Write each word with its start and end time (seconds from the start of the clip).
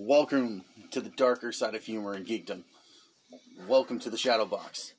Welcome 0.00 0.62
to 0.92 1.00
the 1.00 1.10
darker 1.10 1.50
side 1.50 1.74
of 1.74 1.82
humor 1.82 2.12
and 2.12 2.24
geekdom. 2.24 2.62
Welcome 3.66 3.98
to 3.98 4.10
the 4.10 4.16
Shadow 4.16 4.46
Box. 4.46 4.94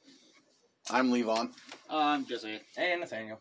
I'm 0.92 1.10
Levon. 1.10 1.52
I'm 1.90 2.26
Jesse. 2.26 2.60
Hey, 2.76 2.98
Nathaniel. 3.00 3.40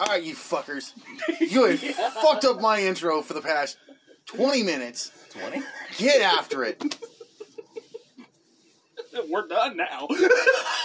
Alright, 0.00 0.22
you 0.22 0.36
fuckers. 0.36 0.92
You 1.40 1.64
have 1.64 1.80
fucked 2.14 2.44
up 2.44 2.60
my 2.60 2.80
intro 2.80 3.22
for 3.22 3.34
the 3.34 3.40
past 3.40 3.76
20 4.26 4.62
minutes. 4.62 5.10
20? 5.30 5.60
Get 5.98 6.22
after 6.22 6.62
it. 6.62 6.80
We're 9.28 9.48
done 9.48 9.76
now. 9.76 10.06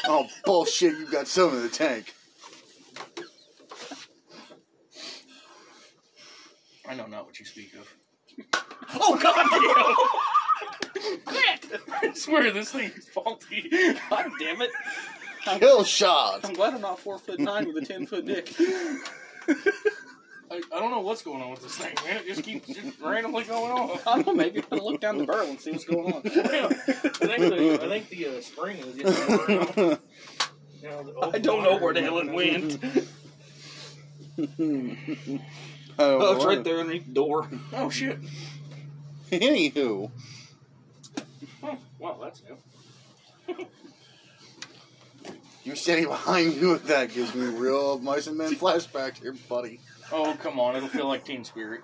Oh, 0.06 0.26
bullshit, 0.44 0.98
You've 0.98 1.12
got 1.12 1.28
some 1.28 1.56
in 1.56 1.62
the 1.62 1.70
tank. 1.70 2.16
I 6.90 6.96
know 6.96 7.06
not 7.06 7.28
what 7.28 7.38
you 7.38 7.46
speak 7.46 7.76
of. 7.76 7.88
Oh 8.96 9.18
god 9.22 9.48
damn! 10.94 11.22
Quit! 11.26 11.82
I 11.92 12.14
swear 12.14 12.52
this 12.52 12.72
thing 12.72 12.92
is 12.96 13.08
faulty. 13.08 13.70
God 14.10 14.32
damn 14.40 14.62
it! 14.62 14.72
Kill 15.60 15.84
shot. 15.84 16.42
I'm 16.44 16.54
glad 16.54 16.74
I'm 16.74 16.82
not 16.82 17.00
four 17.00 17.18
foot 17.18 17.40
nine 17.40 17.68
with 17.68 17.84
a 17.84 17.86
ten 17.86 18.06
foot 18.06 18.26
dick. 18.26 18.54
I, 20.50 20.62
I 20.74 20.80
don't 20.80 20.92
know 20.92 21.02
what's 21.02 21.22
going 21.24 21.42
on 21.42 21.52
with 21.52 21.62
this 21.62 21.76
thing, 21.76 21.94
man. 22.06 22.18
It 22.18 22.28
just 22.28 22.44
keeps 22.44 22.68
just 22.68 23.00
randomly 23.02 23.44
going 23.44 23.72
on. 23.72 24.00
I 24.08 24.16
don't 24.16 24.28
know. 24.28 24.34
Maybe 24.34 24.64
I'll 24.72 24.92
look 24.92 25.02
down 25.02 25.18
the 25.18 25.26
barrel 25.26 25.50
and 25.50 25.60
see 25.60 25.72
what's 25.72 25.84
going 25.84 26.14
on. 26.14 26.22
Yeah, 26.36 26.68
I 26.68 26.70
think 26.70 27.22
the, 27.22 27.80
I 27.84 27.88
think 27.88 28.10
the 28.10 28.28
uh, 28.28 28.42
spring 28.42 28.78
is 28.78 28.96
getting 28.96 29.38
worn 29.38 29.98
You 30.82 30.90
know, 30.90 31.32
I 31.34 31.40
don't 31.40 31.64
know 31.64 31.78
where 31.80 31.94
the 31.94 32.02
hell 32.02 32.20
it 32.20 32.32
went. 32.32 32.80
Oh, 36.00 36.20
Oh, 36.20 36.36
it's 36.36 36.46
right 36.46 36.64
there 36.64 36.80
underneath 36.80 37.06
the 37.08 37.14
door. 37.14 37.48
Oh 37.74 37.90
shit! 37.90 38.20
Anywho, 39.32 40.10
hmm, 40.10 41.66
Oh, 41.66 41.78
wow, 42.00 42.20
that's 42.22 42.42
new. 43.48 43.58
you 45.64 45.76
standing 45.76 46.08
behind 46.08 46.62
me 46.62 46.68
with 46.68 46.86
that 46.88 47.14
gives 47.14 47.34
me 47.34 47.46
real 47.48 47.98
mice 48.00 48.28
and 48.28 48.38
men 48.38 48.54
flashback 48.56 49.18
here, 49.18 49.34
buddy. 49.50 49.80
Oh 50.12 50.38
come 50.40 50.60
on, 50.60 50.76
it'll 50.76 50.88
feel 50.90 51.08
like 51.08 51.26
Teen 51.26 51.44
Spirit. 51.44 51.82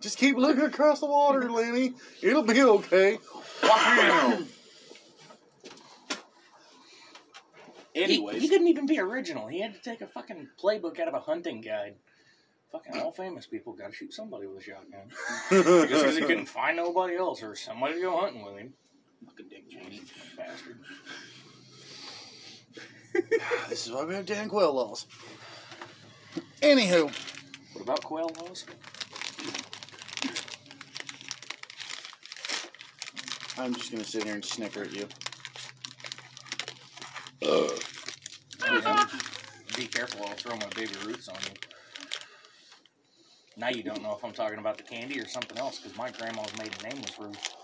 Just 0.00 0.18
keep 0.18 0.36
looking 0.36 0.64
across 0.64 1.00
the 1.00 1.06
water, 1.06 1.50
Lenny. 1.50 1.94
It'll 2.22 2.42
be 2.42 2.62
okay. 2.62 3.18
Wow. 3.62 4.38
Anyways, 7.94 8.36
he, 8.36 8.42
he 8.42 8.48
couldn't 8.48 8.66
even 8.68 8.86
be 8.86 8.98
original. 8.98 9.46
He 9.46 9.60
had 9.60 9.74
to 9.74 9.80
take 9.80 10.00
a 10.00 10.06
fucking 10.06 10.48
playbook 10.62 10.98
out 10.98 11.08
of 11.08 11.14
a 11.14 11.20
hunting 11.20 11.60
guide. 11.60 11.94
Fucking 12.72 13.00
all 13.00 13.12
famous 13.12 13.46
people 13.46 13.72
got 13.74 13.90
to 13.90 13.94
shoot 13.94 14.12
somebody 14.12 14.48
with 14.48 14.58
a 14.58 14.62
shotgun 14.64 15.08
just 15.48 15.88
because 15.88 16.16
he 16.16 16.22
couldn't 16.22 16.46
find 16.46 16.76
nobody 16.76 17.14
else 17.14 17.40
or 17.40 17.54
somebody 17.54 17.94
to 17.94 18.00
go 18.00 18.18
hunting 18.18 18.44
with 18.44 18.56
him. 18.56 18.72
fucking 19.24 19.46
dick 19.48 19.70
Cheney. 19.70 20.02
Bastard. 20.36 20.80
this 23.68 23.86
is 23.86 23.92
why 23.92 24.04
we 24.04 24.14
have 24.14 24.26
Dan 24.26 24.48
Quayle 24.48 24.74
laws. 24.74 25.06
Anywho, 26.62 27.12
What 27.74 27.82
about 27.82 28.02
quail 28.02 28.30
laws? 28.40 28.64
I'm 33.56 33.72
just 33.72 33.92
gonna 33.92 34.02
sit 34.02 34.24
here 34.24 34.34
and 34.34 34.44
snicker 34.44 34.82
at 34.82 34.92
you. 34.92 35.06
Be 39.76 39.86
careful, 39.86 40.24
I'll 40.26 40.34
throw 40.34 40.56
my 40.56 40.68
Baby 40.74 40.92
Ruths 41.04 41.28
on 41.28 41.36
you. 41.44 41.50
Now 43.56 43.68
you 43.68 43.82
don't 43.82 44.02
know 44.02 44.14
if 44.16 44.24
I'm 44.24 44.32
talking 44.32 44.58
about 44.58 44.78
the 44.78 44.82
candy 44.82 45.20
or 45.20 45.28
something 45.28 45.58
else 45.58 45.78
because 45.78 45.96
my 45.96 46.10
grandma's 46.10 46.56
maiden 46.56 46.74
name 46.82 47.02
was 47.02 47.18
Ruth. 47.18 47.54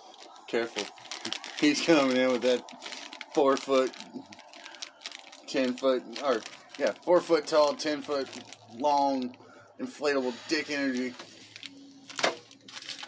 Careful. 0.47 0.84
He's 1.59 1.81
coming 1.81 2.17
in 2.17 2.31
with 2.31 2.42
that 2.42 2.62
four 3.34 3.56
foot, 3.56 3.91
ten 5.47 5.75
foot, 5.75 6.03
or 6.22 6.41
yeah, 6.78 6.93
four 7.03 7.21
foot 7.21 7.47
tall, 7.47 7.75
ten 7.75 8.03
foot 8.03 8.28
long, 8.78 9.37
inflatable 9.81 10.34
dick 10.49 10.71
energy. 10.71 11.15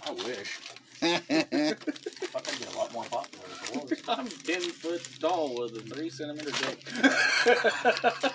I 0.06 0.10
wish. 0.12 0.58
Fuck, 1.02 2.48
I'd 2.48 2.58
get 2.60 2.74
a 2.74 2.78
lot 2.78 2.92
more 2.92 3.04
popular 3.04 3.44
if 3.50 3.74
it 3.74 3.90
was. 3.90 4.02
I'm 4.08 4.28
ten 4.28 4.60
foot 4.62 5.06
tall 5.20 5.54
with 5.60 5.76
a 5.76 5.80
three 5.80 6.08
centimeter 6.08 6.52
dick. 6.52 6.88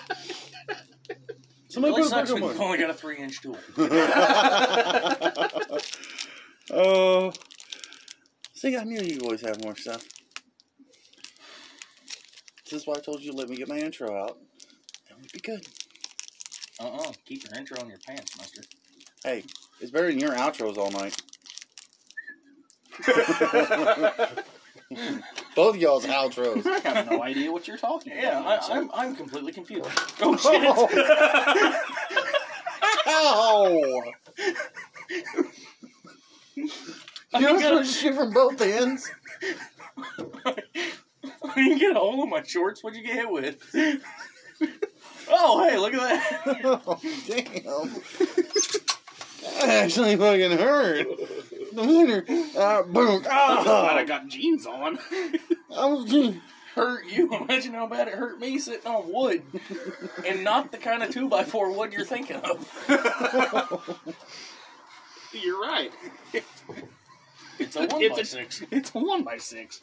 Somebody 1.68 1.92
Really 1.94 2.02
put 2.02 2.06
a 2.06 2.10
sucks 2.10 2.30
book 2.30 2.40
when 2.40 2.50
on 2.50 2.52
you've 2.52 2.60
only 2.60 2.78
got 2.78 2.90
a 2.90 2.94
three 2.94 3.16
inch 3.18 3.40
tool. 3.40 3.56
Oh. 6.70 7.32
See, 8.52 8.76
I 8.76 8.84
knew 8.84 9.00
you 9.00 9.20
always 9.22 9.40
have 9.40 9.64
more 9.64 9.74
stuff. 9.74 10.04
This 12.64 12.74
is 12.82 12.86
why 12.86 12.96
I 12.96 13.00
told 13.00 13.22
you 13.22 13.30
to 13.30 13.36
let 13.38 13.48
me 13.48 13.56
get 13.56 13.68
my 13.68 13.78
intro 13.78 14.14
out. 14.14 14.36
That 15.08 15.16
would 15.16 15.32
be 15.32 15.40
good. 15.40 15.66
Uh 16.78 16.88
uh 16.88 17.12
Keep 17.24 17.44
your 17.48 17.58
intro 17.58 17.80
in 17.80 17.88
your 17.88 17.96
pants, 18.06 18.36
mister. 18.36 18.60
Hey, 19.24 19.44
it's 19.80 19.90
better 19.90 20.08
than 20.08 20.18
your 20.18 20.32
outros 20.32 20.76
all 20.76 20.90
night. 20.90 21.16
Both 25.54 25.74
of 25.74 25.80
y'all's 25.80 26.06
outros. 26.06 26.66
I 26.66 26.78
have 26.88 27.10
no 27.10 27.22
idea 27.22 27.52
what 27.52 27.68
you're 27.68 27.76
talking 27.76 28.12
about. 28.12 28.22
Yeah, 28.22 28.40
I, 28.40 28.60
sir. 28.60 28.72
I'm, 28.72 28.90
I'm 28.94 29.14
completely 29.14 29.52
confused. 29.52 29.88
Oh, 30.20 30.36
oh 30.44 30.88
shit! 30.88 31.12
Ow! 33.06 34.02
You 37.34 37.46
don't 37.46 37.60
start 37.60 37.86
shit 37.86 38.14
from 38.14 38.32
both 38.32 38.60
ends. 38.60 39.10
you 41.56 41.78
get 41.78 41.96
a 41.96 41.98
hold 41.98 42.20
of 42.20 42.28
my 42.28 42.42
shorts. 42.42 42.82
What'd 42.82 42.98
you 42.98 43.06
get 43.06 43.16
hit 43.16 43.30
with? 43.30 43.62
oh, 45.28 45.68
hey, 45.68 45.78
look 45.78 45.94
at 45.94 46.00
that. 46.00 46.60
oh, 46.86 46.98
damn. 47.26 47.92
That 49.60 49.84
actually 49.84 50.16
fucking 50.16 50.58
hurt. 50.58 51.06
The 51.78 51.86
winner. 51.86 52.24
Uh, 52.58 52.82
boom. 52.82 53.24
I'm 53.30 53.62
glad 53.62 53.96
I 53.98 54.02
Oh, 54.02 54.06
got 54.06 54.26
jeans 54.26 54.66
on. 54.66 54.98
I 55.76 55.86
was 55.86 56.10
just. 56.10 56.38
Hurt 56.74 57.06
you. 57.06 57.32
Imagine 57.32 57.72
how 57.74 57.86
bad 57.86 58.08
it 58.08 58.14
hurt 58.14 58.40
me 58.40 58.58
sitting 58.58 58.86
on 58.90 59.12
wood, 59.12 59.42
and 60.26 60.42
not 60.42 60.72
the 60.72 60.78
kind 60.78 61.04
of 61.04 61.10
two 61.10 61.28
by 61.28 61.44
four 61.44 61.70
wood 61.72 61.92
you're 61.92 62.04
thinking 62.04 62.36
of. 62.36 62.68
You're 65.32 65.60
right. 65.60 65.92
It's 67.60 67.76
a 67.76 67.86
one 67.86 68.02
It's 68.02 68.14
by 68.16 68.20
a- 68.22 68.24
six. 68.24 68.62
It's 68.72 68.90
a 68.94 68.98
one 68.98 69.22
by 69.24 69.36
six. 69.38 69.80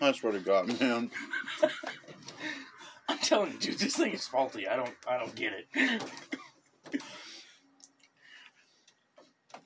I 0.00 0.12
swear 0.12 0.32
to 0.32 0.38
God, 0.40 0.80
man. 0.80 1.10
I'm 3.16 3.22
telling 3.22 3.52
you, 3.52 3.58
dude, 3.58 3.78
this 3.78 3.96
thing 3.96 4.12
is 4.12 4.26
faulty. 4.26 4.68
I 4.68 4.76
don't, 4.76 4.92
I 5.08 5.16
don't 5.16 5.34
get 5.34 5.52
it. 5.54 6.02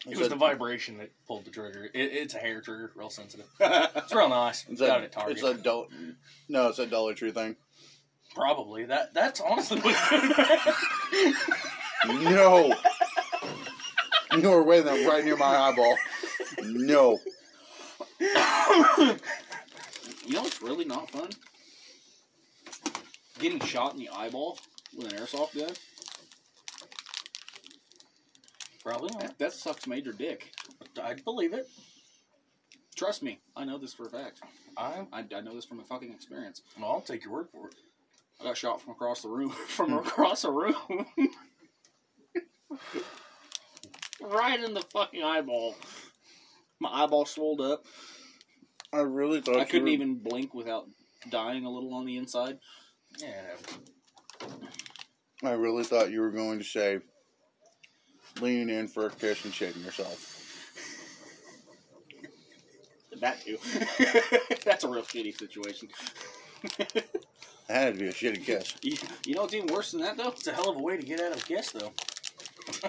It 0.08 0.16
was 0.16 0.28
the 0.28 0.36
vibration 0.36 0.98
that 0.98 1.10
pulled 1.26 1.44
the 1.44 1.50
trigger. 1.50 1.84
It, 1.92 1.98
it's 1.98 2.34
a 2.34 2.38
hair 2.38 2.60
trigger, 2.60 2.92
real 2.94 3.10
sensitive. 3.10 3.46
It's 3.60 4.14
real 4.14 4.28
nice. 4.28 4.64
It's 4.68 4.80
Got 4.80 5.00
a, 5.00 5.02
it 5.02 5.04
at 5.06 5.12
Target. 5.12 5.32
it's 5.38 5.42
a 5.42 5.54
do- 5.54 5.86
no, 6.48 6.68
it's 6.68 6.78
a 6.78 6.86
Dollar 6.86 7.14
Tree 7.14 7.32
thing. 7.32 7.56
Probably 8.34 8.84
that. 8.84 9.12
That's 9.14 9.40
honestly 9.40 9.80
what. 9.80 9.96
No. 12.08 12.72
You 14.32 14.48
were 14.48 14.62
weighing 14.62 14.84
that 14.86 15.06
right 15.06 15.22
near 15.22 15.36
my 15.36 15.54
eyeball. 15.56 15.96
No. 16.62 17.18
You 20.26 20.36
know 20.36 20.42
what's 20.42 20.62
really 20.62 20.84
not 20.84 21.10
fun? 21.10 21.28
Getting 23.40 23.60
shot 23.60 23.94
in 23.94 23.98
the 23.98 24.10
eyeball 24.10 24.58
with 24.96 25.12
an 25.12 25.18
airsoft 25.18 25.56
gun. 25.56 25.74
Probably 28.84 29.10
not. 29.12 29.20
That, 29.20 29.38
that 29.38 29.52
sucks 29.52 29.86
major 29.86 30.12
dick. 30.12 30.52
I'd 31.02 31.24
believe 31.24 31.52
it. 31.52 31.68
Trust 32.96 33.22
me, 33.22 33.40
I 33.56 33.64
know 33.64 33.78
this 33.78 33.94
for 33.94 34.06
a 34.06 34.10
fact. 34.10 34.40
I, 34.76 35.06
I, 35.12 35.24
I 35.34 35.40
know 35.40 35.54
this 35.54 35.64
from 35.64 35.80
a 35.80 35.84
fucking 35.84 36.12
experience. 36.12 36.62
well, 36.78 36.90
I'll 36.90 37.00
take 37.00 37.24
your 37.24 37.32
word 37.32 37.48
for 37.50 37.68
it. 37.68 37.74
I 38.40 38.44
got 38.44 38.56
shot 38.56 38.80
from 38.82 38.92
across 38.92 39.22
the 39.22 39.28
room. 39.28 39.50
From 39.68 39.90
hmm. 39.90 39.98
across 39.98 40.44
a 40.44 40.50
room. 40.50 41.06
right 44.20 44.62
in 44.62 44.74
the 44.74 44.82
fucking 44.92 45.22
eyeball. 45.22 45.76
My 46.78 47.04
eyeball 47.04 47.26
swelled 47.26 47.60
up. 47.60 47.84
I 48.92 49.00
really 49.00 49.40
thought 49.40 49.56
I 49.56 49.64
couldn't 49.64 49.84
were- 49.84 49.88
even 49.90 50.16
blink 50.16 50.54
without 50.54 50.86
dying 51.30 51.64
a 51.64 51.70
little 51.70 51.94
on 51.94 52.06
the 52.06 52.16
inside. 52.16 52.58
Yeah. 53.18 53.56
I 55.42 55.52
really 55.52 55.84
thought 55.84 56.10
you 56.10 56.20
were 56.20 56.30
going 56.30 56.58
to 56.58 56.64
say 56.64 57.00
leaning 58.40 58.68
in 58.68 58.88
for 58.88 59.06
a 59.06 59.10
kiss 59.10 59.44
and 59.44 59.54
shaving 59.54 59.82
yourself. 59.82 60.36
That 63.20 63.40
too. 63.42 63.58
That's 64.64 64.84
a 64.84 64.88
real 64.88 65.02
shitty 65.02 65.38
situation. 65.38 65.88
That 66.78 67.06
had 67.68 67.94
to 67.94 68.00
be 68.00 68.08
a 68.08 68.12
shitty 68.12 68.44
kiss. 68.44 68.74
You, 68.82 68.96
you 69.26 69.34
know 69.34 69.42
what's 69.42 69.54
even 69.54 69.72
worse 69.72 69.92
than 69.92 70.00
that 70.00 70.16
though? 70.16 70.30
It's 70.30 70.46
a 70.46 70.52
hell 70.52 70.70
of 70.70 70.76
a 70.76 70.82
way 70.82 70.96
to 70.96 71.02
get 71.02 71.20
out 71.20 71.32
of 71.32 71.38
a 71.38 71.44
kiss, 71.44 71.70
though. 71.70 71.92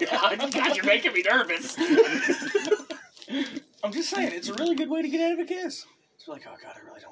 God, 0.00 0.76
you're 0.76 0.84
making 0.84 1.12
me 1.12 1.22
nervous. 1.22 1.76
I'm 3.84 3.92
just 3.92 4.10
saying, 4.10 4.32
it's 4.32 4.48
a 4.48 4.54
really 4.54 4.74
good 4.74 4.90
way 4.90 5.02
to 5.02 5.08
get 5.08 5.20
out 5.20 5.32
of 5.34 5.38
a 5.40 5.44
kiss. 5.44 5.86
It's 6.16 6.28
like, 6.28 6.42
oh 6.46 6.54
god, 6.62 6.74
I 6.76 6.86
really 6.86 7.00
don't 7.00 7.10
want 7.10 7.11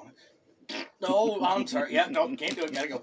No, 1.01 1.39
I'm 1.43 1.65
sorry. 1.67 1.93
Yeah, 1.93 2.07
no, 2.09 2.27
can't 2.35 2.55
do 2.55 2.63
it. 2.63 2.73
Gotta 2.73 2.87
go. 2.87 3.01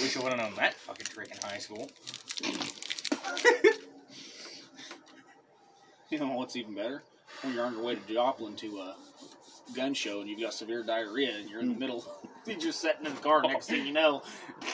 Wish 0.00 0.16
I 0.16 0.20
would 0.22 0.32
have 0.32 0.38
known 0.38 0.54
that 0.56 0.74
fucking 0.74 1.06
trick 1.06 1.30
in 1.32 1.38
high 1.48 1.58
school. 1.58 1.90
You 6.10 6.18
know 6.18 6.28
what's 6.28 6.56
even 6.56 6.74
better? 6.74 7.02
When 7.42 7.54
you're 7.54 7.66
on 7.66 7.74
your 7.74 7.82
way 7.84 7.94
to 7.94 8.12
Joplin 8.12 8.56
to 8.56 8.78
a 8.80 8.96
gun 9.74 9.92
show 9.92 10.20
and 10.20 10.28
you've 10.30 10.40
got 10.40 10.54
severe 10.54 10.82
diarrhea 10.82 11.36
and 11.36 11.50
you're 11.50 11.60
in 11.60 11.68
the 11.68 11.74
mm. 11.74 11.80
middle, 11.80 12.04
you're 12.46 12.58
just 12.60 12.80
sitting 12.80 13.04
in 13.04 13.14
the 13.14 13.20
car. 13.20 13.42
Next 13.42 13.66
thing 13.68 13.86
you 13.86 13.92
know, 13.92 14.22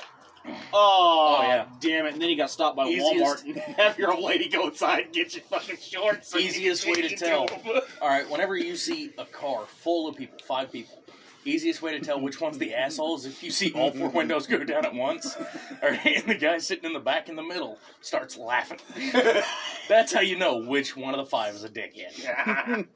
oh, 0.73 1.39
Oh, 1.41 1.43
yeah. 1.43 1.67
damn 1.81 2.07
it! 2.07 2.13
And 2.13 2.23
then 2.23 2.31
you 2.31 2.37
got 2.37 2.51
stopped 2.51 2.77
by 2.77 2.87
Easiest- 2.87 3.45
Walmart 3.45 3.45
and 3.47 3.57
have 3.77 3.99
your 3.99 4.13
old 4.15 4.23
lady 4.23 4.49
go 4.49 4.69
inside 4.69 5.07
and 5.07 5.13
get 5.13 5.35
your 5.35 5.43
fucking 5.45 5.79
shorts. 5.79 6.37
Easiest 6.37 6.87
way 6.87 7.03
to 7.03 7.17
tell. 7.17 7.43
into 7.47 7.75
'em. 7.77 7.83
All 8.01 8.09
right, 8.09 8.31
whenever 8.31 8.57
you 8.57 8.77
see 8.77 9.11
a 9.19 9.25
car 9.25 9.65
full 9.67 10.07
of 10.09 10.15
people, 10.17 10.39
five 10.47 10.71
people, 10.71 11.03
easiest 11.45 11.83
way 11.83 11.93
to 11.99 12.05
tell 12.05 12.21
which 12.21 12.41
one's 12.41 12.59
the 12.59 12.75
asshole 12.75 13.17
is 13.17 13.27
if 13.27 13.43
you 13.43 13.51
see 13.51 13.73
all 13.73 13.91
four 13.91 14.09
windows 14.09 14.47
go 14.47 14.63
down 14.65 14.85
at 14.85 14.95
once. 14.95 15.37
All 15.83 15.91
right, 15.91 16.17
and 16.17 16.27
the 16.29 16.35
guy 16.35 16.59
sitting 16.59 16.85
in 16.85 16.93
the 16.93 17.01
back 17.01 17.29
in 17.29 17.37
the 17.37 17.43
middle 17.43 17.79
starts 18.01 18.37
laughing. 18.37 18.79
That's 19.89 20.13
how 20.13 20.21
you 20.21 20.39
know 20.39 20.59
which 20.59 20.97
one 20.97 21.15
of 21.15 21.19
the 21.19 21.27
five 21.27 21.55
is 21.55 21.65
a 21.65 21.69
dickhead. 21.69 22.87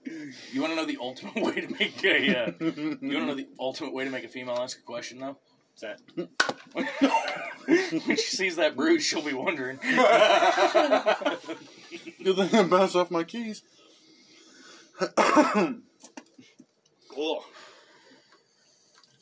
You 0.52 0.60
want 0.60 0.72
to 0.72 0.76
know 0.76 0.86
the 0.86 0.98
ultimate 1.00 1.34
way 1.42 1.60
to 1.60 1.68
make 1.78 2.04
a? 2.04 2.46
Uh, 2.46 2.52
you 2.60 2.96
want 3.00 3.00
to 3.00 3.26
know 3.26 3.34
the 3.34 3.48
ultimate 3.58 3.92
way 3.92 4.04
to 4.04 4.10
make 4.10 4.24
a 4.24 4.28
female 4.28 4.56
ask 4.56 4.78
a 4.78 4.82
question 4.82 5.18
though? 5.18 5.36
What's 5.80 5.82
that? 5.82 6.00
when 8.06 8.16
she 8.16 8.36
sees 8.36 8.56
that 8.56 8.74
bruise, 8.76 9.04
she'll 9.04 9.22
be 9.22 9.32
wondering. 9.32 9.78
Good 12.22 12.50
thing 12.50 12.68
bounce 12.68 12.94
off 12.94 13.10
my 13.10 13.24
keys. 13.24 13.62
Cool. 17.10 17.42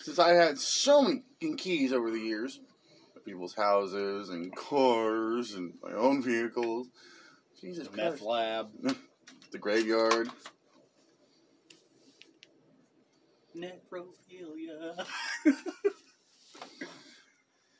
Since 0.07 0.21
I 0.21 0.35
had 0.35 0.57
so 0.57 1.03
many 1.03 1.25
keys 1.57 1.93
over 1.93 2.13
the 2.13 2.21
years, 2.21 2.61
people's 3.25 3.57
houses 3.57 4.29
and 4.29 4.55
cars 4.55 5.55
and 5.55 5.75
my 5.83 5.91
own 5.95 6.23
vehicles. 6.23 6.87
Jesus 7.61 7.89
The 7.89 7.97
meth 7.97 8.21
lab. 8.21 8.69
The 9.51 9.59
graveyard. 9.59 10.31
Necrophilia. 13.57 15.05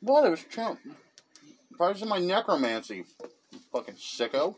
What? 0.01 0.25
It 0.25 0.29
was 0.29 0.43
Trump. 0.43 0.81
Probably 1.77 2.09
my 2.09 2.19
necromancy. 2.19 3.05
You 3.51 3.59
fucking 3.71 3.95
sicko. 3.95 4.55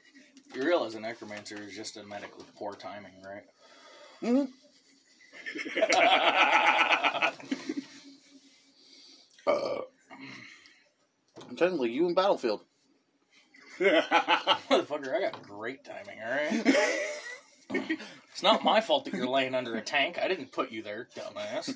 You 0.55 0.63
realize 0.63 0.95
a 0.95 0.99
necromancer 0.99 1.57
is 1.61 1.75
just 1.75 1.97
a 1.97 2.03
medic 2.03 2.35
with 2.35 2.47
poor 2.55 2.73
timing, 2.73 3.13
right? 3.23 3.43
hmm 4.21 4.45
Uh, 9.49 9.81
technically, 11.57 11.91
you 11.91 12.07
in 12.07 12.13
Battlefield. 12.13 12.61
Motherfucker, 13.79 15.15
I 15.15 15.21
got 15.21 15.41
great 15.43 15.83
timing, 15.83 16.19
alright? 16.23 16.77
it's 18.31 18.43
not 18.43 18.63
my 18.63 18.81
fault 18.81 19.05
that 19.05 19.13
you're 19.13 19.27
laying 19.27 19.55
under 19.55 19.75
a 19.75 19.81
tank. 19.81 20.19
I 20.21 20.27
didn't 20.27 20.51
put 20.51 20.71
you 20.71 20.83
there, 20.83 21.07
dumbass. 21.15 21.73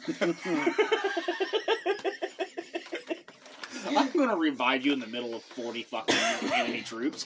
I'm 3.96 4.12
gonna 4.12 4.36
revive 4.36 4.86
you 4.86 4.94
in 4.94 5.00
the 5.00 5.08
middle 5.08 5.34
of 5.34 5.44
40 5.44 5.84
fucking 5.84 6.16
enemy 6.54 6.82
troops. 6.82 7.26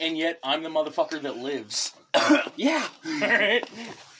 And 0.00 0.16
yet, 0.16 0.38
I'm 0.42 0.62
the 0.62 0.68
motherfucker 0.68 1.20
that 1.22 1.36
lives. 1.36 1.92
Yeah. 2.56 2.86
Alright? 3.22 3.68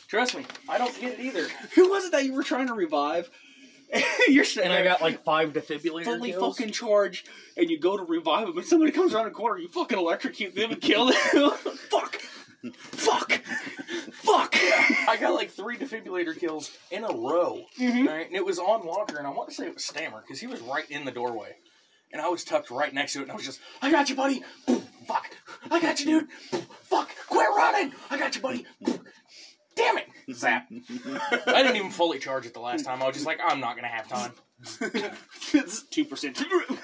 Trust 0.08 0.36
me, 0.36 0.44
I 0.68 0.76
don't 0.76 0.98
get 1.00 1.18
it 1.18 1.20
either. 1.20 1.46
Who 1.74 1.88
was 1.88 2.04
it 2.04 2.12
that 2.12 2.24
you 2.24 2.34
were 2.34 2.42
trying 2.42 2.66
to 2.68 2.74
revive? 2.74 3.30
You're 4.28 4.44
sitting 4.44 4.70
And 4.70 4.72
I 4.78 4.82
got 4.82 5.00
like 5.00 5.22
five 5.22 5.52
defibrillator 5.52 6.04
fully 6.04 6.30
kills. 6.32 6.56
fucking 6.56 6.72
charged, 6.72 7.28
and 7.56 7.70
you 7.70 7.78
go 7.78 7.96
to 7.96 8.02
revive 8.02 8.46
them, 8.48 8.58
and 8.58 8.66
somebody 8.66 8.90
comes 8.92 9.14
around 9.14 9.26
the 9.26 9.30
corner, 9.30 9.58
you 9.58 9.68
fucking 9.68 9.98
electrocute 9.98 10.54
them 10.54 10.72
and 10.72 10.80
kill 10.80 11.06
them. 11.06 11.14
Fuck! 11.90 12.16
Fuck! 12.74 13.32
Fuck! 14.12 14.56
I 15.08 15.16
got 15.20 15.34
like 15.34 15.50
three 15.50 15.76
defibrillator 15.76 16.38
kills 16.38 16.76
in 16.90 17.04
a 17.04 17.08
row. 17.12 17.64
Mhm. 17.78 18.06
Right? 18.08 18.26
And 18.26 18.34
it 18.34 18.44
was 18.44 18.58
on 18.58 18.84
Walker, 18.84 19.16
and 19.18 19.26
I 19.26 19.30
want 19.30 19.48
to 19.50 19.54
say 19.54 19.66
it 19.66 19.74
was 19.74 19.84
Stammer, 19.84 20.20
because 20.20 20.40
he 20.40 20.46
was 20.48 20.60
right 20.62 20.88
in 20.90 21.04
the 21.04 21.12
doorway. 21.12 21.56
And 22.12 22.20
I 22.20 22.28
was 22.28 22.44
tucked 22.44 22.70
right 22.70 22.92
next 22.92 23.12
to 23.12 23.20
it, 23.20 23.22
and 23.22 23.32
I 23.32 23.34
was 23.36 23.44
just, 23.44 23.60
I 23.82 23.90
got 23.90 24.08
you, 24.08 24.16
buddy! 24.16 24.42
Fuck! 25.06 25.36
I 25.70 25.80
got 25.80 26.00
you, 26.00 26.06
dude! 26.06 26.28
Fuck! 26.84 27.10
Quit 27.28 27.48
running! 27.56 27.92
I 28.10 28.18
got 28.18 28.34
you, 28.34 28.40
buddy! 28.42 28.66
Damn 29.76 29.98
it! 29.98 30.08
Zap. 30.34 30.66
I 31.46 31.62
didn't 31.62 31.76
even 31.76 31.90
fully 31.90 32.18
charge 32.18 32.46
it 32.46 32.54
the 32.54 32.60
last 32.60 32.84
time. 32.84 33.02
I 33.02 33.06
was 33.06 33.14
just 33.14 33.26
like, 33.26 33.38
I'm 33.44 33.60
not 33.60 33.76
gonna 33.76 33.88
have 33.88 34.08
time. 34.08 34.32
it's 35.52 35.84
2%. 35.84 36.78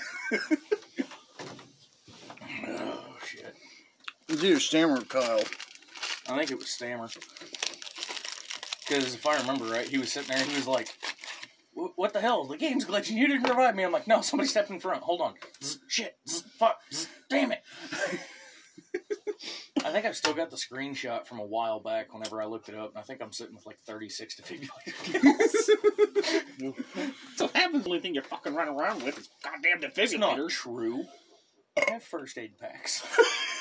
Oh, 2.68 3.04
shit. 3.26 3.54
It's 4.28 4.44
either 4.44 4.60
Stammer 4.60 5.00
Kyle. 5.02 5.42
I 6.28 6.38
think 6.38 6.50
it 6.50 6.58
was 6.58 6.68
Stammer. 6.68 7.08
Because 8.86 9.14
if 9.14 9.26
I 9.26 9.36
remember 9.38 9.64
right, 9.64 9.88
he 9.88 9.98
was 9.98 10.12
sitting 10.12 10.28
there 10.28 10.38
and 10.38 10.48
he 10.48 10.56
was 10.56 10.66
like, 10.68 10.88
What 11.74 12.12
the 12.12 12.20
hell? 12.20 12.44
The 12.44 12.56
game's 12.56 12.84
glitching. 12.84 13.12
You 13.16 13.26
didn't 13.26 13.48
revive 13.48 13.74
me. 13.74 13.84
I'm 13.84 13.92
like, 13.92 14.06
No, 14.06 14.20
somebody 14.20 14.48
stepped 14.48 14.70
in 14.70 14.78
front. 14.78 15.02
Hold 15.02 15.20
on. 15.22 15.34
Zzz, 15.62 15.78
shit. 15.88 16.16
Zzz, 16.28 16.42
fuck. 16.42 16.78
Zzz, 16.92 17.08
damn 17.30 17.52
it. 17.52 17.62
I 19.84 19.90
think 19.90 20.06
I've 20.06 20.16
still 20.16 20.34
got 20.34 20.50
the 20.50 20.56
screenshot 20.56 21.26
from 21.26 21.40
a 21.40 21.44
while 21.44 21.80
back 21.80 22.14
whenever 22.14 22.40
I 22.40 22.46
looked 22.46 22.68
it 22.68 22.74
up. 22.74 22.90
And 22.90 22.98
I 22.98 23.02
think 23.02 23.20
I'm 23.22 23.32
sitting 23.32 23.54
with 23.54 23.66
like 23.66 23.78
36 23.80 24.36
defibrillators. 24.40 25.52
so 27.36 27.46
that 27.46 27.56
happens. 27.56 27.84
The 27.84 27.88
only 27.90 28.00
thing 28.00 28.14
you're 28.14 28.22
fucking 28.22 28.54
running 28.54 28.74
around 28.78 29.02
with 29.02 29.18
is 29.18 29.28
goddamn 29.42 29.90
It's 29.96 30.12
not 30.14 30.38
defibrillators. 30.38 30.48
true. 30.50 31.04
I 31.76 31.92
have 31.92 32.02
first 32.02 32.38
aid 32.38 32.58
packs. 32.58 33.02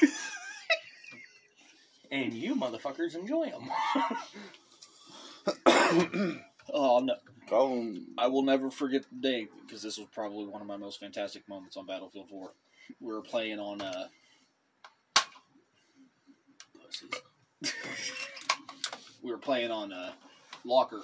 and 2.11 2.33
you 2.33 2.55
motherfuckers 2.55 3.15
enjoy 3.15 3.51
them. 3.51 3.69
Oh, 6.73 6.99
no. 6.99 7.15
Call. 7.49 7.85
I 8.17 8.27
will 8.27 8.43
never 8.43 8.71
forget 8.71 9.03
the 9.11 9.19
day 9.29 9.47
because 9.65 9.81
this 9.81 9.97
was 9.97 10.07
probably 10.13 10.45
one 10.45 10.61
of 10.61 10.67
my 10.67 10.77
most 10.77 11.01
fantastic 11.01 11.49
moments 11.49 11.75
on 11.75 11.85
Battlefield 11.85 12.29
4. 12.29 12.53
We 13.01 13.13
were 13.13 13.21
playing 13.21 13.59
on 13.59 13.81
uh, 13.81 14.07
we 19.23 19.31
were 19.31 19.37
playing 19.37 19.71
on 19.71 19.93
uh, 19.93 20.11
Locker, 20.65 21.01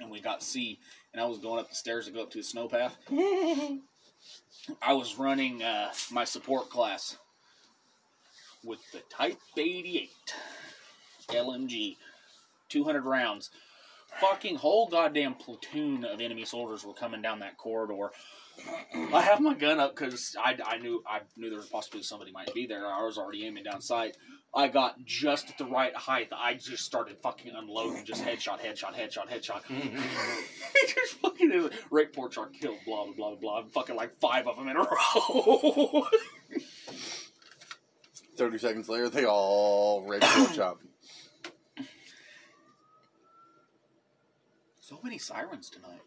and 0.00 0.10
we 0.10 0.20
got 0.20 0.42
C, 0.42 0.78
and 1.12 1.20
I 1.22 1.26
was 1.26 1.38
going 1.38 1.60
up 1.60 1.68
the 1.68 1.74
stairs 1.74 2.06
to 2.06 2.12
go 2.12 2.22
up 2.22 2.30
to 2.32 2.38
the 2.38 2.44
snow 2.44 2.68
path. 2.68 2.96
I 4.82 4.92
was 4.92 5.18
running 5.18 5.62
uh, 5.62 5.90
my 6.10 6.24
support 6.24 6.70
class 6.70 7.18
with 8.64 8.80
the 8.92 9.02
Type 9.10 9.38
88 9.56 10.10
LMG, 11.28 11.96
200 12.68 13.04
rounds. 13.04 13.50
Fucking 14.20 14.56
whole 14.56 14.88
goddamn 14.88 15.34
platoon 15.34 16.04
of 16.04 16.20
enemy 16.20 16.44
soldiers 16.44 16.84
were 16.84 16.94
coming 16.94 17.20
down 17.20 17.40
that 17.40 17.58
corridor. 17.58 18.10
I 19.12 19.22
have 19.22 19.40
my 19.40 19.54
gun 19.54 19.80
up 19.80 19.96
because 19.96 20.36
I, 20.42 20.56
I 20.64 20.78
knew 20.78 21.02
I 21.06 21.20
knew 21.36 21.50
there 21.50 21.58
was 21.58 21.68
possibly 21.68 22.02
somebody 22.02 22.32
might 22.32 22.52
be 22.54 22.66
there. 22.66 22.86
I 22.86 23.04
was 23.04 23.18
already 23.18 23.46
aiming 23.46 23.64
down 23.64 23.80
sight. 23.80 24.16
I 24.54 24.68
got 24.68 25.04
just 25.04 25.50
at 25.50 25.58
the 25.58 25.64
right 25.64 25.94
height. 25.94 26.28
I 26.32 26.54
just 26.54 26.84
started 26.84 27.16
fucking 27.22 27.52
unloading, 27.56 28.04
just 28.04 28.24
headshot, 28.24 28.60
headshot, 28.60 28.94
headshot, 28.94 29.28
headshot. 29.28 29.62
just 30.94 31.14
fucking 31.14 31.70
Rick 31.90 32.12
Porchard 32.12 32.52
killed, 32.60 32.78
blah 32.86 33.04
blah 33.06 33.14
blah 33.14 33.34
blah. 33.34 33.64
Fucking 33.72 33.96
like 33.96 34.18
five 34.20 34.46
of 34.46 34.56
them 34.56 34.68
in 34.68 34.76
a 34.76 34.80
row. 34.84 36.06
30 38.36 38.58
seconds 38.58 38.88
later, 38.88 39.08
they 39.08 39.24
all 39.24 40.04
for 40.04 40.14
a 40.14 40.74
so 44.80 45.00
many 45.02 45.18
sirens 45.18 45.70
tonight. 45.70 46.02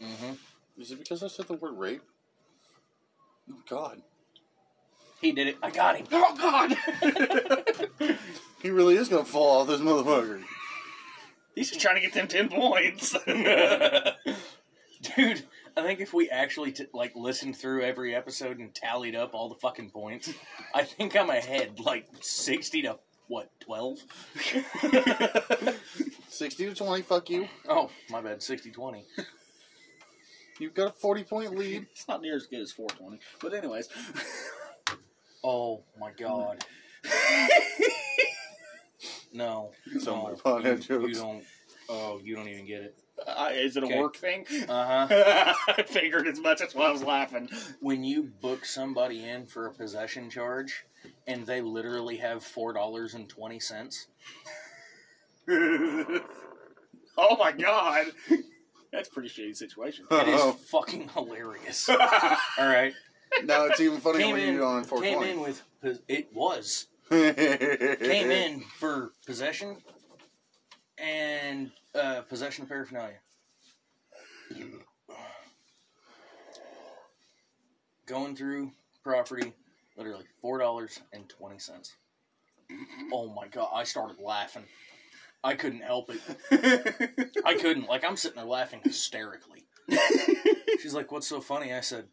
mm-hmm. 0.00 0.32
Is 0.80 0.90
it 0.90 0.98
because 0.98 1.22
I 1.22 1.28
said 1.28 1.46
the 1.46 1.54
word 1.54 1.78
rape? 1.78 2.02
Oh, 3.50 3.54
God. 3.68 4.02
He 5.20 5.32
did 5.32 5.48
it. 5.48 5.56
I 5.62 5.70
got 5.70 5.96
him. 5.96 6.06
Oh 6.10 6.68
God! 8.00 8.18
He 8.62 8.70
really 8.70 8.96
is 8.96 9.08
going 9.08 9.24
to 9.24 9.30
fall 9.30 9.62
off 9.62 9.68
this 9.68 9.80
motherfucker. 9.80 10.42
He's 11.54 11.70
just 11.70 11.80
trying 11.80 11.94
to 11.94 12.02
get 12.02 12.12
them 12.12 12.28
ten 12.28 12.50
points. 12.50 13.12
Dude, 13.26 13.38
I 15.76 15.82
think 15.82 16.00
if 16.00 16.12
we 16.12 16.28
actually 16.28 16.72
t- 16.72 16.84
like 16.92 17.16
listened 17.16 17.56
through 17.56 17.84
every 17.84 18.14
episode 18.14 18.58
and 18.58 18.74
tallied 18.74 19.16
up 19.16 19.32
all 19.32 19.48
the 19.48 19.54
fucking 19.56 19.90
points, 19.90 20.30
I 20.74 20.84
think 20.84 21.16
I'm 21.16 21.30
ahead 21.30 21.80
like 21.80 22.06
60 22.20 22.82
to 22.82 22.98
what, 23.28 23.48
12? 23.60 23.98
60 26.28 26.66
to 26.66 26.74
20, 26.74 27.02
fuck 27.02 27.30
you. 27.30 27.48
Oh, 27.68 27.88
my 28.10 28.20
bad, 28.20 28.42
60 28.42 28.70
20. 28.70 29.06
You've 30.60 30.74
got 30.74 30.88
a 30.88 30.92
40 30.92 31.24
point 31.24 31.56
lead. 31.56 31.86
it's 31.92 32.06
not 32.06 32.22
near 32.22 32.36
as 32.36 32.46
good 32.46 32.60
as 32.60 32.70
420. 32.72 33.20
But 33.40 33.54
anyways, 33.54 33.88
Oh 35.44 35.82
my 35.98 36.12
god. 36.12 36.64
No. 39.32 39.70
Some 40.00 40.14
no, 40.18 40.26
of 40.26 40.44
my 40.44 40.50
pothead 40.50 40.88
you, 40.88 41.06
you 41.06 41.14
don't. 41.14 41.44
Oh, 41.88 42.20
you 42.22 42.34
don't 42.36 42.48
even 42.48 42.66
get 42.66 42.82
it. 42.82 42.94
uh, 43.26 43.50
is 43.52 43.76
it 43.76 43.84
a 43.84 43.86
Okay. 43.86 43.98
work 43.98 44.16
thing? 44.16 44.44
Uh 44.68 45.06
huh. 45.08 45.54
I 45.68 45.82
figured 45.86 46.26
as 46.26 46.40
much. 46.40 46.58
That's 46.58 46.74
why 46.74 46.86
I 46.86 46.90
was 46.90 47.02
laughing. 47.04 47.48
when 47.80 48.02
you 48.04 48.24
book 48.24 48.64
somebody 48.64 49.28
in 49.28 49.46
for 49.46 49.66
a 49.66 49.72
possession 49.72 50.30
charge 50.30 50.84
and 51.28 51.46
they 51.46 51.60
literally 51.60 52.16
have 52.18 52.42
four 52.42 52.72
dollars 52.72 53.14
and 53.14 53.28
twenty 53.28 53.60
cents, 53.60 54.08
oh 55.48 57.36
my 57.38 57.52
god, 57.52 58.06
that's 58.92 59.08
a 59.08 59.12
pretty 59.12 59.28
shitty 59.28 59.56
situation. 59.56 60.06
it 60.10 60.28
is 60.28 60.40
Oh. 60.40 60.52
fucking 60.52 61.08
hilarious. 61.10 61.88
All 61.88 61.96
right, 62.58 62.92
Now 63.44 63.64
it's 63.66 63.80
even 63.80 63.98
funnier 64.00 64.22
came 64.22 64.32
when 64.32 64.42
you 64.42 64.48
in, 64.48 64.54
do 64.56 64.62
it 64.62 64.66
on 64.66 64.82
came 64.82 64.88
420. 64.88 65.30
in 65.32 65.40
with 65.40 65.62
pos- 65.82 66.00
it 66.08 66.34
was 66.34 66.86
Came 67.10 67.34
came 67.34 68.30
in 68.30 68.60
for 68.78 69.12
possession 69.26 69.76
and 70.98 71.70
uh, 71.94 72.22
possession 72.22 72.62
of 72.64 72.68
paraphernalia. 72.68 73.16
Going 78.06 78.34
through 78.34 78.72
property, 79.04 79.52
literally 79.96 80.24
four 80.42 80.58
dollars 80.58 81.00
and 81.12 81.28
twenty 81.28 81.58
cents. 81.58 81.94
Oh 83.12 83.28
my 83.28 83.46
god! 83.48 83.68
I 83.72 83.84
started 83.84 84.16
laughing. 84.20 84.64
I 85.42 85.54
couldn't 85.54 85.82
help 85.82 86.10
it. 86.10 87.30
I 87.44 87.54
couldn't. 87.54 87.88
Like 87.88 88.04
I'm 88.04 88.16
sitting 88.16 88.36
there 88.36 88.44
laughing 88.44 88.80
hysterically. 88.84 89.64
She's 90.80 90.94
like, 90.94 91.10
"What's 91.10 91.26
so 91.26 91.40
funny?" 91.40 91.72
I 91.72 91.80
said, 91.80 92.06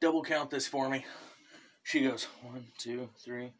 "Double 0.00 0.22
count 0.22 0.50
this 0.50 0.66
for 0.66 0.88
me." 0.88 1.04
She 1.82 2.02
goes, 2.02 2.28
one, 2.42 2.66
two, 2.78 3.08
three, 3.24 3.52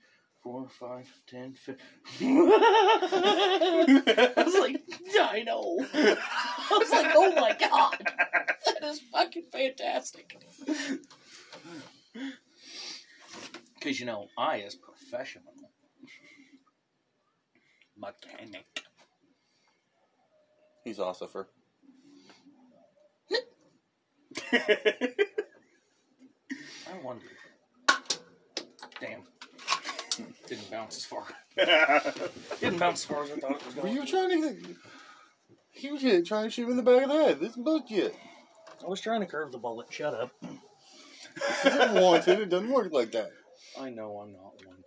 four, 0.43 0.69
five, 0.69 1.09
ten, 1.27 1.55
fifteen. 1.55 2.39
I 2.53 4.33
was 4.37 4.55
like, 4.55 4.81
I 5.21 5.43
know. 5.43 5.85
I 5.93 6.17
was 6.71 6.91
like, 6.91 7.13
oh 7.15 7.35
my 7.35 7.57
god, 7.59 7.97
that 8.01 8.85
is 8.85 9.01
fucking 9.13 9.47
fantastic. 9.53 10.37
Because 13.75 13.99
you 13.99 14.07
know, 14.07 14.29
I 14.39 14.61
as 14.61 14.77
professional 14.77 15.55
mechanic. 18.03 18.67
He's 20.85 20.99
Ossifer. 20.99 21.47
I 24.53 24.59
wonder. 27.03 27.25
Damn. 29.01 29.23
Didn't 30.47 30.71
bounce 30.71 30.97
as 30.97 31.05
far. 31.05 31.25
Didn't 32.61 32.79
bounce 32.79 33.01
as 33.01 33.05
far 33.07 33.25
as 33.25 33.31
I 33.31 33.37
thought 33.37 33.53
it 33.53 33.67
was 33.67 33.77
Were 33.77 33.83
going. 33.83 33.95
you 33.95 34.07
trying 34.07 34.43
to. 34.43 34.77
He 35.71 35.91
was 35.91 36.03
hit, 36.03 36.27
trying 36.27 36.45
to 36.45 36.51
shoot 36.51 36.65
him 36.65 36.73
in 36.73 36.77
the 36.77 36.83
back 36.83 37.05
of 37.05 37.09
the 37.09 37.15
head. 37.15 37.41
This 37.41 37.51
is 37.51 37.57
bullshit. 37.57 38.15
I 38.85 38.89
was 38.89 39.01
trying 39.01 39.21
to 39.21 39.27
curve 39.27 39.53
the 39.53 39.59
bullet. 39.59 39.87
Shut 39.91 40.13
up. 40.13 40.33
He 40.43 41.71
didn't 41.71 42.03
want 42.03 42.29
it. 42.29 42.41
It 42.41 42.49
doesn't 42.51 42.71
work 42.71 42.93
like 42.93 43.13
that. 43.13 43.31
I 43.81 43.89
know 43.91 44.19
I'm 44.19 44.33
not 44.33 44.53
wanted. 44.67 44.82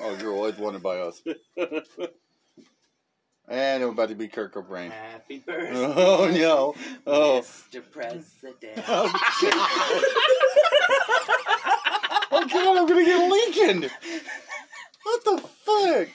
Oh, 0.00 0.16
you're 0.20 0.32
always 0.32 0.56
wanted 0.56 0.82
by 0.82 0.98
us. 0.98 1.22
And 3.48 3.82
I'm 3.82 3.90
about 3.90 4.08
to 4.08 4.14
be 4.14 4.28
Kurt 4.28 4.54
Cobain. 4.54 4.90
Happy 4.90 5.38
birthday, 5.38 5.74
Oh, 5.74 6.30
no. 6.30 6.74
Oh. 7.06 7.42
Mr. 7.42 7.82
President. 7.90 8.82
Oh, 12.34 12.38
oh 12.44 12.48
god, 12.48 12.76
I'm 12.78 12.86
gonna 12.86 13.04
get 13.04 13.30
Lincoln! 13.30 13.90
What 15.02 15.24
the 15.24 15.38
fuck? 15.38 16.08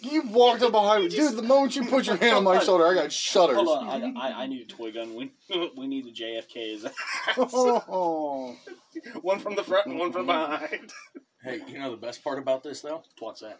You 0.00 0.22
walked 0.22 0.62
up 0.62 0.72
behind 0.72 1.04
me. 1.04 1.10
Dude, 1.10 1.36
the 1.36 1.42
moment 1.42 1.76
you 1.76 1.84
put 1.84 2.06
your 2.06 2.16
hand 2.16 2.36
on 2.36 2.44
my 2.44 2.58
shoulder, 2.58 2.86
I 2.86 2.94
got 2.94 3.12
shudders. 3.12 3.56
Hold 3.56 3.68
on, 3.68 4.16
I, 4.16 4.28
I, 4.30 4.42
I 4.44 4.46
need 4.46 4.62
a 4.62 4.66
toy 4.66 4.92
gun. 4.92 5.14
We 5.14 5.30
we 5.76 5.86
need 5.86 6.06
the 6.06 6.12
JFK's. 6.12 6.86
Oh. 7.36 8.56
one 9.20 9.38
from 9.38 9.54
the 9.54 9.62
front 9.62 9.86
and 9.86 9.98
one 9.98 10.10
from 10.12 10.26
behind. 10.26 10.90
Hey, 11.42 11.60
you 11.66 11.78
know 11.78 11.90
the 11.90 11.96
best 11.96 12.22
part 12.22 12.38
about 12.38 12.62
this 12.62 12.82
though? 12.82 13.02
What's 13.18 13.40
that? 13.40 13.58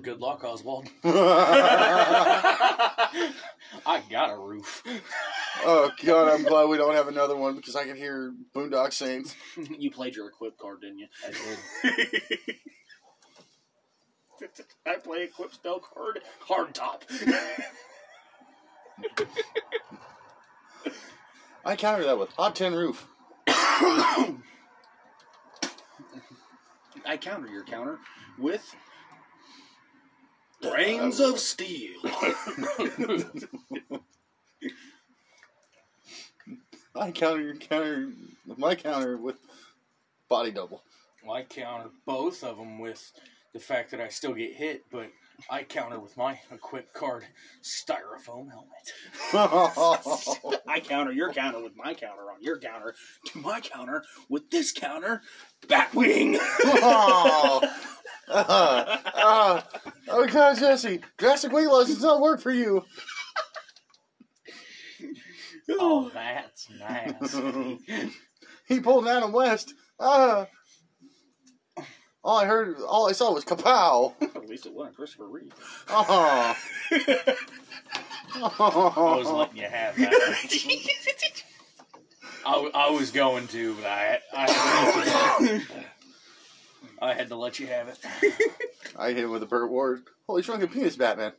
Good 0.00 0.20
luck, 0.20 0.42
Oswald. 0.44 0.88
I 1.04 1.12
got 4.10 4.30
a 4.30 4.36
roof. 4.36 4.82
Oh 5.64 5.90
God, 6.04 6.28
I'm 6.28 6.42
glad 6.42 6.68
we 6.68 6.78
don't 6.78 6.94
have 6.94 7.08
another 7.08 7.36
one 7.36 7.54
because 7.56 7.76
I 7.76 7.84
can 7.84 7.96
hear 7.96 8.32
Boondock 8.54 8.94
Saints. 8.94 9.36
you 9.78 9.90
played 9.90 10.16
your 10.16 10.28
equip 10.28 10.56
card, 10.58 10.80
didn't 10.80 11.00
you? 11.00 11.06
I 11.26 11.30
did. 11.84 12.38
I 14.86 14.96
play 14.96 15.24
equip 15.24 15.52
spell 15.52 15.80
card 15.80 16.20
hard 16.40 16.74
top. 16.74 17.04
I 21.64 21.76
counter 21.76 22.04
that 22.04 22.18
with 22.18 22.30
Hot 22.30 22.56
Tin 22.56 22.74
Roof. 22.74 23.06
I 27.06 27.16
counter 27.16 27.48
your 27.48 27.64
counter 27.64 27.98
with 28.38 28.74
brains 30.60 31.20
of 31.20 31.38
steel. 31.38 32.00
I 36.94 37.10
counter 37.10 37.40
your 37.42 37.56
counter 37.56 38.12
my 38.56 38.74
counter 38.74 39.16
with 39.16 39.36
Body 40.28 40.50
Double. 40.50 40.82
Well, 41.24 41.36
I 41.36 41.44
counter 41.44 41.90
both 42.06 42.44
of 42.44 42.56
them 42.56 42.78
with 42.78 43.12
the 43.52 43.60
fact 43.60 43.90
that 43.90 44.00
I 44.00 44.08
still 44.08 44.34
get 44.34 44.54
hit, 44.54 44.84
but 44.90 45.10
I 45.50 45.62
counter 45.64 45.98
with 45.98 46.16
my 46.16 46.38
equipped 46.50 46.94
card 46.94 47.24
styrofoam 47.62 48.48
helmet. 48.50 48.92
I 50.68 50.80
counter 50.80 51.12
your 51.12 51.32
counter 51.32 51.62
with 51.62 51.76
my 51.76 51.94
counter 51.94 52.30
on 52.30 52.42
your 52.42 52.58
counter 52.58 52.94
to 53.26 53.38
my 53.38 53.60
counter 53.60 54.04
with 54.28 54.50
this 54.50 54.72
counter, 54.72 55.22
Batwing. 55.66 56.38
oh, 56.64 57.60
uh, 58.28 58.98
uh, 59.14 59.62
oh 60.08 60.26
God, 60.26 60.58
Jesse, 60.58 61.00
drastic 61.18 61.52
weight 61.52 61.68
loss 61.68 61.88
does 61.88 62.02
not 62.02 62.20
work 62.20 62.40
for 62.40 62.52
you. 62.52 62.84
Oh, 65.70 66.10
that's 66.12 66.68
nasty. 66.78 67.78
he 68.68 68.80
pulled 68.80 69.06
Adam 69.06 69.32
West. 69.32 69.74
Uh, 69.98 70.46
all 72.24 72.38
I 72.38 72.46
heard, 72.46 72.80
all 72.80 73.08
I 73.08 73.12
saw 73.12 73.32
was 73.32 73.44
kapow. 73.44 74.14
At 74.36 74.48
least 74.48 74.66
it 74.66 74.72
wasn't 74.72 74.96
Christopher 74.96 75.26
Reeve. 75.26 75.52
Oh. 75.88 76.56
I 78.34 79.16
was 79.18 79.30
letting 79.30 79.56
you 79.56 79.64
have 79.64 79.96
that. 79.96 80.12
I, 82.46 82.70
I 82.74 82.90
was 82.90 83.10
going 83.10 83.46
to, 83.48 83.74
but 83.74 83.86
I, 83.86 84.18
I, 84.32 85.62
I 87.00 87.12
had 87.12 87.28
to 87.28 87.36
let 87.36 87.60
you 87.60 87.66
have 87.68 87.88
it. 87.88 87.98
I 88.96 89.08
hit 89.08 89.18
him 89.24 89.30
with 89.30 89.42
a 89.42 89.46
Burt 89.46 89.70
Ward. 89.70 90.02
Holy 90.26 90.42
shrunken 90.42 90.68
penis, 90.68 90.96
Batman. 90.96 91.32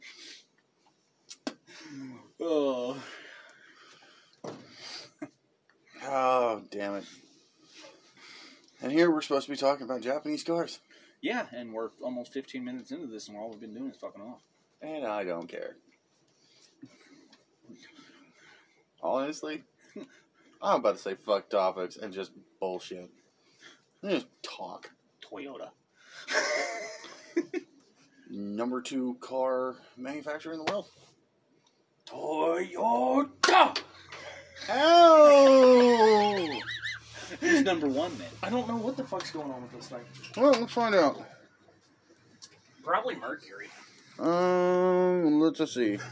Oh. 2.40 2.98
Oh, 6.06 6.62
damn 6.72 6.96
it. 6.96 7.06
And 8.84 8.92
here 8.92 9.10
we're 9.10 9.22
supposed 9.22 9.46
to 9.46 9.52
be 9.52 9.58
talking 9.58 9.86
about 9.86 10.02
Japanese 10.02 10.44
cars. 10.44 10.80
Yeah, 11.22 11.46
and 11.54 11.72
we're 11.74 11.92
almost 12.02 12.34
15 12.34 12.66
minutes 12.66 12.92
into 12.92 13.08
this, 13.08 13.30
and 13.30 13.38
all 13.38 13.50
we've 13.50 13.62
been 13.62 13.74
doing 13.74 13.92
is 13.92 13.96
fucking 13.96 14.22
off. 14.22 14.42
And 14.82 15.06
I 15.06 15.24
don't 15.24 15.48
care. 15.48 15.78
Honestly, 19.02 19.64
I'm 20.62 20.82
about 20.82 20.98
to 20.98 21.02
say 21.02 21.16
fuck 21.16 21.50
topics 21.50 21.96
and 21.96 22.14
just 22.14 22.32
bullshit. 22.60 23.10
Just 24.04 24.28
talk. 24.42 24.92
Toyota. 25.22 25.70
Number 28.30 28.82
two 28.82 29.16
car 29.22 29.78
manufacturer 29.96 30.52
in 30.52 30.60
the 30.60 30.66
world. 30.70 30.88
Toyota! 32.06 33.80
Oh! 34.70 36.60
Who's 37.40 37.62
number 37.64 37.88
one 37.88 38.18
then? 38.18 38.28
I 38.42 38.50
don't 38.50 38.68
know 38.68 38.78
what 38.78 38.98
the 38.98 39.04
fuck's 39.04 39.32
going 39.32 39.52
on 39.52 39.62
with 39.62 39.72
this 39.74 39.88
thing. 39.88 40.00
Well, 40.38 40.52
let's 40.52 40.74
find 40.74 40.96
out. 40.96 41.22
Probably 42.84 43.16
Mercury. 43.16 43.68
Um, 44.20 45.40
let's 45.42 45.58
just 45.60 45.74
see. 45.74 45.98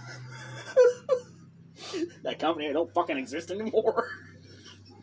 That 2.23 2.39
company 2.39 2.67
that 2.67 2.73
don't 2.73 2.93
fucking 2.93 3.17
exist 3.17 3.51
anymore. 3.51 4.07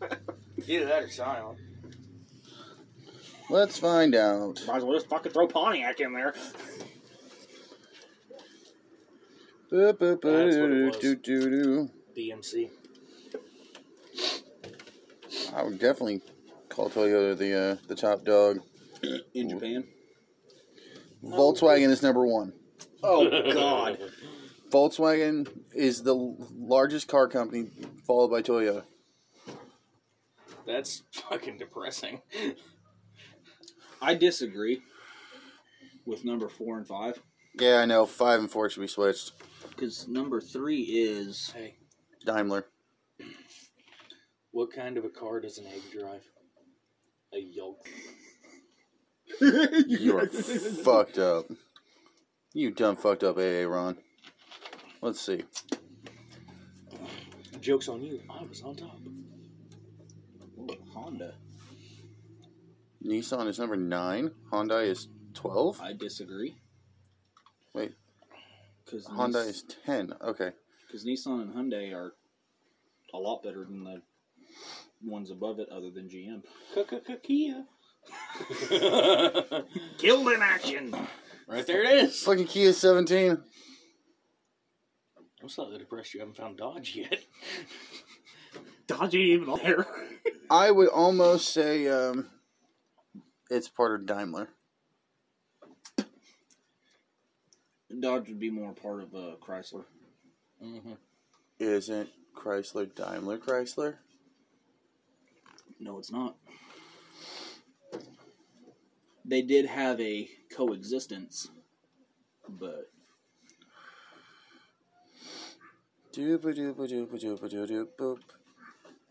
Either 0.67 0.87
that 0.87 1.03
or 1.03 1.11
Scion. 1.11 1.57
Let's 3.51 3.79
find 3.79 4.15
out. 4.15 4.63
Might 4.67 4.77
as 4.79 4.85
well 4.85 4.95
just 4.95 5.09
fucking 5.09 5.33
throw 5.33 5.47
Pontiac 5.49 6.01
in 6.01 6.15
there. 6.15 6.35
Boop, 9.71 9.93
boop, 9.95 10.23
That's 10.23 10.57
what 10.57 10.71
it 10.71 10.73
boop, 10.73 10.87
was. 10.87 10.97
doo, 10.99 11.17
doo, 11.17 11.51
doo. 11.51 11.91
BMC. 12.17 12.71
I 15.59 15.65
would 15.65 15.81
definitely 15.81 16.21
call 16.69 16.89
Toyota 16.89 17.37
the 17.37 17.73
uh, 17.73 17.77
the 17.89 17.97
top 17.97 18.25
dog. 18.25 18.61
In 19.35 19.51
Japan. 19.51 19.85
Volkswagen 21.25 21.89
is 21.89 22.01
number 22.01 22.25
one. 22.25 22.53
Oh 23.03 23.29
God. 23.53 23.99
Volkswagen 24.71 25.49
is 25.75 26.05
the 26.05 26.15
largest 26.15 27.09
car 27.09 27.27
company, 27.27 27.71
followed 28.07 28.29
by 28.29 28.41
Toyota. 28.41 28.85
That's 30.65 31.03
fucking 31.11 31.59
depressing. 31.59 32.23
I 34.03 34.15
disagree 34.15 34.83
with 36.07 36.25
number 36.25 36.49
four 36.49 36.77
and 36.79 36.87
five 36.87 37.21
Yeah, 37.59 37.79
I 37.79 37.85
know. 37.85 38.07
Five 38.07 38.39
and 38.39 38.51
four 38.51 38.71
should 38.71 38.81
be 38.83 38.87
switched. 38.87 39.33
because 39.71 40.07
number 40.07 40.41
three 40.41 40.83
is 40.83 41.51
Hey, 41.51 41.75
Daimler. 42.25 42.67
What 44.53 44.73
kind 44.73 44.97
of 44.97 45.05
a 45.05 45.09
car 45.09 45.41
does 45.41 45.59
an 45.59 45.67
egg 45.67 45.83
drive? 45.93 46.23
A 47.35 47.39
yolk. 47.39 47.87
You 49.87 50.19
are 50.19 50.27
fucked 50.27 51.19
up. 51.19 51.47
You 52.55 52.71
done 52.71 52.97
fucked 52.97 53.23
up, 53.23 53.37
AA 53.37 53.65
Ron. 53.69 53.99
Let's 55.03 55.21
see. 55.21 55.43
Joke's 57.61 57.89
on 57.89 58.03
you. 58.03 58.21
I 58.31 58.43
was 58.45 58.63
on 58.63 58.75
top. 58.75 58.99
Honda. 60.95 61.35
Nissan 63.05 63.47
is 63.49 63.59
number 63.59 63.77
nine. 63.77 64.31
Hyundai 64.51 64.87
is 64.89 65.09
twelve. 65.35 65.81
I 65.81 65.93
disagree. 65.93 66.57
Wait. 67.75 67.93
Because 68.85 69.07
Honda 69.07 69.41
is 69.41 69.63
ten. 69.85 70.13
Okay. 70.23 70.51
because 70.87 71.05
Nissan 71.05 71.43
and 71.43 71.55
Hyundai 71.55 71.93
are 71.95 72.15
a 73.15 73.19
lot 73.19 73.43
better 73.43 73.65
than 73.65 73.85
the 73.85 74.03
ones 75.03 75.31
above 75.31 75.59
it, 75.61 75.69
other 75.71 75.91
than 75.91 76.09
GM. 76.09 76.43
Kia. 77.23 77.65
Killed 79.99 80.29
in 80.29 80.43
action. 80.43 80.95
right 81.47 81.67
there 81.67 81.83
it 81.85 82.05
is. 82.05 82.23
Fucking 82.23 82.47
Kia 82.47 82.73
seventeen. 82.73 83.39
I'm 85.43 85.49
slightly 85.49 85.79
depressed 85.79 86.15
you 86.15 86.21
haven't 86.21 86.37
found 86.37 86.57
Dodge 86.57 86.97
yet. 86.97 87.21
Dodge 88.87 89.15
ain't 89.15 89.43
even 89.43 89.55
there. 89.63 89.87
I 90.51 90.71
would 90.71 90.89
almost 90.89 91.53
say 91.53 91.87
um, 91.89 92.29
it's 93.51 93.69
part 93.69 94.01
of 94.01 94.07
Daimler. 94.07 94.49
Dodge 98.01 98.29
would 98.29 98.41
be 98.41 98.51
more 98.51 98.73
part 98.73 99.03
of 99.03 99.15
uh, 99.15 99.37
Chrysler. 99.41 99.85
Mm-hmm. 100.63 100.93
Isn't 101.59 102.09
Chrysler 102.37 102.95
Daimler 102.95 103.39
Chrysler? 103.39 103.97
No, 105.81 105.99
it's 105.99 106.11
not. 106.11 106.37
They 109.25 109.43
did 109.43 109.67
have 109.67 110.01
a 110.01 110.29
coexistence, 110.55 111.49
but. 112.49 112.91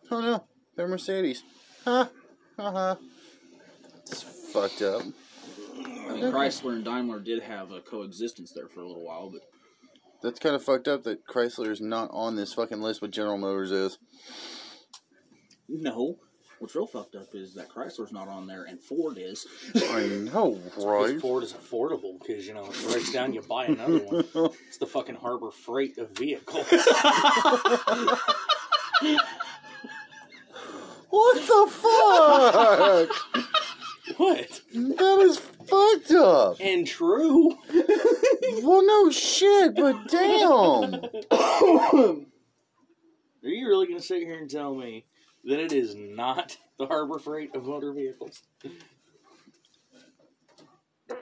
Oh 0.09 0.21
no, 0.21 0.43
they're 0.75 0.87
Mercedes. 0.87 1.43
Ha 1.85 2.09
ha 2.57 2.71
ha. 2.71 2.97
It's 4.01 4.23
fucked 4.23 4.81
up. 4.81 5.03
I 5.77 6.13
mean, 6.13 6.23
Chrysler 6.31 6.73
and 6.73 6.85
Daimler 6.85 7.19
did 7.19 7.43
have 7.43 7.71
a 7.71 7.81
coexistence 7.81 8.51
there 8.53 8.67
for 8.67 8.81
a 8.81 8.87
little 8.87 9.05
while. 9.05 9.29
But 9.29 9.41
That's 10.23 10.39
kind 10.39 10.55
of 10.55 10.63
fucked 10.63 10.87
up 10.87 11.03
that 11.03 11.27
Chrysler 11.27 11.69
is 11.69 11.81
not 11.81 12.09
on 12.11 12.35
this 12.35 12.53
fucking 12.53 12.81
list, 12.81 13.01
but 13.01 13.11
General 13.11 13.37
Motors 13.37 13.71
is. 13.71 13.97
no, 15.69 16.17
what's 16.59 16.75
real 16.75 16.87
fucked 16.87 17.15
up 17.15 17.33
is 17.33 17.53
that 17.53 17.69
Chrysler's 17.69 18.11
not 18.11 18.27
on 18.27 18.47
there 18.47 18.65
and 18.65 18.79
Ford 18.79 19.17
is. 19.17 19.45
I 19.75 20.07
know, 20.07 20.59
right? 20.77 21.19
Ford 21.19 21.43
is 21.43 21.53
affordable 21.53 22.19
because 22.19 22.47
you 22.47 22.53
know 22.53 22.65
it 22.65 22.87
breaks 22.89 23.11
down, 23.11 23.33
you 23.33 23.41
buy 23.41 23.65
another 23.65 23.99
one. 23.99 24.25
It's 24.67 24.77
the 24.77 24.85
fucking 24.85 25.15
Harbor 25.15 25.51
Freight 25.51 25.97
of 25.97 26.09
vehicles. 26.11 26.65
what 31.09 31.35
the 31.35 31.67
fuck? 31.69 33.09
what? 34.17 34.61
that 34.73 35.19
is 35.21 35.37
fucked 35.37 36.11
up. 36.11 36.57
And 36.59 36.85
true. 36.87 37.57
Well, 38.63 38.85
no 38.85 39.09
shit, 39.11 39.75
but 39.75 40.07
damn. 40.07 40.95
Are 43.43 43.49
you 43.49 43.67
really 43.67 43.87
going 43.87 43.99
to 43.99 44.05
sit 44.05 44.23
here 44.23 44.39
and 44.39 44.49
tell 44.49 44.73
me 44.75 45.05
that 45.45 45.59
it 45.59 45.71
is 45.73 45.95
not 45.95 46.57
the 46.79 46.87
Harbor 46.87 47.19
Freight 47.19 47.55
of 47.55 47.65
motor 47.65 47.91
vehicles? 47.93 48.41
I 51.09 51.15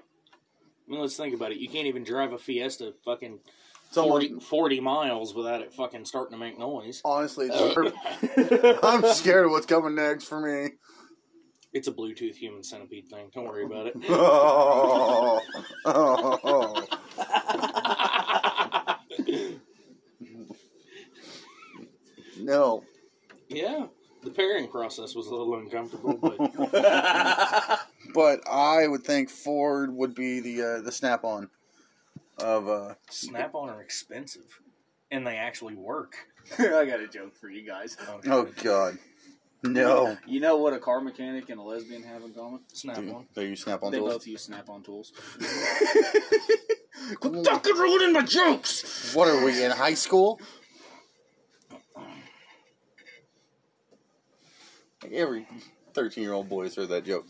mean, 0.88 1.02
let's 1.02 1.16
think 1.18 1.34
about 1.34 1.52
it. 1.52 1.58
You 1.58 1.68
can't 1.68 1.88
even 1.88 2.04
drive 2.04 2.32
a 2.34 2.38
Fiesta 2.38 2.94
fucking 3.04 3.40
It's 3.88 3.98
almost- 3.98 4.28
40, 4.30 4.40
40 4.46 4.80
miles 4.82 5.34
without 5.34 5.62
it 5.62 5.74
fucking 5.74 6.06
starting 6.06 6.34
to 6.34 6.44
make 6.44 6.60
noise. 6.60 7.02
Honestly, 7.04 7.50
it's 7.52 8.78
I'm 8.84 9.04
scared 9.14 9.46
of 9.46 9.52
what's 9.52 9.66
coming 9.66 9.96
next 9.96 10.26
for 10.26 10.40
me. 10.40 10.74
It's 11.74 11.88
a 11.90 11.92
Bluetooth 11.92 12.36
human 12.36 12.64
centipede 12.64 13.10
thing. 13.10 13.30
Don't 13.34 13.46
worry 13.46 13.66
about 13.66 13.88
it. 13.88 13.96
Oh, 14.08 15.42
oh, 15.86 16.40
oh. 16.44 16.88
No. 22.40 22.84
yeah, 23.50 23.88
pairing 24.36 24.68
process 24.68 25.16
was 25.16 25.28
a 25.28 25.36
little 25.36 25.56
uncomfortable, 25.56 26.18
but 26.18 26.38
But 28.14 28.48
I 28.50 28.88
would 28.88 29.04
think 29.04 29.30
Ford 29.30 29.94
would 29.96 30.16
be 30.16 30.40
the 30.40 30.62
uh, 30.62 30.82
the 30.82 30.92
snap 30.92 31.24
on 31.24 31.50
of 32.38 32.68
uh 32.68 32.96
Snap 33.10 33.56
on 33.56 33.70
are 33.70 33.82
expensive, 33.82 34.62
and 35.12 35.26
they 35.26 35.38
actually 35.38 35.76
work. 35.76 36.16
I 36.60 36.86
got 36.86 37.00
a 37.00 37.08
joke 37.08 37.36
for 37.36 37.50
you 37.50 37.66
guys. 37.66 37.98
oh 38.28 38.48
god. 38.62 38.98
No. 39.64 40.18
You 40.28 40.40
know 40.40 40.58
what 40.58 40.74
a 40.74 40.80
car 40.80 41.02
mechanic 41.02 41.50
and 41.50 41.60
a 41.60 41.64
lesbian 41.64 42.04
have 42.04 42.22
in 42.24 42.34
common? 42.34 42.60
Snap 42.72 42.98
on. 42.98 43.26
do 43.34 43.42
you 43.42 43.56
snap 43.56 43.84
on 43.84 43.92
they 43.92 43.98
tools? 43.98 44.14
both 44.14 44.28
use 44.28 44.44
snap-on 44.44 44.84
tools. 44.84 45.12
Fucking 47.22 47.76
ruining 47.76 48.14
my 48.14 48.22
jokes. 48.22 49.14
What 49.16 49.28
are 49.28 49.44
we 49.44 49.64
in 49.64 49.72
high 49.72 49.94
school? 49.94 50.40
Like 55.06 55.14
every 55.14 55.46
thirteen 55.94 56.24
year 56.24 56.34
old 56.34 56.50
boy 56.50 56.64
has 56.64 56.76
heard 56.76 56.90
that 56.90 57.06
joke. 57.06 57.28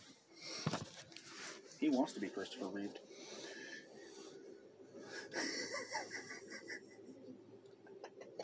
He 1.78 1.90
wants 1.90 2.14
to 2.14 2.22
be 2.22 2.30
Christopher 2.30 2.68
Reeve. 2.68 2.94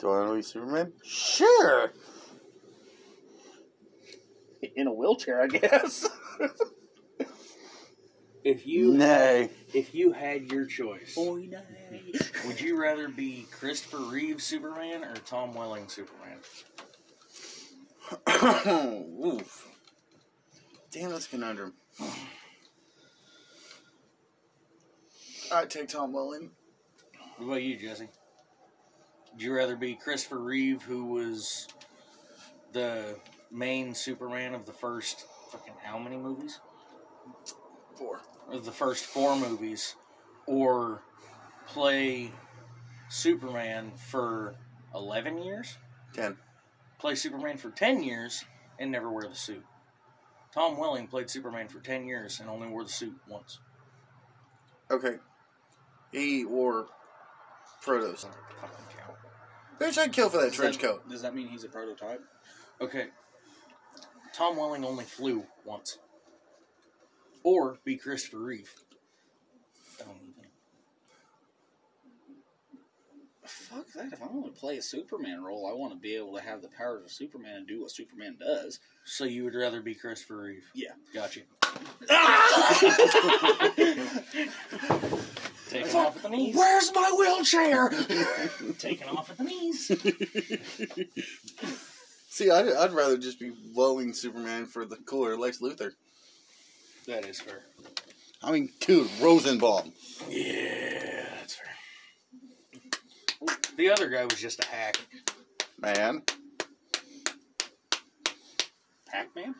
Do 0.02 0.10
I 0.10 0.18
want 0.18 0.28
to 0.32 0.34
be 0.36 0.42
Superman? 0.42 0.92
Sure. 1.02 1.90
In 4.76 4.86
a 4.86 4.92
wheelchair, 4.92 5.40
I 5.40 5.46
guess. 5.46 6.06
If 8.44 8.66
you 8.66 8.92
Nay. 8.94 9.50
if 9.72 9.94
you 9.94 10.10
had 10.10 10.50
your 10.50 10.66
choice, 10.66 11.14
Boy, 11.14 11.48
night. 11.48 12.32
would 12.44 12.60
you 12.60 12.76
rather 12.76 13.08
be 13.08 13.46
Christopher 13.52 13.98
Reeve 13.98 14.42
Superman 14.42 15.04
or 15.04 15.14
Tom 15.14 15.54
Welling 15.54 15.86
Superman? 15.86 16.38
Oof. 19.24 19.68
Damn, 20.90 21.10
that's 21.10 21.26
a 21.26 21.30
conundrum. 21.30 21.74
I'd 25.52 25.70
take 25.70 25.88
Tom 25.88 26.12
Welling. 26.12 26.50
What 27.36 27.46
about 27.46 27.62
you, 27.62 27.76
Jesse? 27.76 28.08
Would 29.32 29.42
you 29.42 29.54
rather 29.54 29.76
be 29.76 29.94
Christopher 29.94 30.38
Reeve, 30.38 30.82
who 30.82 31.06
was 31.06 31.68
the 32.72 33.16
main 33.50 33.94
Superman 33.94 34.54
of 34.54 34.66
the 34.66 34.72
first 34.72 35.26
fucking 35.50 35.74
how 35.82 35.98
many 35.98 36.16
movies? 36.16 36.60
Four. 37.96 38.20
Of 38.50 38.64
the 38.64 38.72
first 38.72 39.06
four 39.06 39.36
movies, 39.36 39.96
or 40.46 41.02
play 41.66 42.32
Superman 43.08 43.92
for 43.96 44.56
eleven 44.94 45.42
years? 45.42 45.76
Ten. 46.12 46.36
Play 47.02 47.16
Superman 47.16 47.56
for 47.56 47.70
ten 47.70 48.00
years 48.00 48.44
and 48.78 48.92
never 48.92 49.10
wear 49.10 49.28
the 49.28 49.34
suit. 49.34 49.64
Tom 50.54 50.78
Welling 50.78 51.08
played 51.08 51.28
Superman 51.28 51.66
for 51.66 51.80
ten 51.80 52.06
years 52.06 52.38
and 52.38 52.48
only 52.48 52.68
wore 52.68 52.84
the 52.84 52.90
suit 52.90 53.16
once. 53.28 53.58
Okay. 54.88 55.16
He 56.12 56.44
wore 56.44 56.86
Protos. 57.84 58.12
Doesn't 58.12 58.32
fucking 58.60 58.84
count. 58.96 59.18
Bitch, 59.80 59.98
I'd 59.98 60.12
kill 60.12 60.28
for 60.28 60.40
that 60.42 60.52
trench 60.52 60.78
coat. 60.78 61.08
Does 61.10 61.22
that 61.22 61.34
mean 61.34 61.48
he's 61.48 61.64
a 61.64 61.68
prototype? 61.68 62.22
Okay. 62.80 63.08
Tom 64.32 64.56
Welling 64.56 64.84
only 64.84 65.04
flew 65.04 65.44
once. 65.64 65.98
Or 67.42 67.78
be 67.84 67.96
Christopher 67.96 68.38
Reeve. 68.38 68.72
Don't 69.98 70.10
even. 70.22 70.44
Fuck 73.52 73.86
that. 73.92 74.12
If 74.12 74.22
I'm 74.22 74.40
going 74.40 74.44
to 74.44 74.50
play 74.50 74.78
a 74.78 74.82
Superman 74.82 75.42
role, 75.42 75.68
I 75.70 75.74
want 75.74 75.92
to 75.92 75.98
be 75.98 76.16
able 76.16 76.34
to 76.36 76.42
have 76.42 76.62
the 76.62 76.68
powers 76.68 77.04
of 77.04 77.12
Superman 77.12 77.56
and 77.56 77.66
do 77.66 77.82
what 77.82 77.90
Superman 77.90 78.36
does. 78.38 78.78
So 79.04 79.24
you 79.24 79.44
would 79.44 79.54
rather 79.54 79.80
be 79.80 79.94
Christopher 79.94 80.42
Reeve? 80.42 80.64
Yeah. 80.74 80.90
Got 81.14 81.36
you. 81.36 81.42
Taking 85.70 85.96
off 85.96 86.16
at 86.16 86.22
the 86.22 86.28
knees. 86.28 86.54
Where's 86.54 86.92
my 86.94 87.14
wheelchair? 87.18 87.88
Taking 88.78 89.08
off 89.08 89.30
at 89.30 89.38
the 89.38 89.44
knees. 89.44 89.86
See, 92.28 92.50
I'd, 92.50 92.68
I'd 92.68 92.92
rather 92.92 93.16
just 93.16 93.40
be 93.40 93.52
blowing 93.74 94.12
Superman 94.12 94.66
for 94.66 94.84
the 94.84 94.96
cooler 94.96 95.36
Lex 95.36 95.58
Luthor. 95.58 95.92
That 97.06 97.26
is 97.26 97.40
fair. 97.40 97.62
I 98.42 98.52
mean, 98.52 98.70
dude, 98.80 99.08
Rosenbaum. 99.20 99.92
Yeah, 100.28 100.54
that's 100.54 101.04
fair. 101.04 101.21
The 103.76 103.90
other 103.90 104.08
guy 104.08 104.24
was 104.24 104.40
just 104.40 104.62
a 104.62 104.66
hack. 104.66 104.98
Man. 105.78 106.22
Pac-Man? 109.06 109.54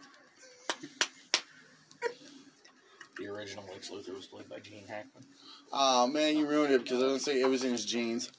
The 3.19 3.27
original 3.27 3.65
Lex 3.71 3.91
Luthor 3.91 4.15
was 4.15 4.27
played 4.27 4.49
by 4.49 4.59
Gene 4.59 4.87
Hackman. 4.89 5.25
Oh 5.73 6.07
man, 6.07 6.37
you 6.37 6.47
ruined 6.47 6.73
it 6.75 6.83
because 6.83 7.03
I 7.03 7.07
didn't 7.07 7.21
say 7.21 7.41
it 7.41 7.49
was 7.49 7.65
in 7.65 7.73
his 7.73 7.85
jeans. 7.85 8.31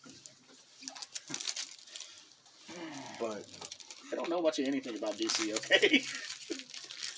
But 3.19 3.45
I 4.11 4.15
don't 4.15 4.29
know 4.29 4.41
much 4.41 4.59
of 4.59 4.67
anything 4.67 4.97
about 4.97 5.17
DC, 5.17 5.53
okay? 5.55 6.03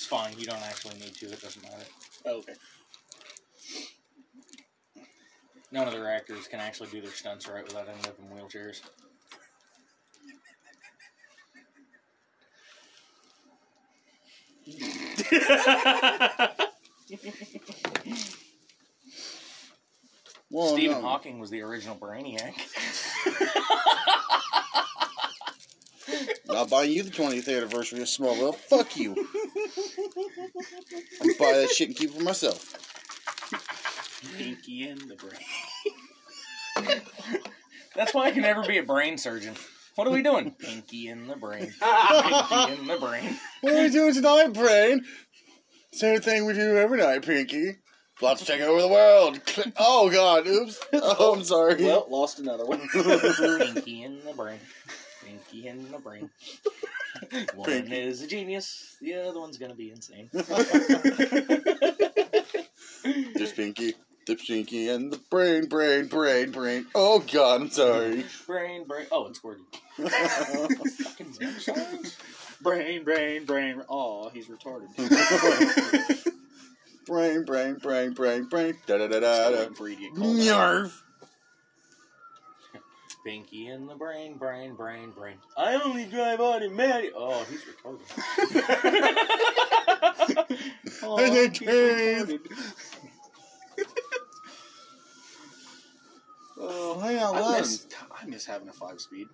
It's 0.05 0.11
fine. 0.11 0.37
You 0.37 0.45
don't 0.45 0.61
actually 0.61 0.93
need 0.99 1.15
to. 1.15 1.25
It 1.25 1.41
doesn't 1.41 1.63
matter. 1.63 1.83
Oh, 2.27 2.37
okay. 2.37 2.53
None 5.71 5.87
of 5.87 5.93
their 5.93 6.09
actors 6.09 6.47
can 6.47 6.59
actually 6.59 6.89
do 6.89 7.01
their 7.01 7.11
stunts 7.11 7.47
right 7.47 7.63
without 7.63 7.87
ending 7.89 8.05
up 8.07 8.17
in 8.19 8.25
wheelchairs. 8.27 8.81
well, 20.49 20.73
Stephen 20.73 20.97
no. 20.97 21.01
Hawking 21.01 21.39
was 21.39 21.49
the 21.49 21.61
original 21.61 21.95
Brainiac. 21.95 22.53
Not 26.47 26.69
buying 26.69 26.91
you 26.91 27.03
the 27.03 27.11
20th 27.11 27.53
anniversary 27.55 28.01
of 28.01 28.07
Smallville. 28.07 28.55
Fuck 28.55 28.97
you. 28.97 29.11
I'll 31.21 31.27
buy 31.39 31.57
that 31.57 31.69
shit 31.71 31.89
and 31.89 31.97
keep 31.97 32.11
it 32.11 32.15
for 32.15 32.23
myself. 32.23 32.84
Pinky 34.37 34.87
and 34.89 34.99
the 35.01 35.15
brain. 35.15 36.99
That's 37.95 38.13
why 38.13 38.25
I 38.25 38.31
can 38.31 38.41
never 38.41 38.63
be 38.63 38.77
a 38.77 38.83
brain 38.83 39.17
surgeon. 39.17 39.53
What 39.95 40.07
are 40.07 40.11
we 40.11 40.21
doing? 40.23 40.51
Pinky 40.51 41.07
in 41.07 41.27
the 41.27 41.35
brain. 41.37 41.73
Pinky 41.79 42.73
in 42.73 42.87
the 42.87 42.97
brain. 42.99 43.37
What 43.61 43.73
are 43.73 43.81
we 43.81 43.89
doing 43.89 44.13
tonight, 44.13 44.53
Brain? 44.53 45.05
Same 45.93 46.19
thing 46.19 46.45
we 46.45 46.53
do 46.53 46.77
every 46.77 46.97
night, 46.97 47.25
Pinky. 47.25 47.77
About 48.19 48.37
to 48.39 48.45
take 48.45 48.61
over 48.61 48.81
the 48.81 48.87
world. 48.87 49.39
Oh, 49.77 50.09
God. 50.09 50.47
Oops. 50.47 50.79
Oh, 50.93 51.35
I'm 51.35 51.43
sorry. 51.43 51.83
Well, 51.83 52.07
lost 52.09 52.39
another 52.39 52.65
one. 52.65 52.87
Pinky 52.89 54.03
in 54.03 54.19
the 54.25 54.33
brain. 54.35 54.59
Pinky 55.25 55.67
in 55.67 55.91
the 55.91 55.99
brain. 55.99 56.29
One 57.55 57.69
Pinky. 57.69 57.95
is 57.95 58.21
a 58.21 58.27
genius. 58.27 58.97
The 59.01 59.15
other 59.15 59.39
one's 59.39 59.57
gonna 59.57 59.75
be 59.75 59.91
insane. 59.91 60.29
Just 63.37 63.55
Pinky. 63.55 63.93
The 64.25 64.35
Pinky 64.35 64.89
and 64.89 65.11
the 65.13 65.17
brain, 65.29 65.67
brain, 65.67 66.07
brain, 66.07 66.49
brain. 66.51 66.87
Oh, 66.95 67.19
God. 67.19 67.61
I'm 67.61 67.69
sorry. 67.69 68.25
Brain, 68.47 68.85
brain. 68.85 69.05
Oh, 69.11 69.27
it's 69.27 69.39
Squirty. 69.39 69.61
Brain, 72.61 73.03
brain, 73.03 73.45
brain. 73.45 73.81
Aw, 73.87 74.29
he's 74.29 74.47
retarded. 74.47 74.87
brain, 77.05 77.43
brain, 77.43 77.75
brain, 77.75 78.13
brain, 78.13 78.45
brain. 78.45 78.75
Da 78.87 78.97
da 78.97 79.07
da 79.07 79.19
da 79.19 79.49
da. 79.51 79.57
Waiting 79.57 79.73
for 79.75 79.87
you 79.89 79.95
to 79.95 80.01
get 80.01 80.15
called 80.15 80.39
out. 80.39 80.41
Yarf. 80.41 81.01
Pinky 83.23 83.67
in 83.67 83.85
the 83.87 83.95
brain, 83.95 84.37
brain, 84.37 84.73
brain, 84.75 85.11
brain. 85.11 85.35
I 85.57 85.75
only 85.83 86.05
drive 86.05 86.39
automatic. 86.39 87.11
Oh, 87.15 87.43
he's 87.49 87.61
retarded. 87.61 88.01
Aw, 91.03 91.17
And 91.17 91.35
then 91.35 91.53
he's 91.53 92.39
Oh, 96.67 96.99
hang 96.99 97.19
on, 97.19 97.35
I 97.35 97.59
miss, 97.59 97.85
I 98.11 98.25
miss 98.25 98.45
having 98.45 98.69
a 98.69 98.73
five 98.73 98.99
speed. 98.99 99.27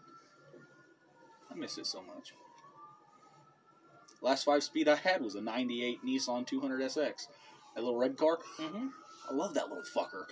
I 1.50 1.56
miss 1.56 1.78
it 1.78 1.86
so 1.86 2.02
much. 2.02 2.34
Last 4.22 4.44
five 4.44 4.63
speed 4.63 4.88
I 4.88 4.96
had 4.96 5.22
was 5.22 5.36
a 5.36 5.41
98 5.41 6.04
Nissan 6.06 6.46
200 6.46 6.82
SX. 6.82 7.28
That 7.76 7.84
little 7.84 7.98
red 7.98 8.17
car. 8.17 8.38
mm-hmm. 8.60 8.88
I 9.30 9.34
love 9.34 9.54
that 9.54 9.70
little 9.70 9.84
fucker. 9.96 10.26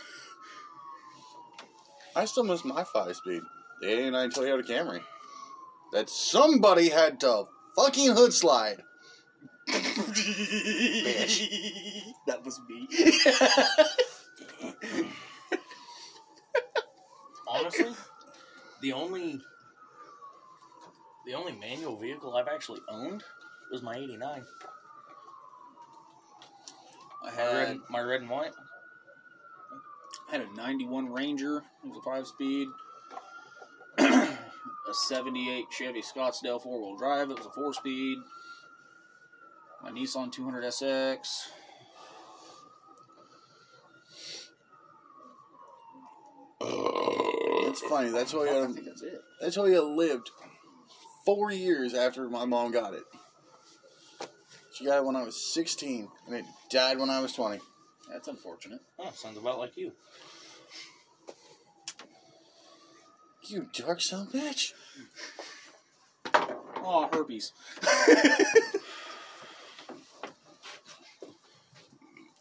I 2.16 2.26
still 2.26 2.44
miss 2.44 2.66
my 2.66 2.84
five 2.84 3.16
speed. 3.16 3.42
The 3.82 3.92
89 3.92 4.32
Toyota 4.32 4.68
Camry. 4.68 5.02
That 5.94 6.10
somebody 6.10 6.90
had 6.90 7.20
to 7.22 7.46
fucking 7.76 8.12
hood 8.12 8.34
slide. 8.34 8.84
that 9.68 9.98
was 12.44 12.60
me. 12.68 12.88
Honestly, 17.70 17.96
the 18.82 18.94
only 18.94 19.40
the 21.28 21.34
only 21.34 21.52
manual 21.52 21.98
vehicle 21.98 22.36
I've 22.36 22.48
actually 22.48 22.82
owned 22.90 23.24
was 23.72 23.84
my 23.84 23.96
'89. 23.96 24.44
I 27.22 27.26
My 27.26 27.32
had 27.32 27.54
red, 27.54 27.80
my 27.90 28.02
red 28.02 28.22
and 28.22 28.30
white. 28.30 28.54
I 30.28 30.32
had 30.32 30.42
a 30.42 30.56
91 30.56 31.12
Ranger. 31.12 31.58
It 31.84 31.90
was 31.90 31.98
a 31.98 32.02
five 32.02 32.26
speed. 32.26 32.68
a 34.00 34.94
78 34.94 35.66
Chevy 35.70 36.02
Scottsdale 36.02 36.62
four 36.62 36.80
wheel 36.80 36.98
drive. 36.98 37.30
It 37.30 37.38
was 37.38 37.46
a 37.46 37.52
four 37.52 37.74
speed. 37.74 38.18
My 39.84 39.92
Nissan 39.92 40.32
200 40.32 40.64
SX. 40.64 41.50
That's 47.80 47.92
funny. 47.92 48.10
That's 48.10 48.34
why 48.34 48.48
I 48.48 48.64
I, 48.64 48.66
think 48.68 48.86
that's 48.86 49.02
it. 49.02 49.22
that's 49.42 49.58
why 49.58 49.66
I 49.74 49.80
lived 49.80 50.30
four 51.26 51.52
years 51.52 51.94
after 51.94 52.30
my 52.30 52.46
mom 52.46 52.72
got 52.72 52.94
it. 52.94 53.04
She 54.74 54.86
got 54.86 54.98
it 54.98 55.06
when 55.06 55.16
I 55.16 55.24
was 55.24 55.54
16, 55.54 56.08
and 56.28 56.36
it 56.36 56.46
died 56.70 57.00
when 57.00 57.10
I 57.10 57.20
was 57.20 57.34
20. 57.34 57.60
That's 58.12 58.28
unfortunate. 58.28 58.80
Oh, 58.98 59.12
sounds 59.14 59.38
about 59.38 59.60
like 59.60 59.78
you. 59.78 59.92
You 63.48 63.68
dark 63.74 64.02
son 64.02 64.28
of 64.28 64.34
a 64.34 64.38
bitch. 64.38 64.74
Oh, 66.82 67.10
herpes. 67.12 67.52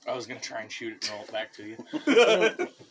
I 0.07 0.15
was 0.15 0.27
gonna 0.27 0.41
try 0.41 0.63
and 0.63 0.73
shoot 0.73 0.95
it 0.95 1.09
and 1.09 1.13
roll 1.13 1.25
it 1.25 1.33
back 1.33 1.53
to 1.55 1.67
you. 1.67 1.77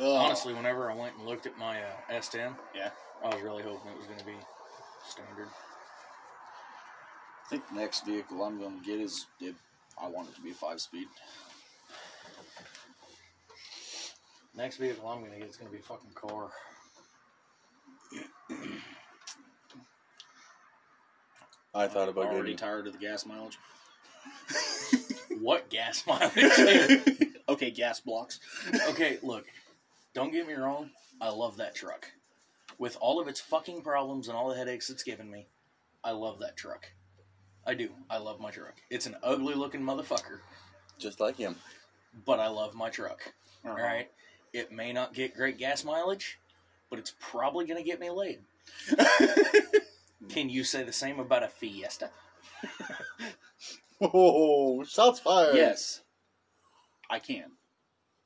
Honestly, 0.00 0.52
whenever 0.54 0.90
I 0.90 0.94
went 0.94 1.16
and 1.16 1.26
looked 1.26 1.46
at 1.46 1.56
my 1.58 1.80
uh, 1.80 1.86
S10, 2.12 2.54
Yeah. 2.74 2.90
I 3.22 3.28
was 3.34 3.42
really 3.42 3.62
hoping 3.62 3.92
it 3.92 3.96
was 3.96 4.06
gonna 4.06 4.24
be 4.24 4.36
standard. 5.08 5.48
I 7.44 7.48
think 7.48 7.68
the 7.68 7.74
next 7.76 8.04
vehicle 8.06 8.42
I'm 8.42 8.58
going 8.58 8.80
to 8.80 8.84
get 8.86 9.00
is 9.00 9.26
if 9.38 9.54
I 10.02 10.08
want 10.08 10.28
it 10.30 10.34
to 10.36 10.40
be 10.40 10.50
a 10.50 10.54
five 10.54 10.80
speed. 10.80 11.06
Next 14.56 14.78
vehicle 14.78 15.06
I'm 15.06 15.22
gonna 15.22 15.38
get 15.38 15.48
is 15.50 15.56
gonna 15.56 15.70
be 15.70 15.78
a 15.78 15.82
fucking 15.82 16.10
car. 16.14 16.48
I 21.74 21.86
thought 21.88 22.08
about 22.08 22.26
Already 22.26 22.52
getting. 22.52 22.56
tired 22.56 22.86
of 22.86 22.92
the 22.94 22.98
gas 22.98 23.26
mileage. 23.26 23.58
What 25.40 25.68
gas 25.68 26.04
mileage? 26.06 27.00
okay, 27.48 27.70
gas 27.70 28.00
blocks. 28.00 28.38
okay, 28.90 29.18
look, 29.22 29.44
don't 30.14 30.32
get 30.32 30.46
me 30.46 30.54
wrong. 30.54 30.90
I 31.20 31.28
love 31.30 31.56
that 31.58 31.74
truck. 31.74 32.10
With 32.78 32.96
all 33.00 33.20
of 33.20 33.28
its 33.28 33.40
fucking 33.40 33.82
problems 33.82 34.28
and 34.28 34.36
all 34.36 34.48
the 34.48 34.56
headaches 34.56 34.90
it's 34.90 35.02
given 35.02 35.30
me, 35.30 35.46
I 36.02 36.10
love 36.12 36.40
that 36.40 36.56
truck. 36.56 36.86
I 37.66 37.74
do. 37.74 37.90
I 38.10 38.18
love 38.18 38.40
my 38.40 38.50
truck. 38.50 38.74
It's 38.90 39.06
an 39.06 39.16
ugly 39.22 39.54
looking 39.54 39.80
motherfucker, 39.82 40.40
Just 40.98 41.20
like 41.20 41.36
him. 41.36 41.56
but 42.26 42.40
I 42.40 42.48
love 42.48 42.74
my 42.74 42.90
truck. 42.90 43.20
Uh-huh. 43.64 43.70
All 43.70 43.76
right. 43.82 44.10
It 44.52 44.70
may 44.72 44.92
not 44.92 45.14
get 45.14 45.34
great 45.34 45.58
gas 45.58 45.84
mileage, 45.84 46.38
but 46.90 46.98
it's 46.98 47.14
probably 47.20 47.66
going 47.66 47.82
to 47.82 47.88
get 47.88 48.00
me 48.00 48.10
laid. 48.10 48.40
Can 50.28 50.48
you 50.48 50.64
say 50.64 50.82
the 50.84 50.92
same 50.92 51.18
about 51.20 51.42
a 51.42 51.48
Fiesta? 51.48 52.10
Oh, 54.00 54.82
shots 54.84 55.20
fired. 55.20 55.54
Yes, 55.54 56.02
I 57.08 57.20
can. 57.20 57.52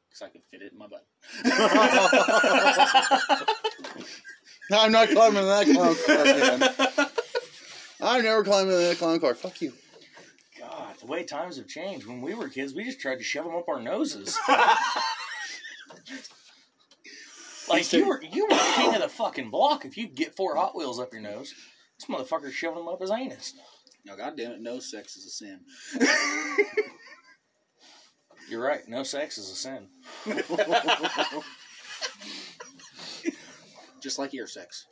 Because 0.08 0.22
I 0.22 0.28
could 0.28 0.42
fit 0.50 0.62
it 0.62 0.72
in 0.72 0.78
my 0.78 0.86
butt. 0.86 1.06
No, 4.70 4.80
I'm 4.80 4.92
not 4.92 5.08
climbing 5.08 5.44
that 5.46 5.66
clown 5.66 5.96
car 6.04 6.20
again. 6.26 6.62
I'm 8.00 8.22
never 8.22 8.44
climbing 8.44 8.72
that 8.72 8.98
clown 8.98 9.18
car. 9.18 9.34
Fuck 9.34 9.62
you. 9.62 9.72
God, 10.58 10.94
the 11.00 11.06
way 11.06 11.24
times 11.24 11.56
have 11.56 11.68
changed. 11.68 12.06
When 12.06 12.20
we 12.20 12.34
were 12.34 12.48
kids, 12.48 12.74
we 12.74 12.84
just 12.84 13.00
tried 13.00 13.16
to 13.16 13.24
shove 13.24 13.46
them 13.46 13.54
up 13.54 13.68
our 13.68 13.80
noses. 13.80 14.36
like 17.68 17.90
you 17.92 18.06
were, 18.06 18.22
you 18.22 18.46
were 18.50 18.58
king 18.74 18.94
of 18.94 19.00
the 19.00 19.08
fucking 19.08 19.50
block 19.50 19.84
if 19.86 19.96
you 19.96 20.06
get 20.06 20.36
four 20.36 20.54
Hot 20.56 20.76
Wheels 20.76 21.00
up 21.00 21.12
your 21.12 21.22
nose. 21.22 21.54
This 21.98 22.08
motherfucker's 22.08 22.54
shoving 22.54 22.78
them 22.80 22.88
up 22.88 23.00
his 23.00 23.10
anus. 23.10 23.54
Now, 24.04 24.16
goddamn 24.16 24.52
it, 24.52 24.60
no 24.60 24.80
sex 24.80 25.16
is 25.16 25.26
a 25.26 25.30
sin. 25.30 25.60
You're 28.48 28.62
right. 28.62 28.86
No 28.88 29.02
sex 29.02 29.36
is 29.38 29.50
a 29.50 29.54
sin. 29.54 29.88
Just 34.00 34.18
like 34.18 34.32
ear 34.34 34.46
sex. 34.46 34.86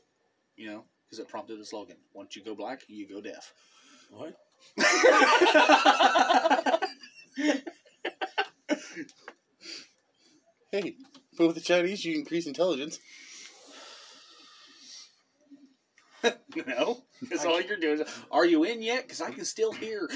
You 0.56 0.68
know? 0.68 0.84
Because 1.06 1.20
it 1.20 1.28
prompted 1.28 1.60
the 1.60 1.64
slogan 1.64 1.96
once 2.12 2.36
you 2.36 2.44
go 2.44 2.54
black, 2.54 2.82
you 2.88 3.08
go 3.08 3.20
deaf. 3.20 3.52
What? 4.10 4.36
Hey, 10.72 10.96
but 11.38 11.46
with 11.46 11.54
the 11.56 11.62
Chinese, 11.62 12.04
you 12.04 12.18
increase 12.18 12.46
intelligence. 12.46 12.98
no? 16.66 17.04
Because 17.20 17.46
all 17.46 17.60
you're 17.60 17.78
doing 17.78 18.00
is, 18.00 18.08
are 18.30 18.44
you 18.44 18.64
in 18.64 18.82
yet? 18.82 19.04
Because 19.04 19.22
I 19.22 19.30
can 19.30 19.44
still 19.44 19.72
hear. 19.72 20.08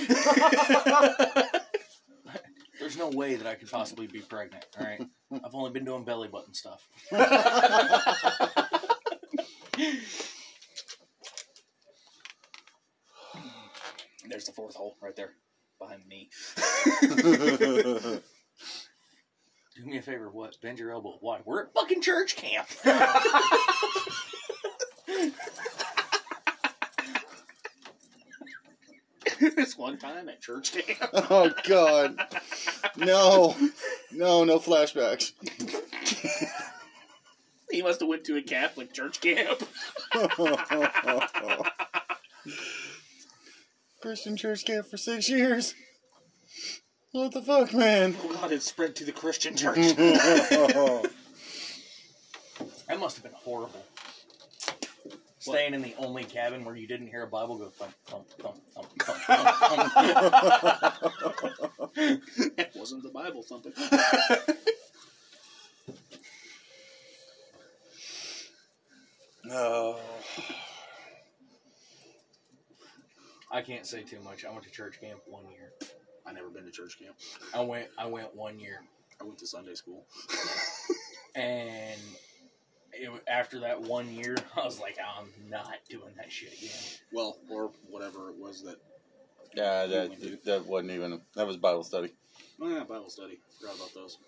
There's 2.91 2.99
no 2.99 3.17
way 3.17 3.37
that 3.37 3.47
I 3.47 3.55
could 3.55 3.71
possibly 3.71 4.09
be 4.09 4.19
pregnant. 4.19 4.67
All 4.77 4.85
right. 4.85 5.01
I've 5.45 5.55
only 5.55 5.71
been 5.71 5.85
doing 5.85 6.03
belly 6.03 6.27
button 6.27 6.53
stuff. 6.53 6.89
There's 14.29 14.45
the 14.45 14.51
fourth 14.57 14.75
hole 14.75 14.97
right 15.01 15.15
there 15.15 15.35
behind 15.79 16.05
me. 16.09 16.31
Do 19.77 19.87
me 19.87 19.99
a 19.99 20.03
favor. 20.03 20.29
What? 20.29 20.57
Bend 20.61 20.81
your 20.81 20.91
elbow. 20.91 21.17
Why? 21.21 21.39
We're 21.45 21.63
at 21.67 21.73
fucking 21.73 22.03
church 22.03 22.35
camp. 22.35 22.67
this 29.57 29.77
one 29.77 29.99
time 29.99 30.29
at 30.29 30.41
church 30.41 30.73
camp. 30.73 31.11
oh 31.31 31.53
God, 31.65 32.19
no, 32.97 33.57
no, 34.13 34.45
no 34.45 34.59
flashbacks. 34.59 35.33
He 37.71 37.83
must 37.83 38.01
have 38.01 38.09
went 38.09 38.25
to 38.25 38.37
a 38.37 38.43
Catholic 38.43 38.93
church 38.93 39.21
camp. 39.21 39.63
Christian 44.03 44.37
church 44.37 44.65
camp 44.65 44.87
for 44.87 44.97
six 44.97 45.29
years. 45.29 45.75
What 47.13 47.33
the 47.33 47.43
fuck, 47.43 47.75
man? 47.75 48.17
Oh 48.25 48.35
God, 48.35 48.53
it 48.53 48.63
spread 48.63 48.97
to 48.97 49.05
the 49.05 49.13
Christian 49.13 49.57
church. 49.57 49.77
That 49.77 51.11
must 52.99 53.17
have 53.17 53.25
been 53.25 53.33
horrible. 53.33 53.85
Staying 55.51 55.75
in 55.75 55.83
the 55.83 55.95
only 55.99 56.25
cabin 56.25 56.65
where 56.65 56.77
you 56.77 56.87
didn't 56.87 57.09
hear 57.09 57.23
a 57.23 57.27
Bible 57.27 57.59
go 57.59 57.69
thump, 57.71 57.93
thump, 58.07 58.27
thump, 58.41 58.57
thump, 58.73 58.93
thump, 59.03 59.19
thump, 59.23 59.49
thump. 61.79 61.93
it 61.97 62.71
wasn't 62.75 63.03
the 63.03 63.11
Bible 63.11 63.43
something. 63.43 63.73
oh. 69.51 69.99
I 73.53 73.63
can't 73.63 73.85
say 73.85 74.03
too 74.03 74.21
much. 74.21 74.45
I 74.45 74.51
went 74.51 74.63
to 74.63 74.71
church 74.71 75.01
camp 75.01 75.21
one 75.27 75.51
year. 75.51 75.73
I 76.25 76.33
never 76.33 76.49
been 76.49 76.65
to 76.65 76.71
church 76.71 76.97
camp. 77.01 77.17
I 77.53 77.61
went. 77.63 77.89
I 77.99 78.07
went 78.07 78.35
one 78.37 78.61
year, 78.61 78.83
I 79.21 79.25
went 79.25 79.39
to 79.39 79.47
Sunday 79.47 79.75
school. 79.75 80.07
and 81.35 82.01
it, 82.93 83.11
after 83.29 83.61
that 83.61 83.81
one 83.81 84.13
year, 84.13 84.37
I 84.57 84.65
was 84.65 84.81
like, 84.81 84.99
I'm 84.99 85.29
not 85.49 85.79
doing 85.89 86.13
that 86.17 86.31
shit 86.33 86.53
again. 86.59 86.71
Well, 87.13 87.39
or 87.49 87.71
whatever 87.89 88.31
it 88.31 88.37
was 88.37 88.63
that. 88.65 88.77
Yeah, 89.55 89.87
that 89.87 90.45
that 90.45 90.67
wasn't 90.67 90.93
even. 90.93 91.21
That 91.35 91.47
was 91.47 91.57
Bible 91.57 91.83
study. 91.83 92.13
Oh, 92.61 92.69
yeah, 92.69 92.85
Bible 92.85 93.11
study. 93.11 93.41
Forgot 93.59 93.77
about 93.77 93.95
those. 93.95 94.19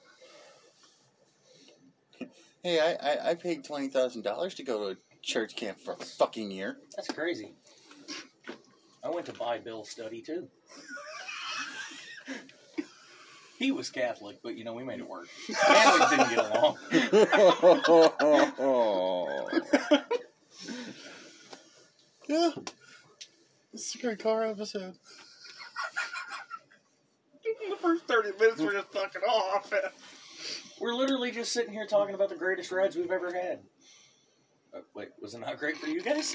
Hey, 2.64 2.81
I 2.81 3.12
I, 3.12 3.31
I 3.31 3.35
paid 3.35 3.64
twenty 3.64 3.88
thousand 3.88 4.22
dollars 4.22 4.55
to 4.55 4.64
go 4.64 4.88
to 4.88 4.98
a 4.98 5.22
church 5.22 5.55
camp 5.55 5.79
for 5.81 5.94
a 5.94 5.96
fucking 5.96 6.51
year. 6.51 6.77
That's 6.96 7.09
crazy. 7.09 7.53
I 9.05 9.11
went 9.11 9.27
to 9.27 9.33
Bible 9.33 9.85
study 9.85 10.22
too. 10.22 10.48
he 13.62 13.70
was 13.70 13.90
Catholic, 13.90 14.40
but 14.42 14.57
you 14.57 14.64
know 14.64 14.72
we 14.72 14.83
made 14.83 14.98
it 14.98 15.09
work. 15.09 15.29
Catholics 15.46 16.11
didn't 16.11 16.31
get 16.31 16.38
along. 16.38 16.77
yeah, 22.29 22.51
this 23.72 23.88
is 23.88 23.94
a 23.94 23.98
great 23.98 24.18
car 24.18 24.44
episode. 24.44 24.96
the 27.70 27.77
first 27.77 28.09
30 28.09 28.33
minutes 28.38 28.61
were 28.61 28.72
just 28.72 28.92
fucking 28.92 29.22
off. 29.22 29.72
We're 30.81 30.94
literally 30.94 31.31
just 31.31 31.53
sitting 31.53 31.72
here 31.72 31.87
talking 31.87 32.16
about 32.16 32.31
the 32.31 32.35
greatest 32.35 32.72
rides 32.72 32.96
we've 32.96 33.12
ever 33.12 33.33
had. 33.33 33.61
Uh, 34.75 34.81
wait, 34.94 35.11
was 35.20 35.35
it 35.35 35.40
not 35.40 35.59
great 35.59 35.77
for 35.77 35.87
you 35.87 36.03
guys? 36.03 36.35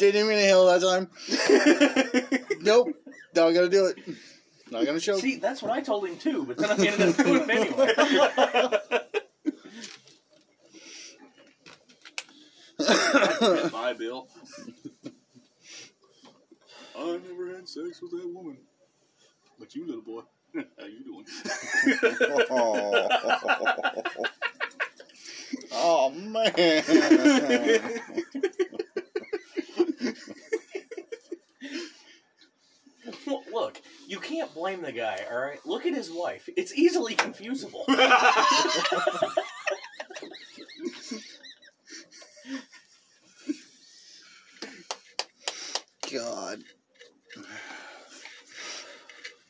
Didn't 0.00 0.18
even 0.18 0.32
inhale 0.32 0.64
that 0.64 0.80
time. 0.80 1.10
nope, 2.62 2.88
not 3.34 3.50
gonna 3.50 3.68
do 3.68 3.84
it. 3.84 3.98
Not 4.70 4.86
gonna 4.86 4.98
show. 4.98 5.18
See, 5.18 5.36
that's 5.36 5.60
what 5.60 5.70
I 5.70 5.82
told 5.82 6.06
him 6.08 6.16
too, 6.16 6.46
but 6.46 6.56
then 6.56 6.70
I 6.70 6.76
ended 6.86 7.10
up 7.10 7.16
doing 7.18 7.42
it 7.46 7.50
anyway. 7.50 7.92
Bye, 13.70 13.92
Bill. 13.92 14.26
I 16.98 17.20
never 17.28 17.54
had 17.54 17.68
sex 17.68 18.00
with 18.00 18.12
that 18.12 18.26
woman. 18.26 18.56
But 19.58 19.74
you, 19.74 19.86
little 19.86 20.00
boy, 20.00 20.22
how 20.54 20.86
you 20.86 21.04
doing? 21.04 21.26
oh. 22.50 23.08
oh 25.72 26.10
man. 26.10 26.82
Well, 30.00 30.14
Look, 33.52 33.80
you 34.06 34.18
can't 34.18 34.52
blame 34.54 34.82
the 34.82 34.92
guy, 34.92 35.24
alright? 35.30 35.64
Look 35.64 35.86
at 35.86 35.94
his 35.94 36.10
wife. 36.10 36.48
It's 36.56 36.74
easily 36.74 37.14
confusable. 37.14 37.86
God. 46.12 46.58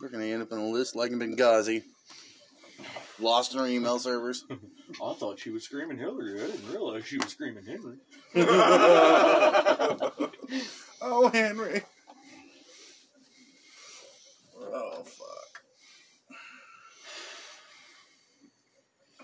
We're 0.01 0.11
gonna 0.11 0.27
end 0.27 0.43
up 0.43 0.53
on 0.53 0.59
a 0.59 0.69
list 0.69 0.95
like 0.97 1.11
in 1.13 1.19
Benghazi. 1.19 1.83
Lost 3.21 3.53
in 3.53 3.61
her 3.61 3.67
email 3.67 3.99
servers. 3.99 4.45
I 5.03 5.13
thought 5.15 5.39
she 5.39 5.51
was 5.51 5.65
screaming 5.65 5.99
Hillary. 5.99 6.43
I 6.43 6.47
didn't 6.47 6.71
realize 6.71 7.07
she 7.07 7.19
was 7.19 7.29
screaming 7.29 7.65
Henry. 7.65 7.97
oh, 11.03 11.31
Henry. 11.33 11.83
Oh, 14.59 15.03
fuck. 15.05 15.63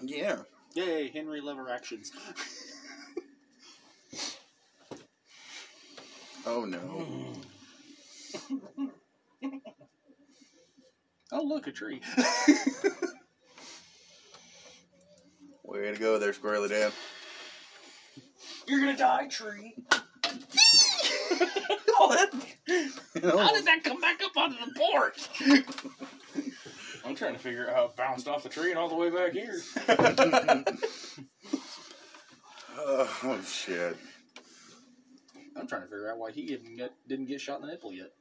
Yeah. 0.02 0.38
Yay, 0.74 1.09
Henry 1.09 1.40
Lever 1.40 1.70
actions. 1.70 2.12
Oh, 6.46 6.64
no. 6.64 7.32
Oh, 11.32 11.42
look, 11.42 11.66
a 11.66 11.72
tree. 11.72 12.00
Way 15.66 15.92
to 15.92 15.98
go 15.98 16.18
there, 16.18 16.33
Squirrely 16.33 16.68
Dan. 16.68 16.92
You're 18.68 18.81
gonna 18.81 18.96
die, 18.96 19.26
tree. 19.26 19.74
oh, 21.98 22.14
that, 22.14 22.31
how 23.22 23.52
did 23.52 23.64
that 23.66 23.83
come 23.83 24.00
back 24.00 24.22
up 24.22 24.37
onto 24.37 24.57
the 24.64 24.72
porch? 24.74 25.29
I'm 27.05 27.14
trying 27.14 27.35
to 27.35 27.38
figure 27.38 27.68
out 27.68 27.76
how 27.76 27.85
it 27.87 27.96
bounced 27.96 28.29
off 28.29 28.42
the 28.42 28.48
tree 28.48 28.70
and 28.70 28.79
all 28.79 28.88
the 28.88 28.94
way 28.94 29.11
back 29.11 29.33
here. 29.33 29.61
Oh, 32.79 33.40
shit. 33.42 33.96
I'm 35.57 35.66
trying 35.66 35.81
to 35.81 35.87
figure 35.87 36.11
out 36.11 36.18
why 36.18 36.31
he 36.31 36.46
didn't 36.46 36.76
get, 36.76 36.92
didn't 37.09 37.24
get 37.26 37.40
shot 37.40 37.61
in 37.61 37.66
the 37.66 37.72
nipple 37.72 37.92
yet. 37.92 38.12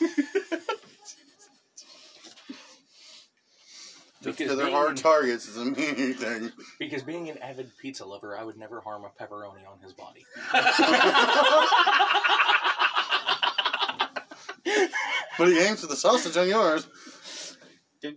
Just 4.26 4.38
Because 4.38 4.38
because 4.38 4.56
they're 4.56 4.66
being- 4.66 4.76
hard 4.76 4.96
targets 4.96 5.46
doesn't 5.46 5.76
mean 5.78 5.94
anything. 5.96 6.52
Because 6.78 7.02
being 7.02 7.30
an 7.30 7.38
avid 7.38 7.70
pizza 7.80 8.04
lover, 8.04 8.36
I 8.36 8.44
would 8.44 8.56
never 8.58 8.80
harm 8.80 9.04
a 9.04 9.22
pepperoni 9.22 9.64
on 9.70 9.78
his 9.82 9.92
body. 9.92 10.24
But 15.38 15.48
he 15.48 15.58
aims 15.58 15.82
for 15.82 15.86
the 15.86 15.96
sausage 15.96 16.36
on 16.38 16.48
yours. 16.48 16.86
There 18.00 18.12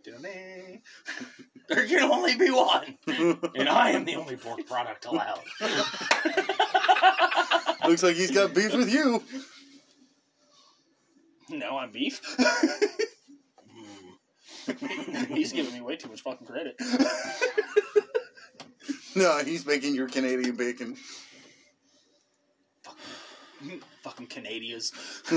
can 1.85 2.03
only 2.03 2.35
be 2.37 2.49
one, 2.49 2.97
and 3.55 3.67
I 3.67 3.89
am 3.91 4.05
the 4.05 4.15
only 4.15 4.37
pork 4.37 4.65
product 4.65 5.05
allowed. 5.05 5.41
Looks 7.87 8.03
like 8.03 8.15
he's 8.15 8.31
got 8.31 8.53
beef 8.53 8.73
with 8.73 8.89
you. 8.91 9.21
No, 11.49 11.77
I'm 11.77 11.91
beef. 11.91 12.21
He's 15.29 15.51
giving 15.53 15.73
me 15.73 15.81
way 15.81 15.95
too 15.95 16.09
much 16.09 16.21
fucking 16.21 16.47
credit. 16.47 16.75
No, 19.15 19.39
he's 19.39 19.65
making 19.65 19.95
your 19.95 20.07
Canadian 20.07 20.55
bacon. 20.55 20.95
fucking 24.03 24.27
Canadians. 24.27 24.93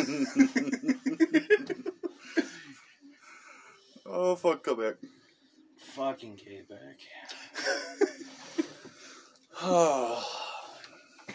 oh 4.06 4.37
fuck, 4.37 4.62
Quebec. 4.62 4.96
Fucking 5.78 6.38
Quebec. 6.38 6.98
Oh. 9.62 10.24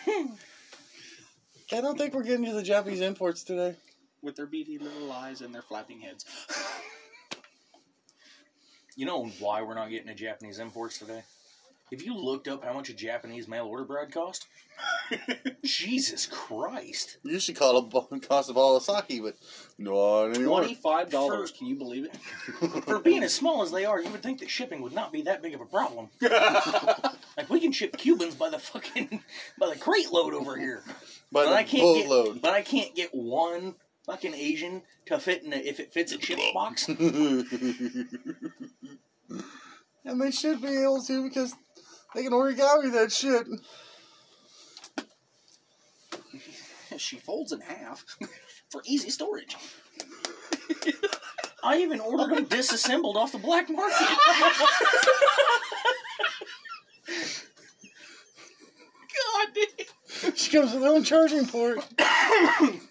I 0.08 1.82
don't 1.82 1.98
think 1.98 2.14
we're 2.14 2.24
getting 2.24 2.46
to 2.46 2.54
the 2.54 2.64
Japanese 2.64 3.02
imports 3.02 3.44
today. 3.44 3.76
With 4.22 4.36
their 4.36 4.46
beady 4.46 4.78
little 4.78 5.12
eyes 5.12 5.42
and 5.42 5.54
their 5.54 5.64
flapping 5.64 6.00
heads. 6.00 6.26
You 8.98 9.06
know 9.06 9.26
why 9.40 9.62
we're 9.62 9.76
not 9.76 9.92
getting 9.92 10.08
to 10.08 10.16
Japanese 10.16 10.58
imports 10.58 10.98
today? 10.98 11.22
Have 11.92 12.02
you 12.02 12.16
looked 12.18 12.48
up 12.48 12.66
how 12.66 12.74
much 12.74 12.90
a 12.90 12.94
Japanese 12.96 13.48
mail 13.48 13.68
order 13.68 13.86
bread 13.86 14.12
cost? 14.12 14.48
Jesus 15.64 16.26
Christ. 16.26 17.18
You 17.24 17.40
should 17.40 17.56
call 17.56 17.78
it 17.78 17.90
bo- 17.92 18.10
cost 18.28 18.50
of 18.50 18.58
all 18.58 18.76
of 18.76 18.82
sake, 18.82 19.22
but 19.22 19.36
not 19.78 20.32
anymore. 20.32 20.62
Twenty-five 20.62 21.12
dollars. 21.12 21.52
Can 21.52 21.68
you 21.68 21.76
believe 21.76 22.06
it? 22.06 22.18
For 22.86 22.98
being 22.98 23.22
as 23.22 23.36
small 23.36 23.62
as 23.62 23.72
they 23.72 23.86
are, 23.86 24.02
you 24.02 24.10
would 24.10 24.24
think 24.24 24.40
that 24.40 24.50
shipping 24.50 24.82
would 24.82 24.94
not 24.94 25.14
be 25.14 25.22
that 25.22 25.44
big 25.44 25.54
of 25.54 25.62
a 25.62 25.66
problem. 25.66 26.10
Like 26.22 27.50
we 27.50 27.60
can 27.60 27.72
ship 27.72 27.96
Cubans 27.98 28.34
by 28.34 28.50
the 28.50 28.60
fucking 28.60 29.22
by 29.60 29.70
the 29.70 29.80
crate 29.80 30.12
load 30.12 30.34
over 30.34 30.58
here. 30.58 30.82
By 31.32 31.44
but 31.46 31.50
the 31.52 31.56
I 31.56 31.64
can't 31.64 31.96
get 31.96 32.08
boatload. 32.10 32.42
but 32.42 32.52
I 32.52 32.64
can't 32.64 32.96
get 32.96 33.14
one 33.14 33.76
fucking 34.08 34.34
Asian 34.34 34.82
to 35.06 35.20
fit 35.20 35.44
in 35.44 35.54
a, 35.54 35.58
if 35.58 35.80
it 35.80 35.94
fits 35.94 36.12
a 36.14 36.18
chip 36.18 36.40
box. 36.54 36.88
and 36.88 36.98
they 40.20 40.32
should 40.32 40.60
be 40.62 40.82
able 40.82 41.04
to 41.04 41.24
because 41.24 41.54
they 42.16 42.24
can 42.24 42.32
origami 42.32 42.92
that 42.94 43.12
shit. 43.12 43.46
she 46.98 47.18
folds 47.18 47.52
in 47.52 47.60
half 47.60 48.04
for 48.72 48.82
easy 48.86 49.12
storage. 49.12 49.56
I 51.64 51.80
even 51.80 52.00
ordered 52.00 52.36
them 52.36 52.46
disassembled 52.46 53.18
off 53.18 53.34
the 53.34 53.40
black 53.40 53.70
market. 53.70 54.08
God 59.18 59.48
damn. 59.54 60.36
She 60.36 60.52
comes 60.52 60.74
with 60.74 60.82
her 60.82 60.90
own 60.90 61.04
charging 61.04 61.46
port. 61.46 61.86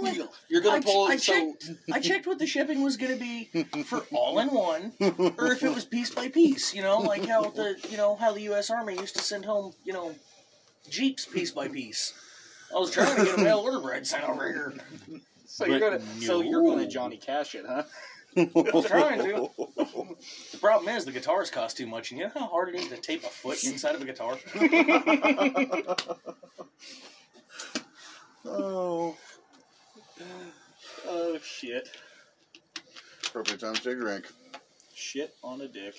Well, 0.00 0.32
You're 0.48 0.62
gonna 0.62 0.76
I, 0.76 0.80
pull 0.80 1.08
I 1.08 1.14
it 1.14 1.22
so 1.22 1.32
checked. 1.32 1.70
I 1.92 2.00
checked 2.00 2.26
what 2.26 2.38
the 2.38 2.46
shipping 2.46 2.82
was 2.82 2.96
going 2.96 3.12
to 3.12 3.18
be 3.18 3.50
for 3.84 4.04
all 4.12 4.38
in 4.38 4.48
one, 4.48 4.92
or 5.00 5.52
if 5.52 5.62
it 5.62 5.74
was 5.74 5.84
piece 5.84 6.10
by 6.10 6.28
piece. 6.28 6.74
You 6.74 6.82
know, 6.82 7.00
like 7.00 7.26
how 7.26 7.50
the 7.50 7.76
you 7.90 7.96
know 7.96 8.16
how 8.16 8.32
the 8.32 8.42
U.S. 8.42 8.70
Army 8.70 8.96
used 8.98 9.16
to 9.16 9.22
send 9.22 9.44
home 9.44 9.72
you 9.84 9.92
know 9.92 10.14
jeeps 10.88 11.26
piece 11.26 11.50
by 11.50 11.68
piece. 11.68 12.14
I 12.74 12.78
was 12.78 12.90
trying 12.90 13.16
to 13.16 13.24
get 13.24 13.38
a 13.38 13.42
mail 13.42 13.58
order 13.58 13.80
bread 13.80 14.06
sent 14.06 14.28
over 14.28 14.46
here. 14.46 14.74
so 15.46 15.66
you're 15.66 15.80
gonna 15.80 16.00
so 16.20 16.40
you're 16.40 16.62
gonna 16.62 16.86
Johnny 16.86 17.18
Cash 17.18 17.54
it, 17.54 17.64
huh? 17.68 17.82
I 18.36 18.50
was 18.54 18.86
trying 18.86 19.18
to. 19.18 19.50
The 20.52 20.58
problem 20.58 20.94
is 20.94 21.04
the 21.04 21.12
guitars 21.12 21.50
cost 21.50 21.76
too 21.76 21.86
much, 21.86 22.10
and 22.10 22.20
you 22.20 22.26
know 22.26 22.32
how 22.34 22.46
hard 22.46 22.70
it 22.70 22.76
is 22.76 22.88
to 22.88 22.96
tape 22.96 23.24
a 23.24 23.28
foot 23.28 23.62
inside 23.64 23.94
of 23.94 24.00
a 24.00 24.06
guitar. 24.06 24.38
oh, 28.46 29.14
Oh 31.08 31.38
shit. 31.42 31.88
appropriate 33.26 33.60
time 33.60 33.74
to 33.74 33.82
take 33.82 33.96
a 33.96 34.00
drink. 34.00 34.26
Shit 34.94 35.34
on 35.42 35.60
a 35.60 35.68
dick. 35.68 35.94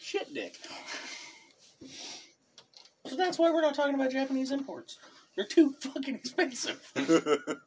Shit 0.00 0.32
dick. 0.34 0.56
So 3.06 3.16
that's 3.16 3.38
why 3.38 3.50
we're 3.50 3.62
not 3.62 3.74
talking 3.74 3.94
about 3.94 4.10
Japanese 4.10 4.50
imports. 4.50 4.98
They're 5.36 5.44
too 5.44 5.74
fucking 5.80 6.14
expensive. 6.14 6.92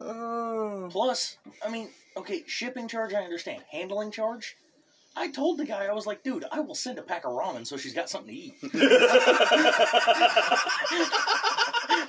oh. 0.00 0.88
Plus, 0.90 1.36
I 1.64 1.70
mean, 1.70 1.90
okay, 2.16 2.42
shipping 2.46 2.88
charge, 2.88 3.14
I 3.14 3.22
understand. 3.22 3.62
Handling 3.70 4.10
charge? 4.10 4.56
I 5.14 5.30
told 5.30 5.58
the 5.58 5.66
guy, 5.66 5.86
I 5.86 5.92
was 5.92 6.06
like, 6.06 6.22
dude, 6.22 6.46
I 6.50 6.60
will 6.60 6.74
send 6.74 6.98
a 6.98 7.02
pack 7.02 7.26
of 7.26 7.32
ramen 7.32 7.66
so 7.66 7.76
she's 7.76 7.92
got 7.94 8.08
something 8.08 8.34
to 8.34 8.40
eat. 8.40 8.54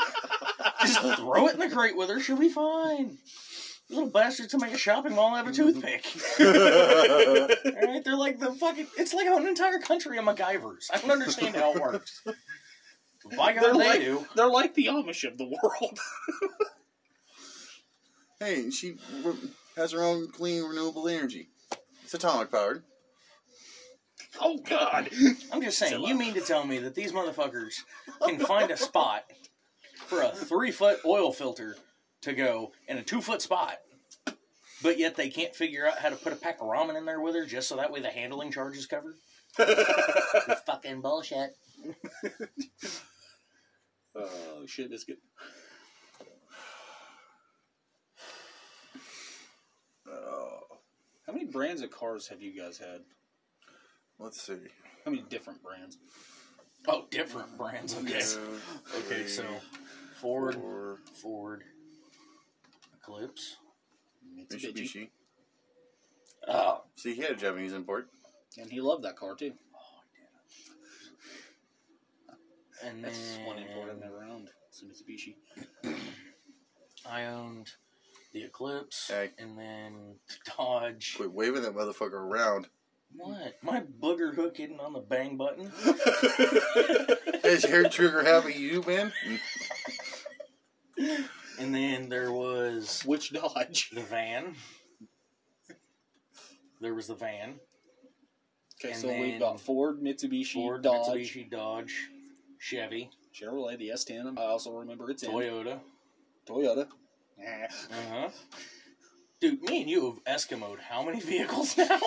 Just 1.03 1.19
throw 1.19 1.47
it 1.47 1.53
in 1.53 1.59
the 1.59 1.69
crate 1.69 1.95
with 1.95 2.09
her, 2.09 2.19
she'll 2.19 2.37
be 2.37 2.49
fine. 2.49 3.17
Little 3.89 4.09
bastards 4.09 4.51
to 4.51 4.57
make 4.57 4.73
a 4.73 4.77
shopping 4.77 5.13
mall 5.13 5.35
have 5.35 5.47
a 5.47 5.51
mm-hmm. 5.51 5.81
toothpick. 5.81 6.05
Alright, 7.83 8.05
they're 8.05 8.15
like 8.15 8.39
the 8.39 8.53
fucking. 8.53 8.87
It's 8.97 9.13
like 9.13 9.27
an 9.27 9.45
entire 9.47 9.79
country 9.79 10.17
of 10.17 10.25
MacGyvers. 10.25 10.85
I 10.91 10.97
don't 10.99 11.11
understand 11.11 11.55
how 11.55 11.73
it 11.73 11.81
works. 11.81 12.23
By 13.37 13.53
God, 13.53 13.63
They're 13.63 13.73
they 13.73 13.89
like- 13.89 14.01
do. 14.01 14.25
They're 14.35 14.49
like 14.49 14.73
the 14.73 14.85
Amish 14.85 15.23
of 15.25 15.37
the 15.37 15.45
world. 15.45 15.99
hey, 18.39 18.69
she 18.69 18.97
has 19.75 19.91
her 19.91 20.03
own 20.03 20.29
clean, 20.31 20.63
renewable 20.63 21.07
energy. 21.07 21.49
It's 22.03 22.13
atomic 22.13 22.51
powered. 22.51 22.83
oh 24.41 24.57
God. 24.57 25.09
I'm 25.51 25.61
just 25.61 25.77
saying, 25.77 25.91
Zilla. 25.91 26.07
you 26.07 26.15
mean 26.15 26.33
to 26.33 26.41
tell 26.41 26.65
me 26.65 26.79
that 26.79 26.95
these 26.95 27.11
motherfuckers 27.11 27.75
can 28.25 28.39
find 28.39 28.71
a 28.71 28.77
spot 28.77 29.23
for 30.13 30.21
a 30.21 30.29
three 30.31 30.71
foot 30.71 30.99
oil 31.05 31.31
filter 31.33 31.75
to 32.21 32.33
go 32.33 32.71
in 32.87 32.97
a 32.97 33.03
two 33.03 33.21
foot 33.21 33.41
spot, 33.41 33.77
but 34.81 34.97
yet 34.97 35.15
they 35.15 35.29
can't 35.29 35.55
figure 35.55 35.87
out 35.87 35.97
how 35.99 36.09
to 36.09 36.15
put 36.15 36.33
a 36.33 36.35
pack 36.35 36.61
of 36.61 36.67
ramen 36.67 36.97
in 36.97 37.05
there 37.05 37.19
with 37.19 37.35
her 37.35 37.45
just 37.45 37.67
so 37.67 37.75
that 37.77 37.91
way 37.91 37.99
the 37.99 38.09
handling 38.09 38.51
charge 38.51 38.77
is 38.77 38.85
covered? 38.85 39.15
It's 39.59 40.61
fucking 40.65 41.01
bullshit. 41.01 41.55
Oh 44.15 44.63
shit, 44.67 44.91
that's 44.91 45.05
good. 45.05 45.17
Oh, 50.07 50.59
How 51.25 51.33
many 51.33 51.45
brands 51.45 51.81
of 51.81 51.89
cars 51.89 52.27
have 52.27 52.39
you 52.41 52.51
guys 52.51 52.77
had? 52.77 53.01
let's 54.19 54.39
see. 54.39 54.53
How 55.03 55.09
many 55.11 55.23
different 55.29 55.63
brands? 55.63 55.97
Oh, 56.87 57.05
different 57.09 57.57
brands. 57.57 57.95
Okay. 57.97 58.21
Two, 58.21 58.59
Okay, 58.99 59.25
so 59.25 59.43
Ford, 60.23 60.55
four, 60.55 60.99
Ford, 61.21 61.63
Eclipse. 63.01 63.57
Mitsubishi. 64.39 64.73
Mitsubishi. 64.73 65.09
Oh, 66.47 66.83
See, 66.95 67.13
he 67.13 67.21
had 67.21 67.31
a 67.31 67.35
Japanese 67.35 67.73
import. 67.73 68.07
And 68.57 68.71
he 68.71 68.79
loved 68.79 69.03
that 69.03 69.17
car 69.17 69.35
too. 69.35 69.51
Oh, 72.29 72.35
and 72.85 73.03
That's 73.03 73.35
then 73.35 73.45
one 73.45 73.57
import 73.59 73.89
I've 73.91 73.99
never 73.99 74.23
owned. 74.23 74.49
It's 74.69 74.81
a 74.81 74.85
Mitsubishi. 74.85 75.35
I 77.05 77.25
owned 77.25 77.71
the 78.31 78.43
Eclipse, 78.45 79.09
Hey. 79.09 79.31
and 79.37 79.57
then 79.59 80.15
Dodge. 80.57 81.15
Quit 81.17 81.33
waving 81.33 81.63
that 81.63 81.75
motherfucker 81.75 82.13
around. 82.13 82.67
What? 83.15 83.57
My 83.61 83.81
booger 84.01 84.33
hook 84.33 84.55
hitting 84.57 84.79
on 84.79 84.93
the 84.93 84.99
bang 84.99 85.35
button? 85.37 85.69
Is 87.43 87.63
hair 87.65 87.87
trigger 87.89 88.23
happy 88.23 88.53
you, 88.53 88.81
man? 88.87 89.11
And 91.59 91.73
then 91.73 92.09
there 92.09 92.31
was 92.31 93.01
Which 93.05 93.31
Dodge? 93.33 93.89
the 93.91 94.01
van. 94.01 94.55
There 96.81 96.93
was 96.93 97.07
the 97.07 97.15
van. 97.15 97.55
Okay, 98.79 98.91
And 98.93 99.01
so 99.01 99.07
then 99.07 99.21
we've 99.21 99.39
got 99.39 99.59
Ford, 99.59 100.01
Mitsubishi, 100.01 100.53
Ford, 100.53 100.81
Dodge, 100.81 101.15
Mitsubishi, 101.15 101.49
Dodge, 101.49 102.09
Chevy, 102.59 103.09
Chevrolet, 103.33 103.77
the 103.77 103.89
S10. 103.89 104.37
I 104.37 104.43
also 104.43 104.71
remember 104.71 105.09
it's 105.09 105.23
in 105.23 105.31
Toyota. 105.31 105.79
Toyota. 106.47 106.87
Nah. 107.37 107.45
Uh 107.45 107.69
huh. 108.11 108.29
Dude, 109.39 109.61
me 109.63 109.81
and 109.81 109.89
you 109.89 110.19
have 110.25 110.37
Eskimoed 110.37 110.79
how 110.79 111.03
many 111.03 111.19
vehicles 111.21 111.77
now? 111.77 111.85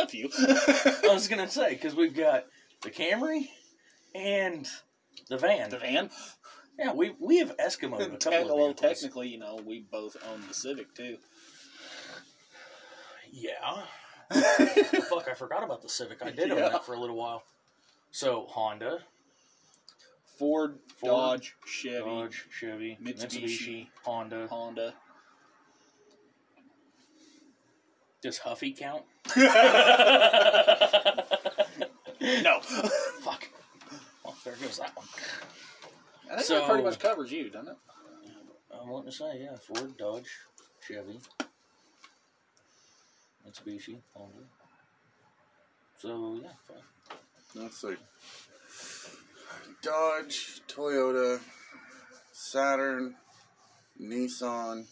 A 0.00 0.06
few. 0.08 0.28
I 0.38 1.08
was 1.12 1.28
gonna 1.28 1.48
say 1.48 1.70
because 1.70 1.94
we've 1.94 2.14
got 2.16 2.46
the 2.82 2.90
Camry 2.90 3.48
and 4.14 4.66
the 5.28 5.38
van. 5.38 5.70
the 5.70 5.78
van. 5.78 6.10
Yeah, 6.78 6.92
we 6.92 7.14
we 7.20 7.38
have 7.38 7.56
Eskimo. 7.56 8.00
A 8.00 8.16
Te- 8.18 8.30
couple 8.30 8.50
of 8.50 8.56
well, 8.56 8.66
vehicles. 8.68 8.80
technically, 8.80 9.28
you 9.28 9.38
know, 9.38 9.60
we 9.64 9.80
both 9.90 10.16
own 10.28 10.42
the 10.48 10.54
Civic 10.54 10.94
too. 10.94 11.16
Yeah. 13.32 13.82
Fuck, 14.30 15.28
I 15.30 15.34
forgot 15.36 15.62
about 15.62 15.82
the 15.82 15.88
Civic. 15.88 16.22
I 16.24 16.30
did 16.30 16.50
own 16.50 16.58
Yeah. 16.58 16.68
that 16.70 16.84
for 16.86 16.94
a 16.94 17.00
little 17.00 17.16
while. 17.16 17.42
So 18.10 18.46
Honda, 18.48 19.00
Ford, 20.38 20.78
Ford, 20.96 21.10
Dodge, 21.12 21.54
Chevy, 21.66 22.04
Dodge, 22.04 22.46
Chevy, 22.50 22.98
Mitsubishi. 23.02 23.42
Mitsubishi, 23.42 23.86
Honda. 24.04 24.46
Honda. 24.48 24.94
Does 28.22 28.38
Huffy 28.38 28.72
count? 28.72 29.02
No. 32.42 32.60
Fuck. 32.60 33.48
Well, 34.24 34.34
there 34.44 34.54
goes 34.54 34.78
that 34.78 34.96
one. 34.96 35.06
I 36.34 36.38
think 36.38 36.48
So- 36.48 36.54
that 36.58 36.66
pretty 36.68 36.82
much 36.82 36.98
covers 36.98 37.30
you, 37.30 37.48
doesn't 37.48 37.68
it? 37.68 37.76
I'm 38.72 38.88
wanting 38.88 39.12
to 39.12 39.16
say, 39.16 39.40
yeah, 39.40 39.54
Ford, 39.54 39.96
Dodge, 39.96 40.36
Chevy, 40.84 41.20
Mitsubishi, 43.46 44.00
Honda. 44.12 44.40
So 45.96 46.40
yeah, 46.42 46.48
fine. 46.66 47.22
Let's 47.54 47.80
see. 47.80 47.96
Dodge, 49.80 50.60
Toyota, 50.66 51.40
Saturn, 52.32 53.14
Nissan, 54.00 54.86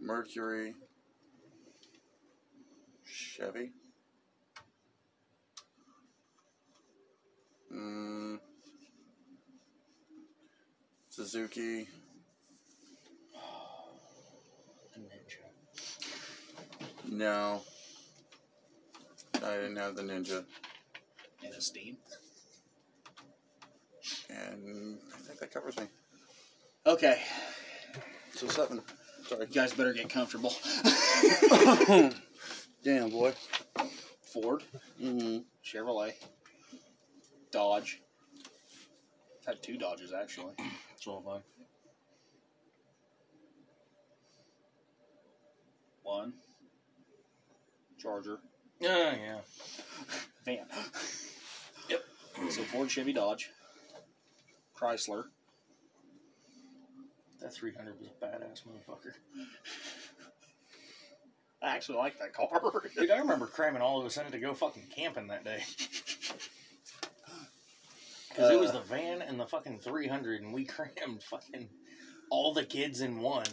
Mercury, 0.00 0.76
Chevy. 3.04 3.72
Mm, 7.74 8.38
Suzuki, 11.26 11.88
A 14.94 14.98
Ninja. 15.00 15.42
no. 17.10 17.62
I 19.34 19.54
didn't 19.56 19.74
have 19.74 19.96
the 19.96 20.02
Ninja. 20.02 20.44
And 21.44 21.52
a 21.52 21.60
Steam. 21.60 21.96
And 24.30 24.98
I 25.12 25.18
think 25.18 25.40
that 25.40 25.50
covers 25.52 25.76
me. 25.78 25.86
Okay, 26.86 27.20
So 28.32 28.46
seven. 28.46 28.80
Sorry. 29.26 29.46
you 29.48 29.52
guys 29.52 29.72
better 29.72 29.92
get 29.92 30.08
comfortable. 30.08 30.54
Damn, 32.84 33.10
boy. 33.10 33.32
Ford, 34.32 34.62
Mm-hmm. 35.02 35.38
Chevrolet, 35.64 36.12
Dodge. 37.50 38.00
I've 39.40 39.46
had 39.56 39.62
two 39.64 39.76
Dodges 39.76 40.12
actually. 40.12 40.54
So 41.06 41.22
have 41.24 41.28
I. 41.28 41.38
One. 46.02 46.32
Charger. 47.96 48.40
Yeah, 48.80 49.14
yeah. 49.14 49.38
Van. 50.44 50.66
Yep. 51.88 52.02
So 52.50 52.62
Ford, 52.62 52.90
Chevy, 52.90 53.12
Dodge. 53.12 53.50
Chrysler. 54.76 55.26
That 57.40 57.54
300 57.54 58.00
was 58.00 58.08
a 58.08 58.24
badass 58.24 58.62
motherfucker. 58.66 59.12
I 61.62 61.76
actually 61.76 61.98
like 61.98 62.18
that 62.18 62.32
car. 62.32 62.48
Dude, 62.96 63.12
I 63.12 63.18
remember 63.18 63.46
cramming 63.46 63.80
all 63.80 64.00
of 64.00 64.06
us 64.06 64.16
in 64.16 64.28
to 64.32 64.38
go 64.40 64.54
fucking 64.54 64.88
camping 64.92 65.28
that 65.28 65.44
day. 65.44 65.62
Because 68.36 68.50
it 68.50 68.60
was 68.60 68.70
Uh, 68.70 68.74
the 68.74 68.80
van 68.80 69.22
and 69.22 69.40
the 69.40 69.46
fucking 69.46 69.78
300, 69.80 70.42
and 70.42 70.52
we 70.52 70.64
crammed 70.66 71.22
fucking 71.22 71.70
all 72.30 72.52
the 72.52 72.64
kids 72.64 73.00
in 73.00 73.20
one. 73.20 73.46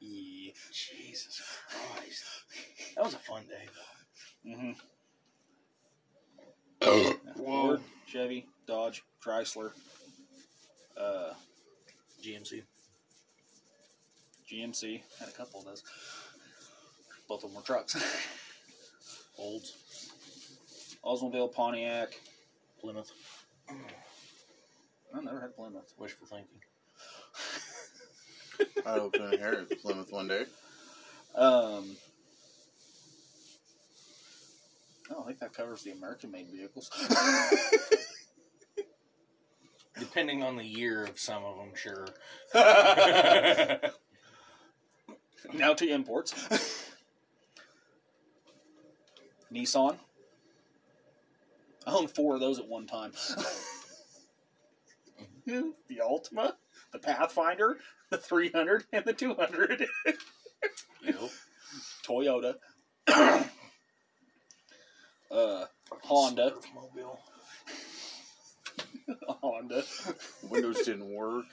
yeah. 0.00 0.52
Jesus 0.72 1.42
Christ. 1.68 2.24
That 2.96 3.04
was 3.04 3.14
a 3.14 3.18
fun 3.18 3.44
day, 3.48 3.68
Mm-hmm. 4.46 4.72
Ford, 7.36 7.80
Chevy, 8.06 8.46
Dodge, 8.66 9.02
Chrysler, 9.24 9.72
uh. 10.96 11.32
GMC. 12.22 12.62
GMC. 14.50 15.00
Had 15.18 15.28
a 15.28 15.32
couple 15.32 15.60
of 15.60 15.66
those. 15.66 15.82
Both 17.28 17.44
of 17.44 17.50
them 17.50 17.56
were 17.56 17.62
trucks. 17.62 17.96
Olds. 19.38 19.72
Oldsmobile, 21.04 21.52
Pontiac. 21.52 22.18
Plymouth. 22.80 23.10
I 25.14 25.20
never 25.20 25.40
had 25.40 25.54
Plymouth. 25.56 25.92
Wishful 25.98 26.26
thinking. 26.26 26.60
I 28.86 28.92
hope 28.92 29.12
to 29.14 29.32
inherit 29.32 29.80
Plymouth 29.82 30.12
one 30.12 30.28
day. 30.28 30.44
Um, 31.34 31.96
I 35.10 35.14
don't 35.14 35.26
think 35.26 35.40
that 35.40 35.52
covers 35.52 35.82
the 35.82 35.90
American-made 35.90 36.48
vehicles. 36.52 36.90
Depending 39.98 40.42
on 40.42 40.56
the 40.56 40.64
year 40.64 41.04
of 41.04 41.18
some 41.18 41.44
of 41.44 41.56
them, 41.56 41.72
sure. 41.74 42.06
now 45.52 45.74
to 45.74 45.88
imports. 45.88 46.32
Nissan. 49.52 49.98
I 51.86 51.92
owned 51.92 52.10
four 52.10 52.34
of 52.34 52.40
those 52.40 52.58
at 52.58 52.68
one 52.68 52.86
time. 52.86 53.12
The 55.88 56.00
Altima, 56.02 56.54
the 56.92 56.98
Pathfinder, 56.98 57.78
the 58.10 58.18
300, 58.18 58.84
and 58.92 59.04
the 59.04 59.12
200. 59.12 59.86
Yep. 61.02 61.16
Toyota. 62.04 62.54
uh, 65.30 65.64
Honda. 66.02 66.54
Mobile. 66.74 67.20
Honda. 69.42 69.82
Windows 70.48 70.82
didn't 70.84 71.10
work. 71.10 71.46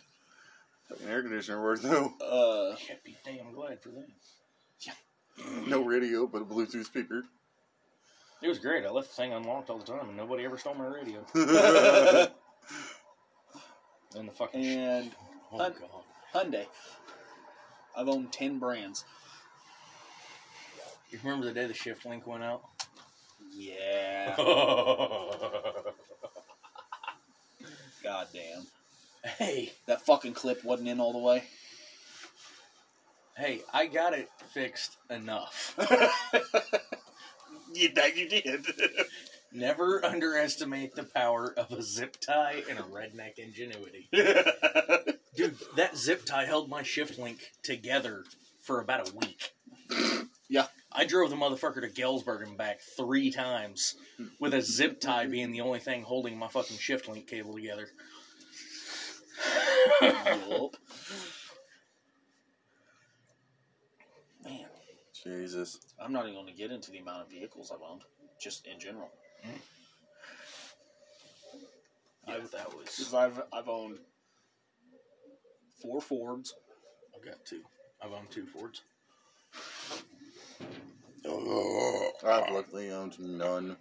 Fucking 0.90 1.08
air 1.08 1.22
conditioner 1.22 1.62
worked 1.62 1.84
though. 1.84 2.14
Uh, 2.22 2.76
Can't 2.78 3.04
be 3.04 3.18
damn 3.26 3.52
glad 3.54 3.82
for 3.82 3.90
that. 3.90 4.08
Yeah. 4.82 4.94
No 5.68 5.84
radio, 5.84 6.28
but 6.28 6.42
a 6.42 6.46
Bluetooth 6.46 6.86
speaker. 6.86 7.24
It 8.42 8.48
was 8.48 8.60
great. 8.60 8.86
I 8.86 8.90
left 8.90 9.10
the 9.10 9.16
thing 9.16 9.34
unlocked 9.34 9.70
all 9.70 9.80
the 9.80 9.86
time, 9.86 10.10
and 10.10 10.18
nobody 10.18 10.46
ever 10.46 10.58
stole 10.58 10.76
my 10.76 10.86
radio. 10.86 11.26
And 14.16 14.28
the 14.28 14.32
fucking. 14.32 14.64
and 14.66 15.12
oh 15.54 15.58
Hun- 15.58 15.74
god. 15.80 16.04
Hyundai. 16.52 16.66
I've 17.96 18.08
owned 18.08 18.32
10 18.32 18.60
brands. 18.60 19.06
You 21.10 21.20
remember 21.24 21.46
the 21.48 21.54
day 21.54 21.66
the 21.68 21.74
shift 21.74 22.06
link 22.06 22.28
went 22.28 22.44
out? 22.44 22.62
Yeah. 23.56 24.36
Goddamn. 28.04 28.68
hey, 29.24 29.72
That 29.88 30.02
fucking 30.06 30.34
clip 30.34 30.64
wasn't 30.64 30.90
in 30.90 31.00
all 31.00 31.14
the 31.14 31.18
way. 31.20 31.44
hey, 33.38 33.62
I 33.74 33.88
got 33.88 34.14
it 34.14 34.30
fixed 34.54 34.98
enough. 35.10 35.74
you 37.74 37.90
that 37.94 38.16
you 38.18 38.30
did. 38.30 38.66
Never 39.58 40.06
underestimate 40.06 40.94
the 40.94 41.04
power 41.04 41.54
of 41.58 41.72
a 41.72 41.82
zip 41.82 42.18
tie 42.22 42.64
and 42.70 42.78
a 42.78 42.84
redneck 42.84 43.40
ingenuity. 43.40 44.08
Dude, 45.36 45.56
that 45.76 45.98
zip 45.98 46.26
tie 46.26 46.46
held 46.46 46.70
my 46.70 46.84
shift 46.84 47.18
link 47.18 47.40
together 47.64 48.24
for 48.62 48.80
about 48.80 49.10
a 49.10 49.16
week. 49.16 49.54
Yeah. 50.48 50.68
I 50.92 51.06
drove 51.06 51.30
the 51.30 51.36
motherfucker 51.36 51.82
to 51.82 51.90
Galesburg 51.90 52.48
and 52.48 52.58
back 52.58 52.80
three 52.96 53.32
times 53.32 53.96
with 54.40 54.54
a 54.54 54.62
zip 54.62 55.02
tie 55.02 55.26
being 55.28 55.52
the 55.52 55.62
only 55.62 55.80
thing 55.80 56.04
holding 56.04 56.38
my 56.38 56.48
fucking 56.48 56.78
shift 56.78 57.08
link 57.08 57.28
cable 57.28 57.54
together. 57.56 57.90
Man, 64.44 64.66
Jesus. 65.24 65.80
I'm 66.00 66.14
not 66.14 66.24
even 66.24 66.36
going 66.36 66.48
to 66.48 66.54
get 66.54 66.72
into 66.72 66.92
the 66.92 67.00
amount 67.00 67.24
of 67.24 67.30
vehicles 67.30 67.72
I've 67.74 67.82
owned, 67.82 68.02
just 68.42 68.68
in 68.68 68.80
general. 68.80 69.10
Yeah, 69.44 69.52
I've- 72.36 72.48
that 72.52 72.74
was. 72.76 72.84
Because 72.98 73.14
I've, 73.14 73.42
I've 73.54 73.68
owned 73.70 74.00
four 75.82 76.02
Fords, 76.02 76.54
I've 77.16 77.24
got 77.24 77.36
two. 77.46 77.62
I've 78.02 78.12
owned 78.12 78.30
two 78.32 78.46
Fords. 78.46 78.82
Uh, 81.26 82.08
I've 82.28 82.52
luckily 82.54 82.90
owned 82.92 83.20
none, 83.20 83.78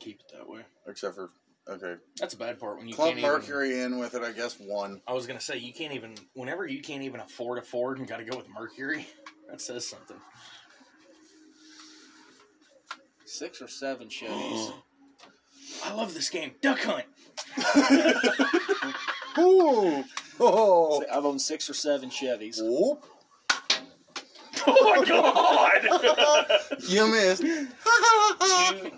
Keep 0.00 0.20
it 0.20 0.32
that 0.36 0.48
way. 0.48 0.60
except 0.86 1.14
for 1.16 1.30
okay. 1.68 1.94
That's 2.18 2.34
a 2.34 2.36
bad 2.36 2.60
part 2.60 2.78
when 2.78 2.88
you 2.88 2.94
Club 2.94 3.08
can't 3.08 3.18
even. 3.18 3.30
Mercury 3.30 3.80
in 3.80 3.98
with 3.98 4.14
it, 4.14 4.22
I 4.22 4.32
guess 4.32 4.58
one. 4.58 5.00
I 5.06 5.12
was 5.14 5.26
gonna 5.26 5.40
say 5.40 5.58
you 5.58 5.72
can't 5.72 5.92
even. 5.94 6.14
Whenever 6.34 6.66
you 6.66 6.80
can't 6.80 7.02
even 7.02 7.20
afford 7.20 7.58
a 7.58 7.62
Ford 7.62 7.98
and 7.98 8.06
got 8.06 8.18
to 8.18 8.24
go 8.24 8.36
with 8.36 8.48
Mercury, 8.48 9.06
that 9.50 9.60
says 9.60 9.86
something. 9.86 10.20
Six 13.32 13.60
or 13.62 13.68
seven 13.68 14.08
Chevys. 14.08 14.72
I 15.84 15.94
love 15.94 16.12
this 16.14 16.28
game. 16.28 16.52
Duck 16.60 16.78
Hunt. 16.80 17.04
Ooh. 19.38 20.04
Oh. 20.40 21.04
I've 21.12 21.24
owned 21.24 21.40
six 21.40 21.68
or 21.70 21.74
seven 21.74 22.10
Chevys. 22.10 22.58
Whoop. 22.62 23.04
Oh 24.64 24.94
my 24.96 25.04
god! 25.04 26.78
You 26.88 27.10
missed. 27.10 27.42
Two, 27.42 27.66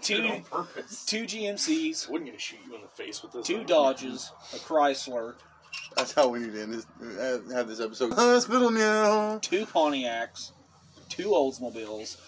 Did 0.03 0.24
it 0.24 0.30
on 0.30 0.37
two, 0.43 0.43
purpose. 0.51 1.05
two 1.07 1.24
GMCs, 1.24 2.11
Wasn't 2.11 2.26
gonna 2.26 2.39
shoot 2.39 2.59
you 2.68 2.74
in 2.74 2.82
the 2.82 2.89
face 2.89 3.22
with 3.22 3.32
this. 3.32 3.47
two 3.47 3.59
thing. 3.59 3.66
Dodges, 3.66 4.30
a 4.53 4.57
Chrysler, 4.59 5.37
That's 5.97 6.12
how 6.12 6.28
we 6.28 6.41
need 6.41 6.53
to 6.53 6.62
end 6.62 6.74
this. 6.74 6.87
Have- 7.18 7.51
Have 7.51 7.68
this 7.68 7.80
episode. 7.80 8.12
Hospital 8.12 8.70
now. 8.70 9.39
two 9.41 9.64
Pontiacs, 9.64 10.51
two 11.09 11.28
Oldsmobiles, 11.28 12.18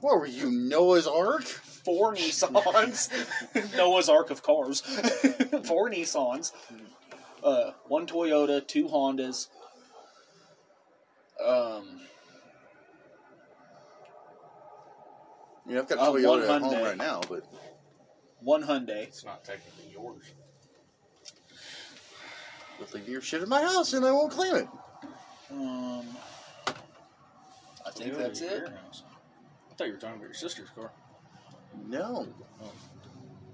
What 0.00 0.18
were 0.18 0.26
you, 0.26 0.50
Noah's 0.50 1.06
Ark? 1.06 1.42
four 1.44 2.14
Nissans, 2.14 3.10
Noah's 3.76 4.08
Ark 4.08 4.30
of 4.30 4.42
cars, 4.42 4.80
four 5.64 5.88
Nissans, 5.88 6.52
uh, 7.44 7.70
one 7.86 8.06
Toyota, 8.08 8.66
two 8.66 8.86
Hondas, 8.88 9.46
um, 11.44 12.00
I 15.64 15.68
mean, 15.68 15.78
I've 15.78 15.88
got 15.88 15.98
Uh, 15.98 16.10
Toyota 16.12 16.28
one 16.28 16.42
at 16.42 16.62
home 16.62 16.72
Hyundai. 16.74 16.82
right 16.84 16.96
now, 16.96 17.20
but 17.28 17.44
one 18.40 18.62
Hyundai. 18.64 19.04
It's 19.04 19.24
not 19.24 19.44
technically 19.44 19.90
yours. 19.92 20.24
let's 22.80 22.94
leave 22.94 23.08
your 23.08 23.20
shit 23.20 23.42
at 23.42 23.48
my 23.48 23.62
house 23.62 23.92
and 23.94 24.04
I 24.04 24.10
won't 24.12 24.32
claim 24.32 24.54
it. 24.56 24.68
Um, 25.52 26.04
I 27.86 27.90
think 27.92 28.12
Yeah, 28.12 28.18
that's 28.18 28.40
it. 28.40 28.68
house. 28.68 29.02
I 29.76 29.78
thought 29.78 29.88
you 29.88 29.92
were 29.92 30.00
talking 30.00 30.16
about 30.16 30.24
your 30.24 30.32
sister's 30.32 30.70
car. 30.70 30.90
No. 31.86 32.26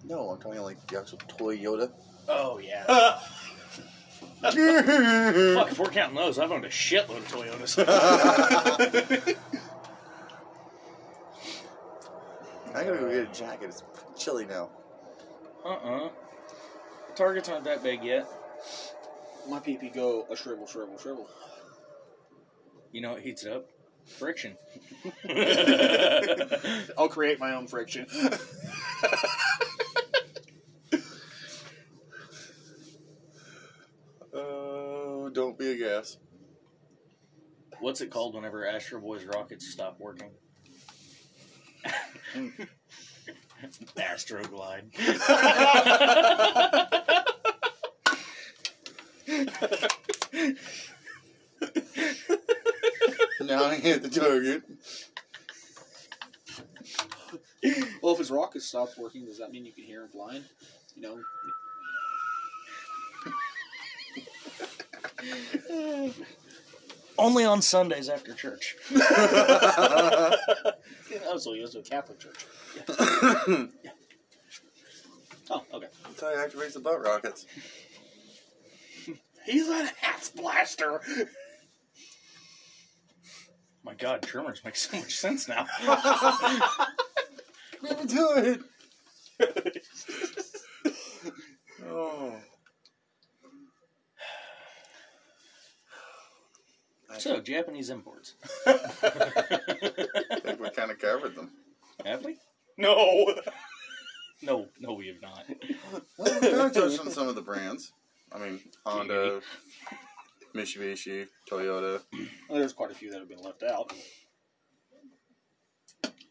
No, 0.05 0.31
I'm 0.31 0.39
talking 0.39 0.63
like 0.63 0.87
the 0.87 1.01
actual 1.01 1.19
Toyota. 1.19 1.91
Oh 2.29 2.59
yeah. 2.59 2.85
Fuck. 2.85 3.23
Fuck, 4.43 4.55
if 4.55 5.79
we're 5.81 5.87
counting 5.87 6.15
those, 6.15 6.39
I've 6.39 6.53
owned 6.53 6.65
a 6.65 6.69
shitload 6.69 7.19
of 7.19 7.27
Toyotas. 7.27 7.85
I 12.73 12.85
gotta 12.85 12.99
go 12.99 13.11
get 13.11 13.29
a 13.29 13.33
jacket. 13.33 13.71
It's 13.71 13.83
chilly 14.17 14.47
now. 14.47 14.71
uh-uh. 15.65 16.09
Targets 17.17 17.49
aren't 17.49 17.65
that 17.65 17.83
big 17.83 18.05
yet. 18.05 18.29
My 19.49 19.59
PP 19.59 19.93
go 19.93 20.25
a 20.31 20.37
shrivel, 20.37 20.69
shrivel, 20.69 20.97
shrivel. 20.99 21.29
You 22.93 23.01
know 23.01 23.15
what 23.15 23.23
heats 23.23 23.43
it 23.43 23.53
up? 23.53 23.67
Friction. 24.07 24.57
I'll 26.99 27.09
create 27.09 27.39
my 27.39 27.55
own 27.55 27.67
friction. 27.67 28.07
Oh, 34.35 35.29
don't 35.33 35.59
be 35.59 35.73
a 35.73 35.77
gas. 35.77 36.17
What's 37.81 38.01
it 38.01 38.11
called 38.11 38.35
whenever 38.35 38.67
Astro 38.67 38.99
Boy's 39.01 39.25
rockets 39.25 39.71
stop 39.71 39.97
working? 39.99 40.31
Astro 43.99 44.43
Astroglide. 44.43 44.89
Now 53.53 53.65
I 53.67 53.75
hit 53.75 54.03
the 54.03 54.09
target. 54.09 54.63
well, 58.03 58.15
if 58.15 58.19
his 58.19 58.31
rocket 58.31 58.63
stops 58.63 58.97
working, 58.97 59.27
does 59.27 59.39
that 59.41 59.53
mean 59.53 59.67
you 59.67 59.73
can 59.73 59.85
hear 59.85 60.05
him 60.05 60.09
flying? 60.09 60.43
You 60.97 61.03
know. 61.03 61.19
Only 67.19 67.45
on 67.45 67.61
Sundays 67.61 68.09
after 68.09 68.33
church. 68.33 68.77
oh, 68.95 70.33
so 71.37 71.53
he 71.53 71.61
goes 71.61 71.73
to 71.73 71.81
a 71.81 71.83
Catholic 71.83 72.19
church. 72.21 72.47
Oh, 75.51 75.63
okay. 75.75 75.89
That's 76.05 76.21
how 76.23 76.31
he 76.31 76.37
activates 76.37 76.73
the 76.73 76.81
butt 76.81 77.03
rockets. 77.05 77.45
He's 79.45 79.69
an 79.69 79.91
ass 80.03 80.31
blaster. 80.31 81.03
My 83.85 83.95
God, 83.95 84.23
Tremors 84.23 84.63
make 84.65 84.77
so 84.77 84.97
much 84.97 85.17
sense 85.17 85.49
now. 85.49 85.67
Me 87.83 87.91
do 88.07 88.61
it. 89.41 89.85
oh. 91.87 92.37
so, 97.19 97.41
Japanese 97.41 97.91
imports. 97.91 98.35
I 98.67 98.73
think 100.43 100.61
we 100.61 100.71
kind 100.71 100.91
of 100.91 100.99
covered 100.99 101.35
them. 101.35 101.51
Have 102.05 102.25
we? 102.25 102.37
No. 102.79 103.35
No, 104.45 104.67
no, 104.81 104.95
we 104.95 105.07
have 105.07 105.23
not. 105.23 105.45
Well, 106.19 106.41
we 106.41 106.49
kind 106.49 106.63
of 106.63 106.73
touched 106.73 106.99
on 106.99 107.13
some 107.13 107.29
of 107.29 107.37
the 107.37 107.43
brands. 107.43 107.93
I 108.33 108.41
mean, 108.41 108.61
Honda, 108.85 109.41
Mitsubishi, 110.55 111.27
Toyota. 111.51 112.01
Well, 112.49 112.59
there's 112.59 112.73
quite 112.73 112.91
a 112.91 112.95
few 112.95 113.11
that 113.11 113.19
have 113.21 113.29
been 113.29 113.41
left 113.43 113.63
out. 113.63 113.93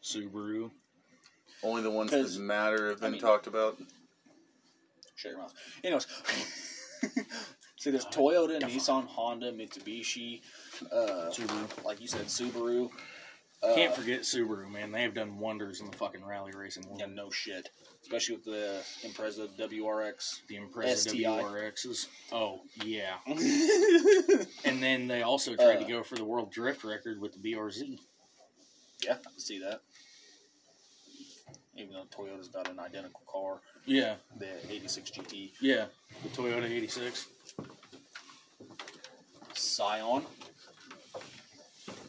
Subaru. 0.02 0.70
Only 1.62 1.82
the 1.82 1.90
ones 1.90 2.10
that 2.10 2.40
matter 2.40 2.88
have 2.90 2.98
I 2.98 3.06
been 3.06 3.12
mean- 3.12 3.20
talked 3.20 3.46
about. 3.46 3.78
Shut 5.14 5.30
your 5.32 5.40
mouth. 5.40 5.54
Anyways, 5.84 6.06
see, 7.78 7.90
there's 7.90 8.06
Toyota, 8.06 8.60
Nissan, 8.60 9.06
Honda, 9.06 9.52
Mitsubishi, 9.52 10.40
uh, 10.90 11.30
Subaru. 11.30 11.84
like 11.84 12.00
you 12.00 12.08
said, 12.08 12.26
Subaru. 12.26 12.90
Uh, 13.62 13.74
Can't 13.76 13.94
forget 13.94 14.22
Subaru, 14.22 14.68
man. 14.70 14.90
They 14.90 15.02
have 15.02 15.14
done 15.14 15.38
wonders 15.38 15.80
in 15.80 15.88
the 15.90 15.96
fucking 15.96 16.24
rally 16.24 16.50
racing 16.52 16.84
world. 16.86 16.98
Yeah, 17.00 17.06
no 17.06 17.30
shit. 17.30 17.70
Especially 18.02 18.34
with 18.34 18.44
the 18.44 18.82
Impreza 19.06 19.48
WRX. 19.56 20.40
The 20.48 20.56
Impreza 20.56 20.96
STI. 21.10 21.22
WRXs. 21.42 22.06
Oh, 22.32 22.60
yeah. 22.84 23.14
And 24.64 24.82
then 24.82 25.06
they 25.06 25.22
also 25.22 25.54
tried 25.54 25.76
to 25.78 25.84
Uh, 25.84 25.88
go 25.88 26.02
for 26.02 26.16
the 26.16 26.24
world 26.24 26.50
drift 26.50 26.82
record 26.82 27.20
with 27.20 27.40
the 27.40 27.52
BRZ. 27.52 27.98
yeah, 29.04 29.12
I 29.12 29.16
can 29.30 29.38
see 29.38 29.58
that. 29.60 29.82
Even 31.76 31.92
though 31.94 32.04
Toyota's 32.10 32.48
got 32.48 32.68
an 32.68 32.78
identical 32.80 33.22
car, 33.26 33.60
Yeah, 33.86 34.16
the 34.38 34.48
86 34.72 35.10
GT. 35.10 35.52
yeah. 35.60 35.86
The 36.24 36.28
Toyota 36.30 36.64
86. 36.68 37.26
Scion. 39.54 40.24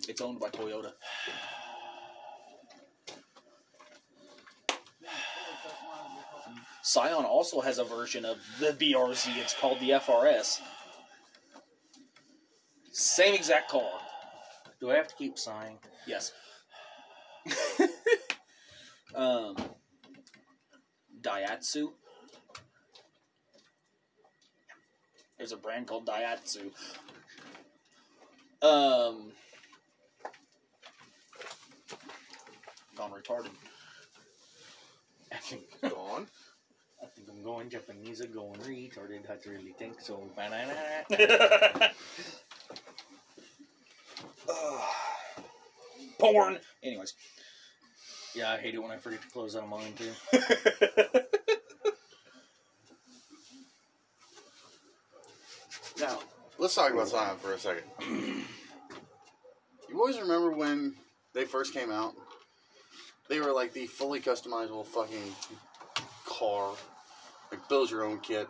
It's 0.07 0.21
owned 0.21 0.39
by 0.39 0.49
Toyota. 0.49 0.91
Scion 6.81 7.23
also 7.23 7.61
has 7.61 7.77
a 7.77 7.83
version 7.83 8.25
of 8.25 8.37
the 8.59 8.73
BRZ. 8.73 9.37
It's 9.37 9.53
called 9.53 9.79
the 9.79 9.91
FRS. 9.91 10.59
Same 12.91 13.33
exact 13.33 13.71
car. 13.71 13.89
Do 14.79 14.91
I 14.91 14.95
have 14.95 15.07
to 15.07 15.15
keep 15.15 15.39
sighing? 15.39 15.79
Yes. 16.05 16.33
um, 19.15 19.55
Daihatsu. 21.21 21.93
There's 25.37 25.53
a 25.53 25.57
brand 25.57 25.87
called 25.87 26.05
Daihatsu. 26.05 26.71
Um, 28.61 29.31
gone 32.95 33.11
retarded. 33.11 33.49
I 35.31 35.37
think, 35.37 35.63
Gone. 35.81 36.27
I 37.01 37.05
think 37.07 37.27
I'm 37.29 37.43
going 37.43 37.69
Japanese 37.69 38.21
or 38.21 38.27
going 38.27 38.59
retarded. 38.59 39.29
I 39.29 39.37
really 39.49 39.73
think 39.77 39.99
so. 39.99 40.29
Banana. 40.35 40.73
Porn. 46.19 46.59
Anyways. 46.83 47.13
Yeah, 48.35 48.51
I 48.51 48.57
hate 48.57 48.73
it 48.73 48.81
when 48.81 48.91
I 48.91 48.97
forget 48.97 49.21
to 49.21 49.27
close 49.29 49.55
out 49.55 49.67
mine 49.67 49.93
too. 49.97 50.11
Now, 55.99 56.19
let's 56.57 56.75
talk 56.75 56.91
about 56.91 57.07
Scion 57.07 57.37
for 57.37 57.53
a 57.53 57.59
second. 57.59 57.83
you 59.89 59.95
always 59.95 60.19
remember 60.19 60.51
when 60.51 60.95
they 61.33 61.45
first 61.45 61.73
came 61.73 61.91
out? 61.91 62.13
They 63.29 63.39
were 63.39 63.51
like 63.51 63.73
the 63.73 63.87
fully 63.87 64.19
customizable 64.19 64.85
fucking 64.85 65.35
car. 66.25 66.73
Like 67.51 67.67
build 67.69 67.89
your 67.89 68.03
own 68.03 68.19
kit. 68.19 68.47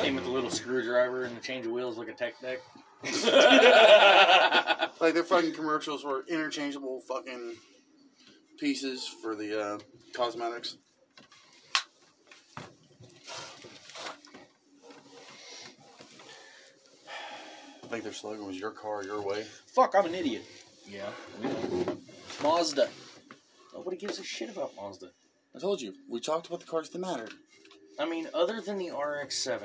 Came 0.00 0.14
with 0.14 0.26
a 0.26 0.30
little 0.30 0.50
screwdriver 0.50 1.24
and 1.24 1.36
a 1.36 1.40
change 1.40 1.66
of 1.66 1.72
wheels 1.72 1.98
like 1.98 2.08
a 2.08 2.12
tech 2.12 2.40
deck. 2.40 2.58
like 5.00 5.14
their 5.14 5.24
fucking 5.24 5.52
commercials 5.52 6.04
were 6.04 6.24
interchangeable 6.28 7.00
fucking 7.00 7.54
pieces 8.58 9.06
for 9.22 9.34
the 9.34 9.60
uh, 9.60 9.78
cosmetics. 10.14 10.76
I 17.84 17.88
think 17.88 18.02
their 18.02 18.12
slogan 18.12 18.46
was 18.46 18.58
"Your 18.58 18.72
car, 18.72 19.04
your 19.04 19.22
way." 19.22 19.44
Fuck, 19.66 19.94
I'm 19.96 20.06
an 20.06 20.14
idiot. 20.14 20.44
Yeah. 20.88 21.10
Mazda. 22.46 22.88
Nobody 23.74 23.96
gives 23.96 24.20
a 24.20 24.24
shit 24.24 24.50
about 24.50 24.70
Mazda. 24.76 25.10
I 25.54 25.58
told 25.58 25.80
you 25.80 25.94
we 26.08 26.20
talked 26.20 26.46
about 26.46 26.60
the 26.60 26.66
cars 26.66 26.88
that 26.90 26.98
mattered. 26.98 27.32
I 27.98 28.08
mean, 28.08 28.28
other 28.32 28.60
than 28.60 28.78
the 28.78 28.90
RX-7, 28.90 29.62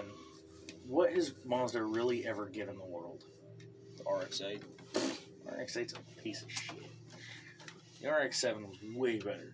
what 0.88 1.12
has 1.14 1.36
Mazda 1.46 1.84
really 1.84 2.26
ever 2.26 2.48
given 2.48 2.78
the 2.78 2.86
world? 2.86 3.24
The 3.98 4.04
RX-8. 4.12 4.64
RX-8's 5.46 5.94
a 5.94 6.22
piece 6.22 6.42
of 6.42 6.52
shit. 6.52 6.76
The 8.02 8.10
RX-7 8.10 8.68
was 8.68 8.78
way 8.96 9.20
better. 9.20 9.54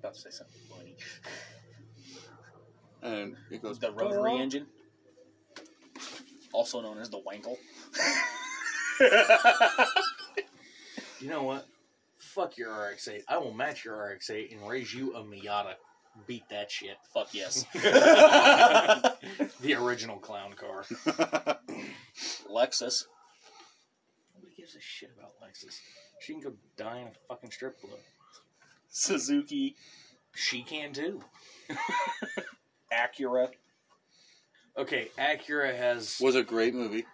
About 0.00 0.14
to 0.14 0.20
say 0.20 0.30
something 0.30 0.60
funny. 0.68 0.96
And 3.02 3.36
it 3.52 3.62
goes 3.62 3.78
The 3.78 3.92
rotary 3.92 4.38
engine, 4.38 4.66
also 6.52 6.80
known 6.80 6.98
as 6.98 7.08
the 7.08 7.20
Wankel. 7.20 7.56
You 11.20 11.30
know 11.30 11.44
what? 11.44 11.66
Fuck 12.18 12.58
your 12.58 12.70
RX-8. 12.70 13.22
I 13.28 13.38
will 13.38 13.52
match 13.52 13.84
your 13.84 13.96
RX-8 13.96 14.52
and 14.52 14.68
raise 14.68 14.92
you 14.92 15.14
a 15.14 15.22
Miata. 15.22 15.74
Beat 16.26 16.48
that 16.50 16.70
shit. 16.70 16.96
Fuck 17.12 17.28
yes. 17.32 17.64
the 17.72 19.74
original 19.74 20.18
clown 20.18 20.52
car. 20.52 20.84
Lexus. 22.50 23.04
Nobody 24.34 24.52
gives 24.56 24.76
a 24.76 24.80
shit 24.80 25.10
about 25.18 25.32
Lexus. 25.42 25.78
She 26.20 26.32
can 26.32 26.42
go 26.42 26.52
die 26.76 27.00
in 27.00 27.08
a 27.08 27.12
fucking 27.28 27.50
strip 27.50 27.80
club. 27.80 27.98
Suzuki. 28.88 29.76
She 30.34 30.62
can 30.62 30.92
too. 30.92 31.22
Acura. 32.92 33.48
Okay, 34.78 35.08
Acura 35.18 35.74
has 35.76 36.18
was 36.20 36.34
a 36.34 36.42
great 36.42 36.74
movie. 36.74 37.06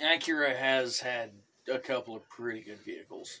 Acura 0.00 0.56
has 0.56 0.98
had 1.00 1.30
a 1.72 1.78
couple 1.78 2.16
of 2.16 2.28
pretty 2.28 2.60
good 2.60 2.78
vehicles. 2.80 3.40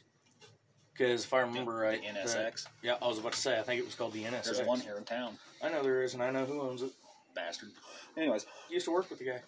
Because 0.92 1.24
if 1.24 1.32
I 1.32 1.40
remember 1.40 1.72
right, 1.74 2.00
The 2.00 2.12
that- 2.12 2.26
NSX. 2.54 2.66
yeah, 2.82 2.96
I 3.00 3.06
was 3.08 3.18
about 3.18 3.32
to 3.32 3.38
say 3.38 3.58
I 3.58 3.62
think 3.62 3.80
it 3.80 3.84
was 3.84 3.94
called 3.94 4.12
the 4.12 4.24
NSX. 4.24 4.44
There's 4.44 4.62
one 4.66 4.80
here 4.80 4.96
in 4.98 5.04
town. 5.04 5.38
I 5.62 5.68
know 5.70 5.82
there 5.82 6.02
is, 6.02 6.14
and 6.14 6.22
I 6.22 6.30
know 6.30 6.44
who 6.44 6.60
owns 6.60 6.82
it. 6.82 6.92
Bastard. 7.34 7.70
Anyways, 8.16 8.44
Used 8.70 8.84
to 8.84 8.92
work 8.92 9.08
with 9.08 9.18
the 9.18 9.24
guy. 9.24 9.40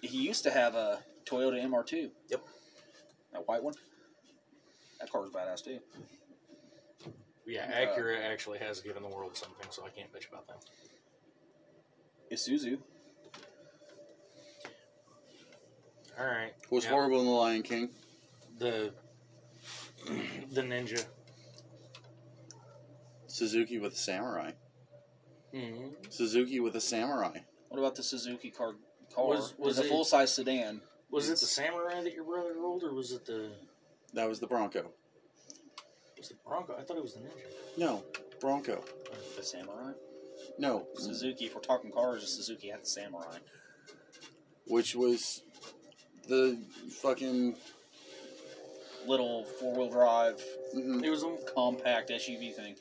he 0.00 0.16
used 0.16 0.42
to 0.44 0.50
have 0.50 0.74
a 0.74 1.00
Toyota 1.26 1.62
MR2. 1.62 2.10
Yep. 2.28 2.42
That 3.32 3.46
white 3.46 3.62
one. 3.62 3.74
That 4.98 5.10
car's 5.12 5.30
badass 5.30 5.62
too. 5.62 5.78
Yeah, 7.46 7.66
Uh, 7.66 7.94
Acura 7.94 8.22
actually 8.24 8.58
has 8.60 8.80
given 8.80 9.02
the 9.02 9.08
world 9.08 9.36
something, 9.36 9.66
so 9.70 9.84
I 9.84 9.90
can't 9.90 10.10
bitch 10.12 10.28
about 10.28 10.46
them. 10.46 10.56
Isuzu. 12.32 12.78
All 16.22 16.28
right, 16.28 16.52
Was 16.70 16.84
Yeah. 16.84 16.90
horrible 16.90 17.18
in 17.18 17.26
The 17.26 17.32
Lion 17.32 17.62
King. 17.64 17.90
the 18.58 18.94
the 20.52 20.60
Ninja. 20.62 21.04
Suzuki 23.26 23.78
with 23.78 23.94
a 23.94 23.96
samurai. 23.96 24.52
hmm 25.52 25.88
Suzuki 26.10 26.60
with 26.60 26.76
a 26.76 26.80
samurai. 26.80 27.40
What 27.70 27.78
about 27.78 27.96
the 27.96 28.04
Suzuki 28.04 28.50
car? 28.52 28.76
Car 29.12 29.26
Was- 29.26 29.58
was 29.58 29.78
It's 29.78 29.84
a 29.84 29.88
it- 29.88 29.90
full 29.90 30.04
size 30.04 30.32
sedan. 30.32 30.80
Was 31.10 31.28
it 31.28 31.40
the 31.40 31.46
Samurai 31.46 32.02
that 32.02 32.12
your 32.14 32.24
brother 32.24 32.54
rolled, 32.54 32.84
or 32.84 32.94
was 32.94 33.10
it 33.12 33.24
the 33.26 33.52
That 34.14 34.28
was 34.28 34.38
the 34.40 34.46
Bronco. 34.46 34.92
was 36.16 36.28
the 36.28 36.34
Bronco? 36.36 36.76
I 36.78 36.84
thought 36.84 36.96
it 36.98 37.02
was 37.02 37.14
the 37.14 37.20
Ninja. 37.20 37.76
No, 37.76 38.04
Bronco. 38.40 38.82
The 39.36 39.42
Samurai. 39.42 39.92
No, 40.56 40.86
Suzuki. 40.94 41.46
If 41.46 41.54
we're 41.56 41.60
talking 41.62 41.90
cars, 41.90 42.22
the 42.22 42.28
Suzuki 42.28 42.68
had 42.68 42.82
the 42.82 42.86
Samurai. 42.86 43.38
which 44.68 44.94
was 44.94 45.42
the 46.28 46.58
fucking. 47.02 47.56
Little 49.04 49.42
four 49.58 49.74
wheel 49.74 49.90
drive, 49.90 50.40
mm-mm. 50.76 51.02
It 51.02 51.10
was 51.10 51.24
a, 51.24 51.36
compact 51.56 52.08
SUV 52.10 52.54
thing. 52.54 52.76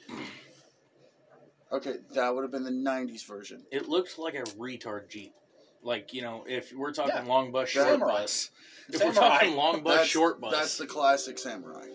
Okay, 1.72 1.96
that 2.14 2.36
would 2.36 2.44
have 2.44 2.52
been 2.52 2.64
the 2.64 2.70
'90s 2.70 3.26
version. 3.26 3.64
it 3.72 3.89
looked 3.89 4.20
like 4.20 4.36
a 4.36 4.44
retard 4.44 5.10
Jeep. 5.10 5.34
Like 5.82 6.14
you 6.14 6.22
know, 6.22 6.44
if 6.48 6.74
we're 6.74 6.92
talking 6.94 7.16
Yeah. 7.16 7.24
long 7.24 7.52
bus, 7.52 7.70
short 7.70 7.88
Samurai. 7.88 8.12
bus. 8.12 8.52
If 8.89 9.04
we're 9.04 9.14
talking 9.14 9.56
long 9.56 9.82
bus, 9.82 9.94
That's- 9.94 10.08
short 10.10 10.39
bus. 10.39 10.52
That's 10.54 10.78
the 10.78 10.86
classic 10.86 11.39
samurai. 11.39 11.88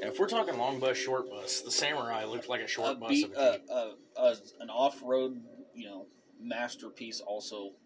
Yeah, 0.00 0.08
if 0.08 0.18
we're 0.18 0.28
talking 0.28 0.58
long 0.58 0.80
bus, 0.80 0.96
short 0.96 1.30
bus, 1.30 1.60
the 1.60 1.70
Samurai 1.70 2.24
looked 2.24 2.48
like 2.48 2.62
a 2.62 2.66
short 2.66 2.92
a 2.92 2.94
bus 2.96 3.10
beat, 3.10 3.26
of 3.26 3.32
a 3.32 3.38
uh, 3.38 3.52
Jeep. 3.52 3.70
uh, 3.70 4.20
uh, 4.20 4.34
an 4.60 4.70
off 4.70 5.00
road, 5.02 5.40
you 5.74 5.86
know, 5.86 6.06
masterpiece. 6.40 7.20
Also, 7.20 7.68
uh, 7.68 7.85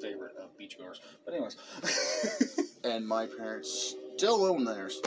favorite 0.00 0.34
of 0.36 0.56
beachgoers. 0.58 1.00
But 1.24 1.34
anyways, 1.34 1.56
And 2.84 3.06
my 3.06 3.26
parents 3.26 3.94
still 4.16 4.44
own 4.44 4.64
theirs. 4.64 5.00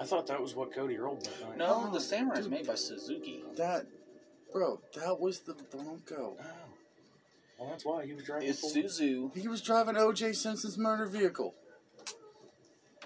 I 0.00 0.04
thought 0.04 0.26
that 0.26 0.40
was 0.40 0.54
what 0.54 0.74
Cody 0.74 0.98
rolled 0.98 1.24
that 1.24 1.40
night. 1.48 1.56
no, 1.58 1.84
Oh, 1.86 1.92
the 1.92 2.00
Samurai 2.00 2.38
is 2.38 2.44
dude. 2.46 2.52
made 2.52 2.66
by 2.66 2.74
Suzuki. 2.74 3.42
That, 3.56 3.86
bro, 4.52 4.80
that 4.96 5.18
was 5.18 5.40
the 5.40 5.54
Bronco. 5.70 6.36
Oh. 6.38 6.44
Well, 7.58 7.70
that's 7.70 7.84
why 7.84 8.04
he 8.04 8.12
was 8.12 8.24
driving. 8.24 8.52
full- 8.52 8.70
Isuzu. 8.70 9.34
He 9.36 9.46
was 9.48 9.62
driving 9.62 9.96
O.J. 9.96 10.32
Simpson's 10.32 10.76
murder 10.76 11.06
vehicle. 11.06 11.54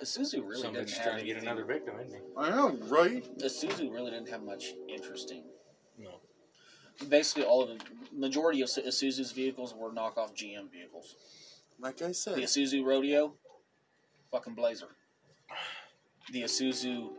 Isuzu 0.02 0.46
really 0.48 0.62
Somebody's 0.62 0.92
didn't 0.92 1.02
have 1.02 1.02
trying 1.04 1.18
to 1.18 1.24
get 1.24 1.30
anything- 1.32 1.48
another 1.48 1.64
victim, 1.64 1.94
isn't 2.00 2.14
he? 2.14 2.20
I 2.36 2.50
know, 2.50 2.78
right? 2.88 3.38
Isuzu 3.38 3.92
really 3.92 4.10
didn't 4.10 4.28
have 4.30 4.42
much 4.42 4.72
interesting. 4.88 5.42
No. 7.00 7.08
Basically, 7.08 7.44
all 7.44 7.62
of 7.62 7.68
the 7.68 7.78
majority 8.12 8.62
of 8.62 8.68
Isuzu's 8.68 9.32
vehicles 9.32 9.74
were 9.74 9.90
knockoff 9.90 10.34
GM 10.34 10.70
vehicles. 10.70 11.14
Like 11.80 12.02
I 12.02 12.12
said, 12.12 12.36
The 12.36 12.42
Isuzu 12.42 12.84
Rodeo, 12.84 13.34
fucking 14.32 14.54
Blazer. 14.54 14.88
The 16.32 16.42
Isuzu 16.42 17.10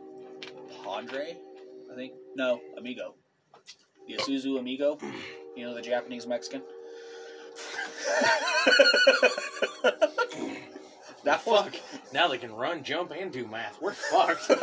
Padre, 0.84 1.36
I 1.90 1.94
think. 1.94 2.12
No, 2.36 2.60
Amigo. 2.76 3.14
The 4.06 4.14
Isuzu 4.14 4.58
Amigo. 4.58 4.98
You 5.56 5.64
know 5.64 5.74
the 5.74 5.82
Japanese 5.82 6.26
Mexican. 6.26 6.62
that 11.24 11.40
one. 11.44 11.72
Now 12.12 12.28
they 12.28 12.38
can 12.38 12.52
run, 12.52 12.82
jump, 12.82 13.12
and 13.12 13.32
do 13.32 13.46
math. 13.46 13.80
We're 13.80 13.92
fucked. 13.92 14.50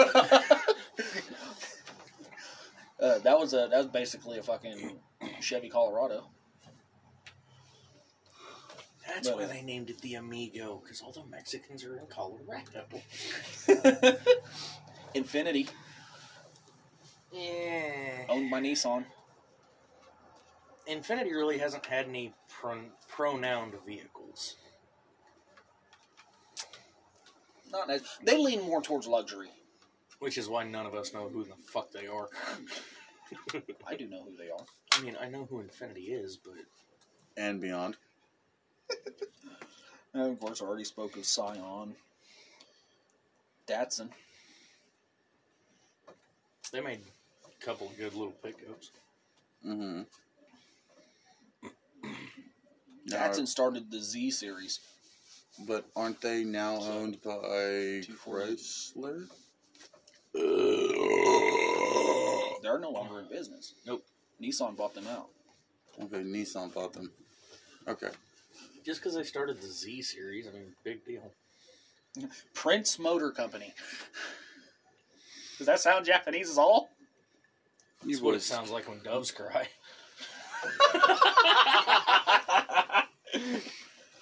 Uh, 2.99 3.19
that 3.19 3.37
was 3.37 3.53
a 3.53 3.67
that 3.69 3.77
was 3.77 3.87
basically 3.87 4.37
a 4.39 4.43
fucking 4.43 4.99
Chevy 5.39 5.69
Colorado. 5.69 6.29
That's 9.07 9.29
But- 9.29 9.37
why 9.37 9.45
they 9.45 9.61
named 9.61 9.89
it 9.89 9.99
the 10.01 10.15
Amigo, 10.15 10.81
because 10.83 11.01
all 11.01 11.11
the 11.11 11.23
Mexicans 11.25 11.83
are 11.85 11.97
in 11.97 12.07
Colorado. 12.07 12.85
Infiniti, 15.15 15.69
Yeah. 17.31 18.25
owned 18.29 18.51
by 18.51 18.59
Nissan. 18.61 19.05
Infiniti 20.89 21.31
really 21.31 21.57
hasn't 21.57 21.85
had 21.85 22.07
any 22.07 22.33
pron- 22.49 22.91
pronoun 23.07 23.73
vehicles. 23.85 24.55
Not 27.71 27.87
nice. 27.87 28.01
They 28.23 28.37
lean 28.37 28.61
more 28.61 28.81
towards 28.81 29.07
luxury. 29.07 29.49
Which 30.19 30.37
is 30.37 30.49
why 30.49 30.63
none 30.63 30.85
of 30.85 30.95
us 30.95 31.13
know 31.13 31.29
who 31.29 31.43
the 31.43 31.53
fuck 31.71 31.91
they 31.91 32.07
are. 32.07 32.27
I 33.85 33.95
do 33.95 34.07
know 34.07 34.23
who 34.23 34.35
they 34.37 34.49
are. 34.49 34.65
I 34.93 35.01
mean, 35.01 35.15
I 35.21 35.27
know 35.29 35.45
who 35.49 35.61
Infiniti 35.61 36.09
is, 36.09 36.37
but 36.37 36.53
and 37.35 37.61
beyond. 37.61 37.97
And 40.13 40.31
of 40.31 40.39
course, 40.39 40.61
I 40.61 40.65
already 40.65 40.85
spoke 40.85 41.15
of 41.17 41.25
Scion. 41.25 41.93
Datsun. 43.67 44.09
they 46.71 46.79
made 46.81 47.01
a 47.45 47.65
couple 47.65 47.87
of 47.87 47.97
good 47.97 48.13
little 48.13 48.33
pickups. 48.43 48.91
Mm-hmm. 49.65 50.01
Datsun 53.09 53.47
started 53.47 53.91
the 53.91 53.99
Z 53.99 54.31
series. 54.31 54.79
but 55.67 55.85
aren't 55.95 56.21
they 56.21 56.43
now 56.43 56.77
owned 56.81 57.21
by 57.21 58.01
240. 58.05 58.55
Chrysler? 58.55 59.27
They're 62.61 62.79
no 62.79 62.91
longer 62.91 63.19
in 63.19 63.29
business. 63.29 63.73
Nope. 63.85 64.03
Nissan 64.41 64.75
bought 64.75 64.93
them 64.93 65.07
out. 65.07 65.29
Okay, 66.01 66.23
Nissan 66.23 66.73
bought 66.73 66.93
them. 66.93 67.11
Okay. 67.87 68.09
Just 68.85 68.99
because 68.99 69.15
they 69.15 69.23
started 69.23 69.61
the 69.61 69.67
Z 69.67 70.01
series, 70.03 70.47
I 70.47 70.51
mean, 70.51 70.73
big 70.83 71.05
deal. 71.05 71.31
Prince 72.53 72.99
Motor 72.99 73.31
Company. 73.31 73.73
Does 75.57 75.67
that 75.67 75.79
sound 75.79 76.05
Japanese 76.05 76.51
at 76.51 76.61
all? 76.61 76.89
You 78.03 78.11
That's 78.11 78.21
what 78.21 78.35
it 78.35 78.43
sounds 78.43 78.69
like 78.69 78.87
when 78.87 79.01
doves 79.03 79.31
cry. 79.31 79.67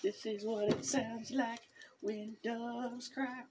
this 0.02 0.26
is 0.26 0.46
what 0.46 0.70
it 0.70 0.86
sounds 0.86 1.32
like 1.32 1.60
when 2.06 2.38
doves 2.44 3.10
cry. 3.10 3.42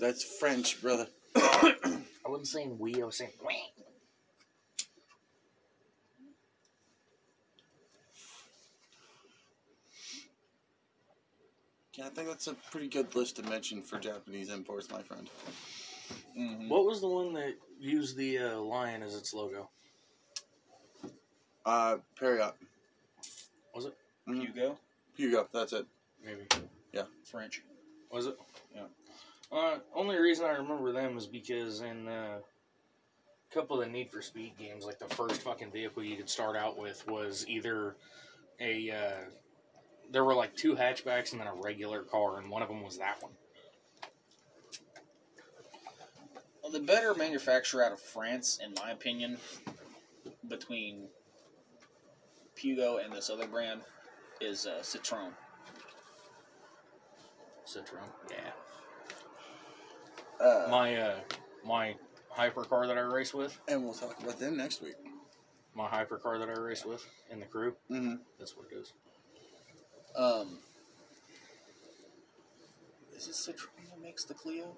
that's 0.00 0.24
French, 0.40 0.82
brother. 0.82 1.06
I 1.36 2.02
wasn't 2.26 2.48
saying 2.48 2.78
we. 2.78 3.00
I 3.00 3.04
was 3.06 3.16
saying 3.16 3.30
we. 3.46 3.54
Yeah, 11.96 12.06
I 12.06 12.08
think 12.08 12.26
that's 12.26 12.48
a 12.48 12.54
pretty 12.72 12.88
good 12.88 13.14
list 13.14 13.36
to 13.36 13.44
mention 13.44 13.80
for 13.80 14.00
Japanese 14.00 14.50
imports, 14.50 14.90
my 14.90 15.02
friend. 15.02 15.30
Mhm. 16.36 16.68
What 16.68 16.86
was 16.86 17.00
the 17.00 17.06
one 17.06 17.34
that 17.34 17.54
used 17.78 18.16
the 18.16 18.38
uh, 18.38 18.58
lion 18.58 19.04
as 19.04 19.14
its 19.14 19.32
logo? 19.32 19.70
Uh, 21.64 21.96
Perriot. 22.20 22.52
Was 23.74 23.86
it 23.86 23.96
Mhm. 24.28 24.40
Hugo, 24.40 24.78
Hugo, 25.16 25.48
that's 25.52 25.72
it. 25.72 25.86
maybe? 26.22 26.46
Yeah. 26.92 27.04
French. 27.24 27.62
Was 28.10 28.26
it? 28.26 28.38
Yeah. 28.74 28.86
Uh, 29.50 29.78
only 29.94 30.16
reason 30.16 30.44
I 30.46 30.50
remember 30.52 30.92
them 30.92 31.16
is 31.18 31.26
because 31.26 31.80
in 31.80 32.08
uh, 32.08 32.40
a 32.40 33.54
couple 33.54 33.80
of 33.80 33.86
the 33.86 33.90
Need 33.92 34.10
for 34.10 34.22
Speed 34.22 34.56
games, 34.58 34.84
like 34.84 34.98
the 34.98 35.08
first 35.14 35.42
fucking 35.42 35.70
vehicle 35.70 36.02
you 36.02 36.16
could 36.16 36.30
start 36.30 36.56
out 36.56 36.76
with 36.78 37.06
was 37.06 37.46
either 37.48 37.96
a. 38.60 38.90
Uh, 38.90 39.30
there 40.10 40.24
were 40.24 40.34
like 40.34 40.54
two 40.56 40.74
hatchbacks 40.76 41.32
and 41.32 41.40
then 41.40 41.48
a 41.48 41.54
regular 41.54 42.02
car, 42.02 42.38
and 42.38 42.50
one 42.50 42.62
of 42.62 42.68
them 42.68 42.82
was 42.82 42.98
that 42.98 43.22
one. 43.22 43.32
Well, 46.62 46.72
the 46.72 46.80
better 46.80 47.14
manufacturer 47.14 47.84
out 47.84 47.92
of 47.92 48.00
France, 48.00 48.58
in 48.62 48.74
my 48.74 48.90
opinion, 48.92 49.38
between 50.48 51.08
Pugo 52.64 52.96
and 53.04 53.12
this 53.12 53.28
other 53.28 53.46
brand, 53.46 53.82
is 54.40 54.66
uh, 54.66 54.78
Citroen. 54.80 55.32
Citroen. 57.66 58.08
Yeah. 58.30 58.52
Uh, 60.44 60.66
My 60.70 60.96
uh, 60.96 61.14
my 61.64 61.94
hypercar 62.34 62.86
that 62.88 62.96
I 62.96 63.02
race 63.02 63.34
with, 63.34 63.58
And 63.68 63.84
we'll 63.84 63.92
talk 63.94 64.18
about 64.22 64.38
them 64.38 64.56
next 64.56 64.82
week. 64.82 64.94
my 65.74 65.86
hypercar 65.88 66.38
that 66.38 66.48
I 66.48 66.58
race 66.60 66.84
with 66.84 67.04
in 67.30 67.38
the 67.40 67.46
crew. 67.46 67.74
Mm-hmm. 67.90 68.14
That's 68.38 68.56
what 68.56 68.66
it 68.72 68.76
is. 68.76 68.92
um, 70.16 70.58
is 73.14 73.28
it 73.28 73.34
Citroen 73.34 73.90
that 73.90 74.02
makes 74.02 74.24
the 74.24 74.34
Clio? 74.34 74.76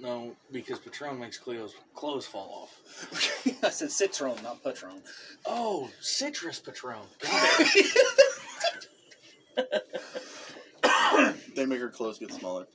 No, 0.00 0.34
because 0.50 0.78
Patron 0.78 1.18
makes 1.18 1.36
Cleo's 1.36 1.74
clothes 1.94 2.26
fall 2.26 2.62
off. 2.62 3.62
I 3.62 3.68
said 3.68 3.90
citron, 3.90 4.42
not 4.42 4.64
Patron. 4.64 5.02
Oh, 5.44 5.90
citrus 6.00 6.58
Patron. 6.58 7.06
They 11.54 11.66
make 11.66 11.80
her 11.80 11.90
clothes 11.90 12.18
get 12.18 12.32
smaller. 12.32 12.66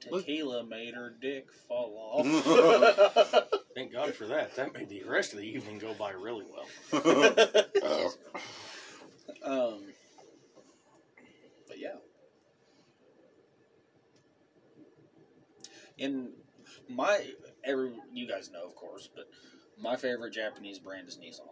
Tequila 0.00 0.64
made 0.64 0.94
her 0.94 1.14
dick 1.20 1.46
fall 1.68 1.96
off. 1.96 3.48
Thank 3.74 3.92
God 3.92 4.14
for 4.14 4.26
that. 4.26 4.56
That 4.56 4.74
made 4.74 4.88
the 4.88 5.04
rest 5.04 5.32
of 5.32 5.38
the 5.38 5.46
evening 5.46 5.78
go 5.78 5.94
by 5.94 6.10
really 6.10 6.44
well. 6.44 6.66
um, 9.44 9.80
but 11.68 11.78
yeah. 11.78 11.94
In 16.02 16.30
my 16.88 17.24
every 17.62 17.92
you 18.12 18.26
guys 18.26 18.50
know 18.50 18.66
of 18.66 18.74
course, 18.74 19.08
but 19.14 19.28
my 19.80 19.94
favorite 19.94 20.32
Japanese 20.32 20.80
brand 20.80 21.06
is 21.06 21.16
Nissan. 21.16 21.46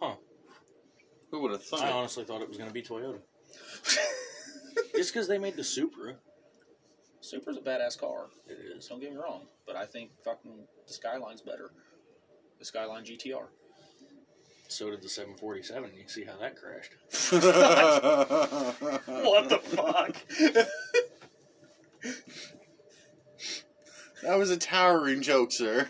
Huh? 0.00 0.14
Who 1.32 1.40
would 1.42 1.50
have 1.50 1.64
thought? 1.64 1.82
I 1.82 1.90
honestly 1.90 2.22
thought 2.24 2.40
it 2.40 2.48
was 2.48 2.56
going 2.56 2.70
to 2.70 2.74
be 2.74 2.82
Toyota. 2.82 3.18
Just 4.94 5.12
because 5.12 5.26
they 5.26 5.38
made 5.38 5.56
the 5.56 5.64
Supra. 5.64 6.14
Supra's 7.20 7.56
a 7.56 7.60
badass 7.60 7.98
car. 7.98 8.28
It 8.46 8.76
is. 8.76 8.86
Don't 8.86 9.00
get 9.00 9.10
me 9.10 9.16
wrong, 9.16 9.46
but 9.66 9.74
I 9.74 9.86
think 9.86 10.12
fucking 10.24 10.66
the 10.86 10.92
Skyline's 10.92 11.40
better. 11.40 11.72
The 12.60 12.64
Skyline 12.64 13.04
GTR. 13.04 13.46
So 14.68 14.88
did 14.90 15.02
the 15.02 15.08
747. 15.08 15.90
You 15.96 16.06
see 16.06 16.24
how 16.24 16.36
that 16.38 16.54
crashed. 16.56 16.92
What 19.06 19.48
the 19.48 19.58
fuck? 19.58 20.16
That 24.22 24.38
was 24.38 24.50
a 24.50 24.56
towering 24.56 25.22
joke, 25.22 25.52
sir. 25.52 25.88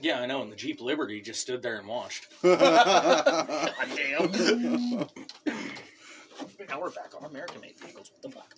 Yeah, 0.00 0.20
I 0.20 0.26
know. 0.26 0.42
And 0.42 0.50
the 0.52 0.56
Jeep 0.56 0.80
Liberty 0.80 1.20
just 1.20 1.40
stood 1.40 1.62
there 1.62 1.76
and 1.76 1.86
watched. 1.86 2.26
God 2.42 3.72
damn. 3.96 4.30
now 6.68 6.80
we're 6.80 6.90
back 6.90 7.12
on 7.16 7.24
American 7.24 7.60
made 7.60 7.78
vehicles. 7.80 8.10
What 8.12 8.22
the 8.22 8.30
fuck? 8.30 8.54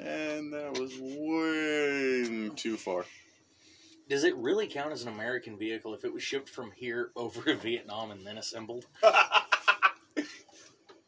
and 0.00 0.52
that 0.52 0.78
was 0.78 0.92
way 1.00 2.50
too 2.56 2.76
far. 2.76 3.04
Does 4.08 4.24
it 4.24 4.36
really 4.36 4.66
count 4.66 4.92
as 4.92 5.02
an 5.02 5.08
American 5.08 5.58
vehicle 5.58 5.94
if 5.94 6.04
it 6.04 6.12
was 6.12 6.22
shipped 6.22 6.48
from 6.48 6.70
here 6.72 7.10
over 7.16 7.42
to 7.42 7.56
Vietnam 7.56 8.10
and 8.10 8.26
then 8.26 8.38
assembled? 8.38 8.86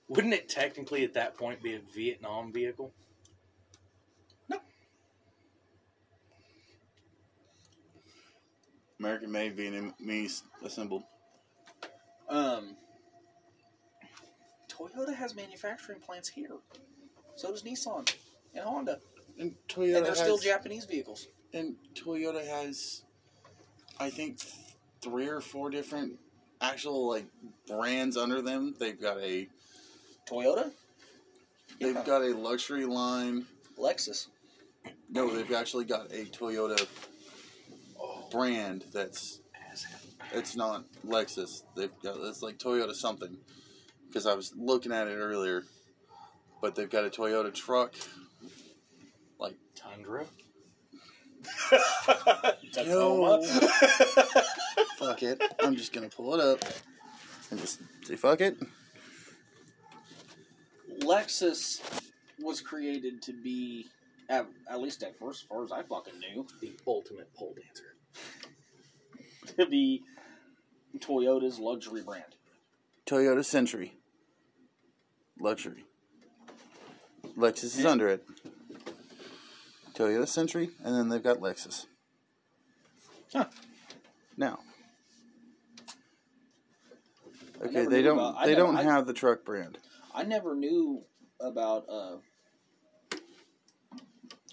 Wouldn't 0.09 0.35
it 0.35 0.49
technically 0.49 1.05
at 1.05 1.15
that 1.15 1.37
point 1.37 1.63
be 1.63 1.75
a 1.75 1.81
Vietnam 1.95 2.53
vehicle? 2.53 2.93
American 9.01 9.31
made 9.31 9.57
Vietnamese 9.57 10.43
assembled. 10.65 11.05
Um, 12.29 12.77
Toyota 14.69 15.15
has 15.15 15.35
manufacturing 15.35 16.01
plants 16.01 16.29
here. 16.29 16.57
So 17.37 17.51
does 17.51 17.63
Nissan 17.63 18.13
and 18.55 18.65
Honda, 18.65 18.99
And 19.39 19.55
Toyota 19.69 19.97
and 19.99 20.07
they're 20.07 20.07
has, 20.07 20.19
still 20.19 20.39
Japanese 20.39 20.85
vehicles. 20.85 21.29
and 21.53 21.77
Toyota 21.95 22.45
has, 22.45 23.05
I 24.01 24.11
think, 24.11 24.39
three 25.01 25.29
or 25.29 25.41
four 25.41 25.71
different 25.71 26.19
actual 26.61 27.09
like 27.09 27.27
brands 27.69 28.17
under 28.17 28.43
them. 28.43 28.75
They've 28.79 29.01
got 29.01 29.19
a 29.19 29.49
Toyota, 30.29 30.73
they've 31.81 31.95
Yeah. 31.95 32.05
got 32.05 32.23
a 32.23 32.35
luxury 32.37 32.85
line. 32.85 33.47
Lexus. 33.79 34.27
No, 35.09 35.31
they've 35.31 35.53
actually 35.53 35.85
got 35.85 36.11
a 36.13 36.25
Toyota 36.27 36.87
brand 38.31 38.85
that's 38.93 39.41
it's 40.33 40.57
not 40.57 40.85
Lexus. 41.07 41.63
They've 41.75 41.91
got 42.03 42.17
it's 42.19 42.43
like 42.43 42.59
Toyota 42.59 42.95
something 42.95 43.37
because 44.07 44.27
I 44.27 44.35
was 44.35 44.53
looking 44.57 44.93
at 44.93 45.09
it 45.09 45.17
earlier. 45.17 45.65
But 46.61 46.75
they've 46.75 46.91
got 46.91 47.05
a 47.05 47.11
Toyota 47.11 47.55
truck. 47.55 47.95
Like 49.39 49.55
Tundra? 49.75 50.27
Tacoma. 52.73 53.43
Fuck 54.99 55.23
it. 55.23 55.41
I'm 55.63 55.77
just 55.77 55.93
gonna 55.93 56.09
pull 56.09 56.35
it 56.35 56.41
up 56.41 56.65
and 57.51 57.61
just 57.61 57.81
say 58.05 58.17
fuck 58.17 58.41
it. 58.41 58.57
Lexus 61.01 61.81
was 62.41 62.61
created 62.61 63.23
to 63.23 63.33
be, 63.33 63.87
at, 64.29 64.47
at 64.69 64.81
least 64.81 65.03
at 65.03 65.19
first, 65.19 65.43
as 65.43 65.49
far 65.49 65.65
as 65.65 65.73
I 65.73 65.83
fucking 65.83 66.19
knew, 66.19 66.47
The 66.61 66.73
ultimate 66.87 67.33
pole 67.35 67.55
dancer. 67.55 67.95
to 69.57 69.67
be 69.67 70.03
Toyota's 70.99 71.59
luxury 71.59 72.03
brand. 72.03 72.25
Toyota 73.07 73.45
Century. 73.45 73.95
Luxury. 75.41 75.85
Lexus 77.37 77.79
is 77.79 77.85
under 77.87 78.09
it. 78.09 78.25
Toyota 79.95 80.27
Century, 80.29 80.71
and 80.85 80.95
then 80.95 81.09
they've 81.09 81.23
got 81.23 81.39
Lexus. 81.39 81.87
Huh. 83.33 83.47
Now. 84.37 84.61
Okay, 87.63 87.87
they 87.87 88.03
don't 88.03 88.19
about- 88.19 88.45
they 88.45 88.55
never- 88.55 88.67
don't 88.67 88.77
I- 88.77 88.83
have 88.85 89.07
the 89.07 89.13
truck 89.13 89.45
brand. 89.45 89.79
I 90.15 90.23
never 90.25 90.55
knew 90.55 91.05
about 91.41 91.85
uh, 91.89 92.17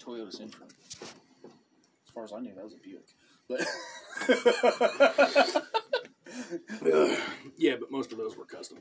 Toyota 0.00 0.32
Century. 0.32 0.66
As 1.02 2.12
far 2.14 2.24
as 2.24 2.32
I 2.32 2.40
knew, 2.40 2.54
that 2.54 2.64
was 2.64 2.74
a 2.74 2.78
Buick. 2.78 3.04
But 3.48 3.60
Yeah, 7.58 7.76
but 7.80 7.90
most 7.90 8.12
of 8.12 8.18
those 8.18 8.36
were 8.36 8.44
custom. 8.44 8.78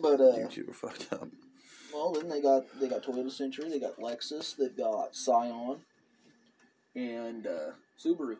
but 0.00 0.20
uh, 0.20 0.36
You 0.36 0.48
two 0.50 0.66
are 0.70 0.74
fucked 0.74 1.12
up. 1.12 1.28
well, 1.92 2.12
then 2.12 2.28
they 2.28 2.40
got 2.40 2.64
they 2.80 2.88
got 2.88 3.02
Toyota 3.02 3.30
Century, 3.30 3.68
they 3.70 3.80
got 3.80 3.98
Lexus, 3.98 4.56
they've 4.56 4.76
got 4.76 5.14
Scion, 5.16 5.78
and 6.94 7.46
uh, 7.46 7.70
Subaru. 8.02 8.36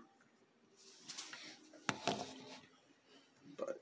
But 3.56 3.80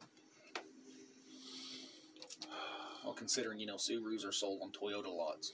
Well, 3.05 3.15
considering 3.15 3.59
you 3.61 3.67
know 3.67 3.77
Subarus 3.77 4.27
are 4.27 4.33
sold 4.33 4.61
on 4.63 4.71
Toyota 4.71 5.15
lots 5.15 5.53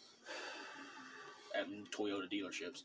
at 1.54 1.66
Toyota 1.90 2.30
dealerships. 2.30 2.82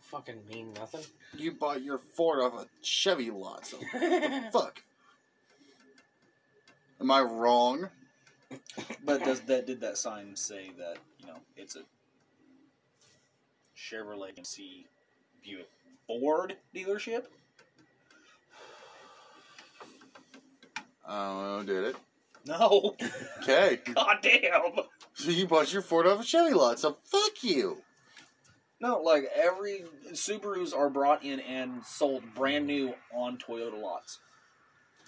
fucking 0.00 0.40
mean 0.48 0.72
nothing. 0.74 1.02
You 1.36 1.52
bought 1.52 1.82
your 1.82 1.98
Ford 1.98 2.40
off 2.40 2.54
a 2.54 2.66
Chevy 2.82 3.30
lot, 3.30 3.66
so 3.66 3.78
fuck. 4.52 4.82
Am 7.00 7.10
I 7.10 7.20
wrong? 7.22 7.88
But 9.04 9.24
does 9.24 9.40
that 9.42 9.66
did 9.66 9.80
that 9.80 9.98
sign 9.98 10.36
say 10.36 10.70
that 10.78 10.98
you 11.18 11.26
know 11.26 11.38
it's 11.56 11.76
a 11.76 11.82
Chevrolet 13.76 14.30
MC 14.36 14.86
Buick 15.42 15.68
Ford 16.06 16.56
dealership? 16.74 17.24
I 21.06 21.26
don't 21.26 21.66
know, 21.66 21.74
did 21.74 21.84
it? 21.84 21.96
No. 22.46 22.94
Okay. 23.42 23.80
God 23.94 24.18
damn. 24.22 24.72
So 25.14 25.30
you 25.30 25.46
bought 25.46 25.72
your 25.72 25.82
Ford 25.82 26.06
off 26.06 26.20
a 26.20 26.24
Chevy 26.24 26.54
lot, 26.54 26.78
so 26.80 26.96
fuck 27.04 27.42
you. 27.42 27.78
No, 28.80 29.00
like 29.00 29.24
every 29.34 29.84
Subarus 30.12 30.76
are 30.76 30.90
brought 30.90 31.24
in 31.24 31.40
and 31.40 31.84
sold 31.84 32.22
brand 32.34 32.66
new 32.66 32.94
on 33.14 33.38
Toyota 33.38 33.80
lots, 33.80 34.18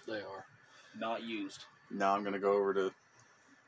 They 0.07 0.19
are. 0.21 0.47
not 0.99 1.23
used. 1.25 1.65
Now 1.91 2.15
I'm 2.15 2.23
gonna 2.25 2.39
go 2.39 2.53
over 2.53 2.73
to 2.75 2.93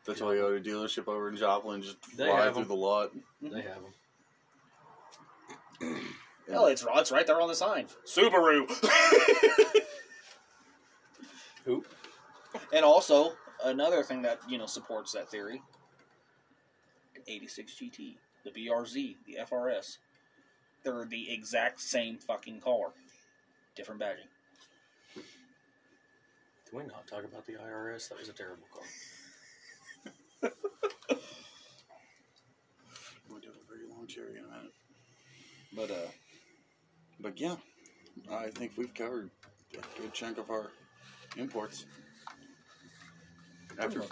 the 0.04 0.14
Toyota 0.14 0.64
dealership 0.64 1.08
over 1.08 1.28
in 1.28 1.36
Joplin 1.36 1.76
and 1.76 1.84
just 1.84 1.96
They 2.16 2.26
fly 2.26 2.44
have 2.44 2.54
through 2.54 2.62
them. 2.64 2.68
the 2.68 2.74
lot. 2.76 3.10
Hmm? 3.42 3.48
They 3.50 3.62
have 3.62 3.82
them. 5.80 6.00
Hell, 6.50 6.66
it's 6.66 6.84
it's 6.94 7.12
right 7.12 7.26
there 7.26 7.40
on 7.40 7.48
the 7.48 7.54
sign. 7.54 7.86
Subaru. 8.06 8.66
Who? 11.64 11.84
and 12.72 12.84
also 12.84 13.32
another 13.64 14.02
thing 14.02 14.22
that 14.22 14.40
you 14.48 14.56
know 14.56 14.64
supports 14.66 15.12
that 15.12 15.28
theory: 15.30 15.60
86 17.28 17.74
GT, 17.74 18.14
the 18.44 18.50
BRZ, 18.50 19.16
the 19.26 19.38
FRS. 19.40 19.98
They're 20.82 21.04
the 21.04 21.30
exact 21.32 21.80
same 21.80 22.18
fucking 22.18 22.60
car, 22.60 22.92
different 23.74 24.00
badging. 24.00 24.28
Can 26.68 26.78
we 26.78 26.84
not 26.84 27.06
talk 27.06 27.24
about 27.24 27.46
the 27.46 27.54
IRS? 27.54 28.08
That 28.08 28.18
was 28.18 28.28
a 28.28 28.32
terrible 28.32 28.64
call. 28.72 28.84
We'll 33.28 33.40
do 33.40 33.48
a 33.48 33.68
very 33.68 33.86
long 33.90 34.06
cherry 34.06 34.38
in 34.38 34.44
a 34.44 34.48
minute. 34.48 34.72
But 35.74 35.90
uh, 35.90 36.10
But 37.20 37.38
yeah, 37.38 37.56
I 38.30 38.48
think 38.48 38.72
we've 38.76 38.94
covered 38.94 39.30
a 39.74 40.00
good 40.00 40.12
chunk 40.14 40.38
of 40.38 40.50
our 40.50 40.70
imports. 41.36 41.84
After 43.78 44.02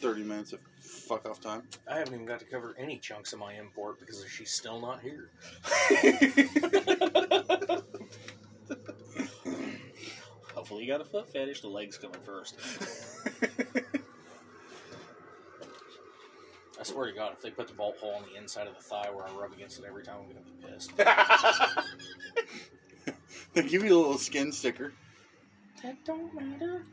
30 0.00 0.22
minutes 0.24 0.52
of 0.52 0.60
fuck 0.82 1.28
off 1.28 1.40
time. 1.40 1.62
I 1.88 1.98
haven't 1.98 2.14
even 2.14 2.26
got 2.26 2.40
to 2.40 2.44
cover 2.44 2.74
any 2.78 2.98
chunks 2.98 3.32
of 3.32 3.38
my 3.38 3.54
import 3.54 3.98
because 4.00 4.24
she's 4.28 4.50
still 4.50 4.80
not 4.80 5.00
here. 5.00 5.30
hopefully 10.54 10.84
you 10.84 10.90
got 10.90 11.00
a 11.00 11.04
foot 11.04 11.32
fetish. 11.32 11.60
The 11.60 11.68
legs 11.68 11.96
coming 11.96 12.20
first. 12.24 12.56
I 16.78 16.82
swear 16.84 17.06
to 17.06 17.12
God, 17.12 17.32
if 17.32 17.42
they 17.42 17.50
put 17.50 17.68
the 17.68 17.74
bolt 17.74 17.96
hole 17.98 18.14
on 18.14 18.22
the 18.22 18.36
inside 18.36 18.66
of 18.66 18.76
the 18.76 18.82
thigh 18.82 19.08
where 19.12 19.26
I 19.26 19.32
rub 19.32 19.52
against 19.52 19.78
it 19.78 19.84
every 19.86 20.02
time, 20.02 20.16
I'm 20.20 20.26
gonna 20.26 20.40
be 20.40 20.66
pissed. 20.66 20.92
They 23.54 23.62
give 23.64 23.84
you 23.84 23.94
a 23.94 23.98
little 23.98 24.16
skin 24.18 24.50
sticker. 24.50 24.94
that 25.82 26.02
don't 26.04 26.34
matter. 26.34 26.84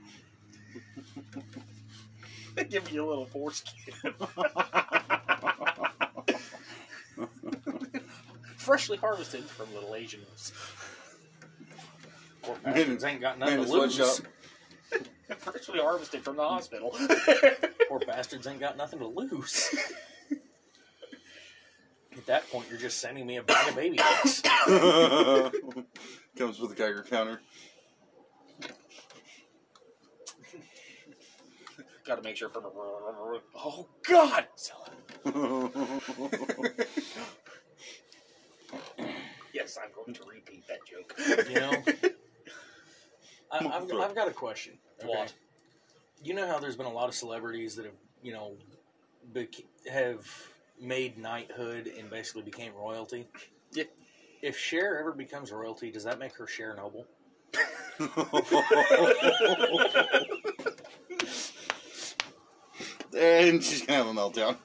Give 2.69 2.91
you 2.91 3.05
a 3.05 3.07
little 3.07 3.25
foreskin. 3.25 3.73
Freshly 8.57 8.97
harvested 8.97 9.43
from 9.45 9.73
little 9.73 9.95
Asians. 9.95 10.53
Poor 12.43 12.55
bastards 12.63 13.03
ain't 13.03 13.21
got 13.21 13.39
nothing 13.39 13.63
to 13.63 13.71
lose. 13.71 14.21
Freshly 15.37 15.79
harvested 15.79 16.23
from 16.23 16.35
the 16.35 16.43
hospital. 16.43 16.95
Poor 17.87 17.99
bastards 17.99 18.45
ain't 18.47 18.59
got 18.59 18.77
nothing 18.77 18.99
to 18.99 19.07
lose. 19.07 19.75
At 22.17 22.25
that 22.25 22.49
point, 22.51 22.67
you're 22.69 22.79
just 22.79 22.99
sending 22.99 23.25
me 23.25 23.37
a 23.37 23.43
bag 23.43 23.69
of 23.69 23.75
baby 23.75 23.97
dicks. 23.97 24.41
Comes 24.41 25.53
with 26.59 26.71
a 26.71 26.75
Geiger 26.75 27.05
counter. 27.09 27.39
Got 32.09 32.15
to 32.15 32.21
make 32.23 32.37
sure 32.37 32.49
for. 32.49 33.39
Oh 33.55 33.85
God! 34.07 34.47
Yes, 39.53 39.77
I'm 39.83 39.91
going 39.91 40.13
to 40.13 40.21
repeat 40.27 40.63
that 40.67 40.79
joke. 40.87 41.13
You 41.49 41.59
know, 41.59 41.83
I, 43.51 43.65
I've, 43.65 43.91
I've 43.91 44.15
got 44.15 44.27
a 44.27 44.31
question. 44.31 44.77
okay? 44.99 45.07
What? 45.07 45.33
You 46.23 46.33
know 46.33 46.47
how 46.47 46.57
there's 46.59 46.75
been 46.75 46.87
a 46.87 46.91
lot 46.91 47.09
of 47.09 47.15
celebrities 47.15 47.75
that 47.75 47.85
have, 47.85 47.93
you 48.23 48.31
know, 48.31 48.57
bec- 49.33 49.61
have 49.91 50.25
made 50.79 51.17
knighthood 51.17 51.91
and 51.97 52.09
basically 52.09 52.43
became 52.43 52.73
royalty. 52.73 53.27
Yeah. 53.73 53.83
If 54.41 54.57
Cher 54.57 54.97
ever 54.99 55.11
becomes 55.11 55.51
royalty, 55.51 55.91
does 55.91 56.05
that 56.05 56.19
make 56.19 56.35
her 56.37 56.47
Cher 56.47 56.73
noble? 56.75 57.05
and 63.19 63.63
she's 63.63 63.85
gonna 63.85 64.03
have 64.03 64.07
a 64.07 64.17
meltdown. 64.17 64.57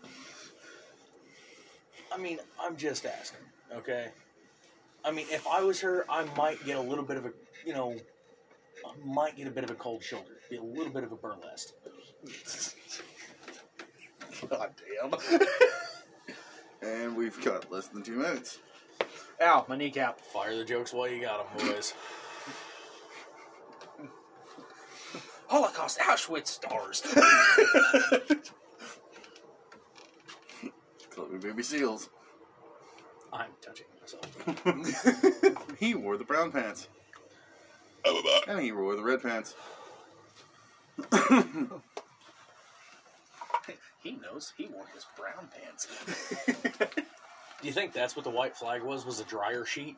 I 2.12 2.18
mean, 2.18 2.38
I'm 2.60 2.76
just 2.76 3.04
asking. 3.06 3.40
Okay. 3.74 4.08
I 5.04 5.10
mean, 5.10 5.26
if 5.30 5.46
I 5.46 5.62
was 5.62 5.80
her, 5.80 6.04
I 6.08 6.24
might 6.36 6.64
get 6.64 6.76
a 6.76 6.80
little 6.80 7.04
bit 7.04 7.16
of 7.16 7.26
a, 7.26 7.32
you 7.66 7.74
know, 7.74 7.96
I 8.86 8.92
might 9.04 9.36
get 9.36 9.46
a 9.48 9.50
bit 9.50 9.64
of 9.64 9.70
a 9.70 9.74
cold 9.74 10.02
shoulder, 10.02 10.30
be 10.48 10.56
a 10.56 10.62
little 10.62 10.92
bit 10.92 11.04
of 11.04 11.12
a 11.12 11.16
burlesque. 11.16 11.74
God 14.48 14.70
damn. 15.00 15.40
And 16.84 17.16
we've 17.16 17.42
got 17.42 17.70
less 17.72 17.88
than 17.88 18.02
two 18.02 18.16
minutes. 18.16 18.58
Ow, 19.40 19.64
my 19.68 19.76
kneecap. 19.76 20.20
Fire 20.20 20.54
the 20.54 20.64
jokes 20.64 20.92
while 20.92 21.08
you 21.08 21.20
got 21.20 21.56
them, 21.56 21.66
boys. 21.66 21.94
Holocaust 25.54 26.00
Auschwitz 26.00 26.48
stars. 26.48 27.00
Chloe 31.10 31.38
Baby 31.38 31.62
Seals. 31.62 32.10
I'm 33.32 33.50
touching 33.62 33.86
myself. 34.00 34.26
he 35.78 35.94
wore 35.94 36.16
the 36.16 36.24
brown 36.24 36.50
pants. 36.50 36.88
And 38.48 38.58
he 38.58 38.72
wore 38.72 38.96
the 38.96 39.04
red 39.04 39.22
pants. 39.22 39.54
he 44.02 44.16
knows. 44.16 44.52
He 44.56 44.66
wore 44.66 44.86
his 44.92 45.06
brown 45.16 45.48
pants. 45.56 45.86
Do 47.62 47.68
you 47.68 47.72
think 47.72 47.92
that's 47.92 48.16
what 48.16 48.24
the 48.24 48.30
white 48.30 48.56
flag 48.56 48.82
was? 48.82 49.06
Was 49.06 49.20
a 49.20 49.24
dryer 49.24 49.64
sheet? 49.64 49.94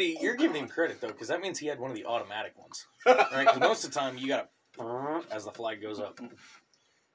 See, 0.00 0.16
you're 0.18 0.34
giving 0.34 0.56
him 0.56 0.66
credit 0.66 0.98
though, 0.98 1.08
because 1.08 1.28
that 1.28 1.42
means 1.42 1.58
he 1.58 1.66
had 1.66 1.78
one 1.78 1.90
of 1.90 1.96
the 1.96 2.06
automatic 2.06 2.54
ones, 2.56 2.86
right? 3.06 3.44
Because 3.44 3.60
most 3.60 3.84
of 3.84 3.92
the 3.92 4.00
time 4.00 4.16
you 4.16 4.28
got 4.28 4.48
to 4.78 5.22
as 5.30 5.44
the 5.44 5.50
flag 5.50 5.82
goes 5.82 6.00
up, 6.00 6.18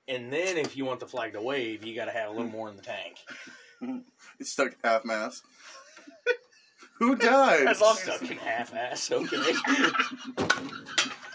and 0.08 0.32
then 0.32 0.58
if 0.58 0.78
you 0.78 0.86
want 0.86 1.00
the 1.00 1.08
flag 1.08 1.34
to 1.34 1.42
wave, 1.42 1.84
you 1.84 1.96
got 1.96 2.06
to 2.06 2.12
have 2.12 2.30
a 2.30 2.32
little 2.32 2.46
more 2.52 2.70
in 2.70 2.76
the 2.76 2.84
tank. 2.84 3.18
It's 4.40 4.52
stuck 4.52 4.76
half 4.84 5.04
mast. 5.04 5.42
Who 7.00 7.16
died? 7.16 7.66
As 7.68 7.82
long 7.82 7.96
as- 7.96 8.04
Stuck 8.04 8.22
in 8.30 8.38
half 8.38 8.76
ass, 8.76 9.12
okay. 9.12 9.36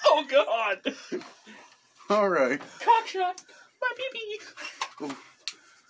oh 0.07 0.25
God! 0.31 0.79
All 2.09 2.29
right. 2.29 2.61
Cockshot. 2.79 3.43
My 3.81 3.89
pee 3.97 5.15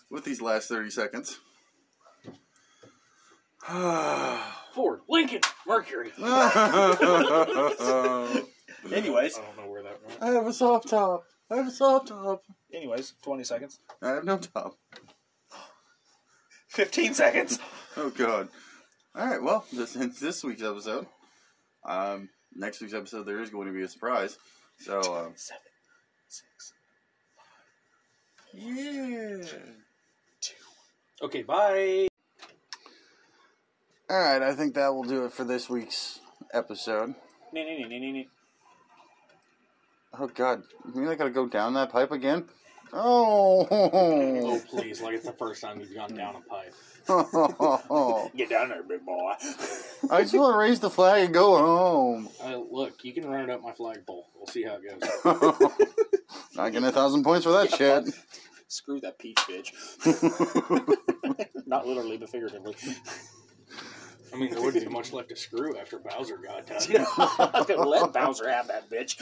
With 0.08 0.24
these 0.24 0.40
last 0.40 0.68
30 0.70 0.88
seconds. 0.88 1.38
Ford, 4.74 5.00
Lincoln, 5.08 5.40
Mercury. 5.66 6.12
Anyways, 8.92 9.38
I 9.38 9.42
don't 9.42 9.56
know 9.58 9.70
where 9.70 9.82
that 9.82 10.00
went. 10.06 10.22
I 10.22 10.28
have 10.28 10.46
a 10.46 10.52
soft 10.52 10.88
top. 10.88 11.24
I 11.50 11.56
have 11.56 11.66
a 11.68 11.70
soft 11.70 12.08
top. 12.08 12.44
anyways, 12.72 13.14
twenty 13.22 13.44
seconds. 13.44 13.80
I 14.00 14.11
have 14.11 14.24
no 14.24 14.38
top. 14.38 14.78
Fifteen 16.68 17.12
seconds. 17.14 17.58
Oh 17.96 18.11
god. 18.11 18.48
All 19.14 19.26
right. 19.26 19.42
Well, 19.42 19.64
this 19.72 19.96
ends 19.96 20.20
this 20.20 20.42
week's 20.44 20.62
episode. 20.62 21.06
Um, 21.84 22.28
next 22.54 22.80
week's 22.80 22.94
episode 22.94 23.24
there 23.24 23.40
is 23.40 23.50
going 23.50 23.66
to 23.66 23.72
be 23.72 23.82
a 23.82 23.88
surprise. 23.88 24.38
So 24.78 24.98
um, 25.00 25.32
Seven, 25.34 25.62
six, 26.28 26.72
yeah. 28.54 29.42
Okay, 31.22 31.42
bye. 31.42 32.09
All 34.11 34.18
right. 34.18 34.42
I 34.42 34.54
think 34.54 34.74
that 34.74 34.88
will 34.92 35.04
do 35.04 35.24
it 35.24 35.32
for 35.32 35.44
this 35.44 35.70
week's 35.70 36.18
episode. 36.52 37.14
Oh 40.18 40.26
God! 40.34 40.64
You 40.92 41.00
mean 41.00 41.08
I 41.08 41.14
gotta 41.14 41.30
go 41.30 41.46
down 41.46 41.74
that 41.74 41.92
pipe 41.92 42.11
again? 42.11 42.46
Oh, 42.92 43.68
Oh! 43.70 44.61
please, 44.68 45.00
like 45.00 45.14
it's 45.14 45.24
the 45.26 45.32
first 45.32 45.62
time 45.62 45.78
you've 45.80 45.94
gone 45.94 46.12
down 46.14 46.34
a 46.34 46.40
pipe. 46.40 46.74
Get 48.36 48.50
down 48.50 48.70
there, 48.70 48.82
big 48.82 49.06
boy. 49.06 49.32
I 50.11 50.22
just 50.22 50.34
want 50.34 50.54
to 50.54 50.58
raise 50.58 50.80
the 50.80 50.90
flag 50.90 51.26
and 51.26 51.34
go 51.34 51.56
home. 51.56 52.28
Uh, 52.42 52.58
look, 52.70 53.04
you 53.04 53.12
can 53.12 53.26
run 53.26 53.48
it 53.48 53.50
up 53.50 53.62
my 53.62 53.70
flagpole. 53.72 54.26
We'll 54.36 54.46
see 54.48 54.64
how 54.64 54.78
it 54.82 55.00
goes. 55.00 55.70
Not 56.56 56.72
getting 56.72 56.88
a 56.88 56.92
thousand 56.92 57.22
points 57.22 57.44
for 57.46 57.52
that 57.52 57.70
Yeah, 57.70 58.02
shit. 58.04 58.14
Screw 58.66 59.00
that 59.00 59.18
peach 59.20 59.38
bitch. 59.48 59.70
Not 61.66 61.86
literally, 61.86 62.16
but 62.16 62.28
figuratively. 62.30 62.74
I 64.33 64.37
mean, 64.37 64.51
there 64.51 64.62
wouldn't 64.62 64.85
be 64.85 64.91
much 64.91 65.12
left 65.12 65.28
to 65.31 65.37
screw 65.37 65.76
after 65.76 65.99
Bowser 65.99 66.37
got 66.37 66.66
done. 66.66 67.07
Let 67.89 68.12
Bowser 68.12 68.49
have 68.49 68.68
that 68.68 68.89
bitch. 68.89 69.16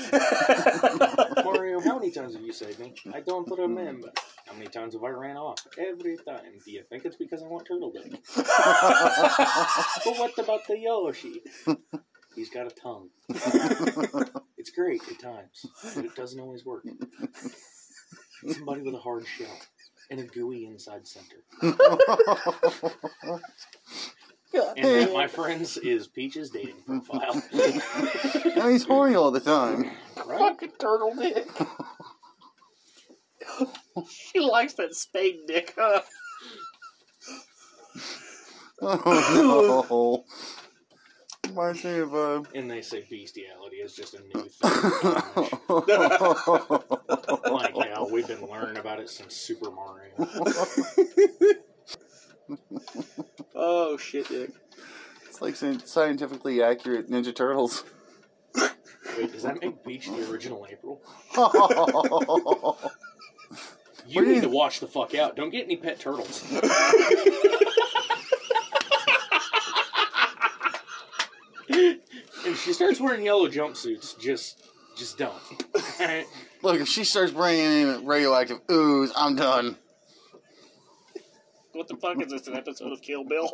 Mario, 1.44 1.80
how 1.80 1.98
many 1.98 2.10
times 2.10 2.34
have 2.34 2.42
you 2.42 2.52
saved 2.52 2.78
me? 2.78 2.94
I 3.14 3.20
don't 3.20 3.48
remember. 3.50 4.12
How 4.46 4.52
many 4.54 4.66
times 4.66 4.94
have 4.94 5.04
I 5.04 5.10
ran 5.10 5.36
off? 5.36 5.58
Every 5.78 6.16
time. 6.18 6.58
Do 6.64 6.70
you 6.70 6.82
think 6.88 7.04
it's 7.04 7.16
because 7.16 7.42
I 7.42 7.46
want 7.46 7.66
turtle 7.66 7.92
dick? 7.92 8.20
But 8.36 10.18
what 10.18 10.38
about 10.38 10.66
the 10.66 10.78
Yoshi? 10.78 11.42
He's 12.34 12.50
got 12.50 12.66
a 12.66 12.70
tongue. 12.70 13.10
It's 14.56 14.70
great 14.70 15.02
at 15.10 15.18
times, 15.20 15.66
but 15.94 16.04
it 16.04 16.14
doesn't 16.14 16.40
always 16.40 16.64
work. 16.64 16.84
Somebody 18.46 18.82
with 18.82 18.94
a 18.94 18.98
hard 18.98 19.26
shell 19.26 19.58
and 20.10 20.20
a 20.20 20.24
gooey 20.24 20.66
inside 20.66 21.06
center. 21.06 21.42
And 24.54 24.84
that, 24.84 25.12
my 25.12 25.26
friends, 25.26 25.76
is 25.76 26.06
Peach's 26.06 26.50
dating 26.50 26.82
profile. 26.86 27.42
and 27.52 28.70
he's 28.70 28.84
horny 28.84 29.14
all 29.14 29.30
the 29.30 29.40
time. 29.40 29.90
right? 30.26 30.38
Fucking 30.38 30.72
turtle 30.78 31.14
dick. 31.14 31.46
she 34.08 34.40
likes 34.40 34.74
that 34.74 34.94
spade 34.94 35.40
dick, 35.46 35.74
huh? 35.76 36.00
Oh 38.80 39.86
no! 39.90 40.24
Reminds 41.48 41.84
me 41.84 41.98
of 41.98 42.14
uh. 42.14 42.42
And 42.54 42.70
they 42.70 42.82
say 42.82 43.04
bestiality 43.08 43.76
is 43.76 43.94
just 43.94 44.14
a 44.14 44.20
new 44.20 44.48
thing. 44.48 44.70
like 47.52 47.74
hell, 47.88 48.08
we've 48.10 48.28
been 48.28 48.46
learning 48.48 48.76
about 48.76 49.00
it 49.00 49.10
since 49.10 49.34
Super 49.34 49.70
Mario. 49.70 50.12
Oh 53.60 53.96
shit, 53.96 54.28
dick. 54.28 54.50
It's 55.28 55.42
like 55.42 55.56
scientifically 55.56 56.62
accurate 56.62 57.10
Ninja 57.10 57.34
Turtles. 57.34 57.82
Wait, 58.54 59.32
does 59.32 59.42
that 59.42 59.60
make 59.60 59.84
Peach 59.84 60.06
the 60.06 60.30
original 60.30 60.66
April? 60.70 61.02
You 64.06 64.22
What 64.22 64.28
need 64.28 64.34
you- 64.36 64.40
to 64.42 64.48
watch 64.48 64.80
the 64.80 64.86
fuck 64.86 65.14
out. 65.14 65.36
Don't 65.36 65.50
get 65.50 65.64
any 65.64 65.76
pet 65.76 66.00
turtles. 66.00 66.42
if 71.68 72.60
she 72.62 72.72
starts 72.72 73.00
wearing 73.00 73.24
yellow 73.24 73.48
jumpsuits, 73.48 74.18
just 74.18 74.62
just 74.96 75.18
don't. 75.18 75.34
Alright? 76.00 76.26
Look, 76.62 76.80
if 76.80 76.88
she 76.88 77.04
starts 77.04 77.32
bringing 77.32 77.64
in 77.64 78.06
radioactive 78.06 78.60
ooze, 78.70 79.12
I'm 79.16 79.36
done. 79.36 79.76
What 81.78 81.86
the 81.86 81.94
fuck 81.94 82.20
is 82.20 82.32
this? 82.32 82.48
An 82.48 82.56
episode 82.56 82.90
of 82.90 83.00
Kill 83.00 83.22
Bill? 83.22 83.48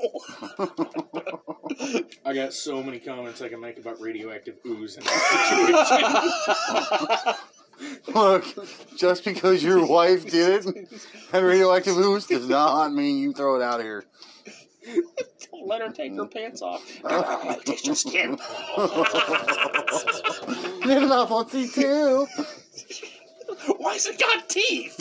I 2.25 2.33
got 2.33 2.55
so 2.55 2.83
many 2.83 2.99
comments 2.99 3.43
I 3.43 3.51
can 3.51 3.61
make 3.61 3.77
about 3.77 4.01
radioactive 4.01 4.57
ooze 4.64 4.97
in 4.97 5.05
that 5.05 7.37
situation. 7.77 8.09
Look, 8.14 8.47
just 8.97 9.27
because 9.27 9.62
your 9.62 9.87
wife 9.87 10.31
did 10.31 10.64
it 10.64 10.89
and 11.35 11.45
radioactive 11.45 11.99
ooze 11.99 12.27
does 12.27 12.49
not 12.49 12.95
mean 12.95 13.18
you 13.18 13.35
throw 13.35 13.57
it 13.57 13.62
out 13.62 13.83
here. 13.83 14.07
Don't 15.53 15.66
let 15.66 15.83
her 15.83 15.91
take 15.91 16.16
her 16.16 16.25
pants 16.25 16.62
off. 16.62 16.83
Taste 17.66 17.85
your 17.85 17.95
skin. 17.95 18.39
Live 20.87 21.11
off 21.11 21.31
on 21.31 21.45
C2. 21.51 22.27
Why's 23.77 24.07
it 24.07 24.18
got 24.18 24.49
teeth? 24.49 24.99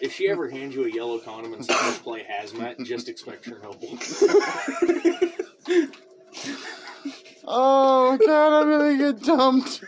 If 0.00 0.12
she 0.14 0.28
ever 0.28 0.48
hands 0.48 0.74
you 0.74 0.84
a 0.84 0.90
yellow 0.90 1.18
condom 1.18 1.54
and 1.54 1.64
says 1.64 1.98
play 1.98 2.24
hazmat, 2.30 2.84
just 2.84 3.08
expect 3.08 3.44
Chernobyl. 3.44 3.98
Oh 7.46 8.16
god, 8.26 8.62
I'm 8.62 8.70
gonna 8.70 8.96
get 8.96 9.22
dumped. 9.22 9.84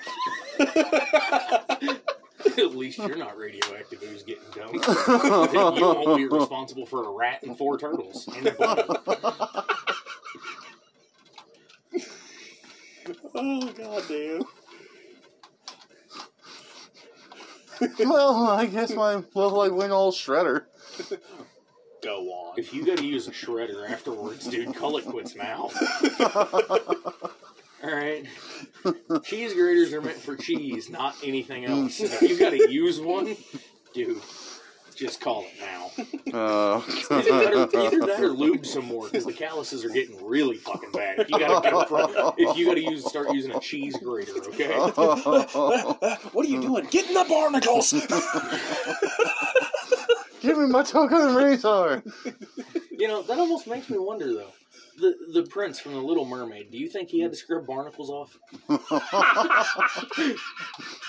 At 2.59 2.75
least 2.77 2.99
you're 2.99 3.17
not 3.17 3.37
radioactive 3.37 4.03
who's 4.03 4.23
getting 4.23 4.45
dumped. 4.55 4.87
Then 4.87 5.75
you 5.77 5.81
won't 5.81 6.17
be 6.17 6.27
responsible 6.27 6.87
for 6.87 7.07
a 7.07 7.11
rat 7.11 7.43
and 7.43 7.57
four 7.57 7.79
turtles 7.79 8.29
and 8.37 8.47
a 8.47 8.53
bunny. 8.53 8.83
Oh 13.35 13.73
god 13.73 14.03
damn. 14.09 14.43
well, 18.01 18.47
I 18.47 18.67
guess 18.67 18.93
my 18.95 19.23
well, 19.35 19.61
I 19.61 19.69
went 19.69 19.93
all 19.93 20.13
shredder. 20.13 20.65
Go 22.03 22.29
on. 22.29 22.59
If 22.59 22.73
you 22.73 22.85
gotta 22.87 23.05
use 23.05 23.27
a 23.29 23.33
shredder 23.33 23.89
afterwards, 23.91 24.47
dude, 24.47 24.75
call 24.75 24.97
it 24.97 25.05
quits 25.05 25.35
now. 25.35 25.71
Alright? 27.85 28.27
Cheese 29.25 29.55
graters 29.55 29.93
are 29.93 30.01
meant 30.01 30.17
for 30.17 30.37
cheese, 30.37 30.89
not 30.89 31.17
anything 31.23 31.65
else. 31.65 32.01
And 32.01 32.11
if 32.11 32.23
you 32.23 32.39
gotta 32.39 32.71
use 32.71 33.01
one, 33.01 33.37
dude, 33.93 34.21
just 34.97 35.21
call 35.21 35.45
it 35.45 35.53
now. 35.61 35.91
Oh, 36.35 36.85
Either 37.11 37.23
that 37.23 37.55
or, 37.55 37.81
either 37.81 38.01
that 38.01 38.21
or 38.21 38.29
lube 38.29 38.67
some 38.67 38.85
more, 38.85 39.09
because 39.09 39.25
the 39.25 39.33
calluses 39.33 39.85
are 39.85 39.89
getting 39.89 40.23
really 40.27 40.57
fucking 40.57 40.91
bad. 40.91 41.21
If 41.21 41.31
you 41.31 41.39
gotta 41.39 41.71
go 41.71 41.85
for, 41.85 42.35
if 42.39 42.57
you 42.59 42.67
gotta 42.67 42.83
use 42.83 43.07
start 43.07 43.33
using 43.33 43.53
a 43.53 43.61
cheese 43.61 43.97
grater, 43.97 44.33
okay? 44.49 44.75
what 44.77 46.45
are 46.45 46.49
you 46.49 46.61
doing? 46.61 46.87
Get 46.91 47.07
in 47.09 47.15
the 47.15 47.25
barnacles! 47.27 47.93
Give 50.41 50.59
me 50.59 50.67
my 50.67 50.83
token 50.83 51.17
and 51.17 51.37
razor. 51.37 52.03
You 52.91 53.09
know, 53.09 53.23
that 53.23 53.39
almost 53.39 53.67
makes 53.67 53.89
me 53.89 53.99
wonder 53.99 54.27
though. 54.27 54.53
The 54.99 55.15
the 55.33 55.45
prince 55.45 55.79
from 55.79 55.93
the 55.93 56.01
Little 56.01 56.27
Mermaid, 56.27 56.71
do 56.71 56.77
you 56.77 56.89
think 56.89 57.09
he 57.09 57.21
had 57.21 57.31
to 57.31 57.37
scrub 57.37 57.67
barnacles 57.67 58.11
off? 58.11 58.37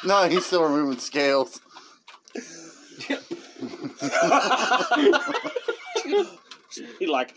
no, 0.06 0.30
he's 0.30 0.46
still 0.46 0.64
removing 0.64 1.00
scales. 1.00 1.60
He 7.00 7.08
like, 7.08 7.34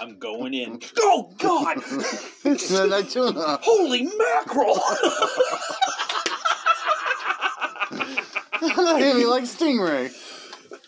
I'm 0.00 0.18
going 0.18 0.54
in. 0.54 0.80
Oh 0.98 1.32
god! 1.38 1.78
It's 2.44 2.70
midnight 2.70 3.10
tuna. 3.10 3.58
Holy 3.62 4.04
mackerel! 4.04 4.80
that 8.60 8.96
hit 8.98 9.16
me 9.16 9.26
like 9.26 9.44
stingray. 9.44 10.10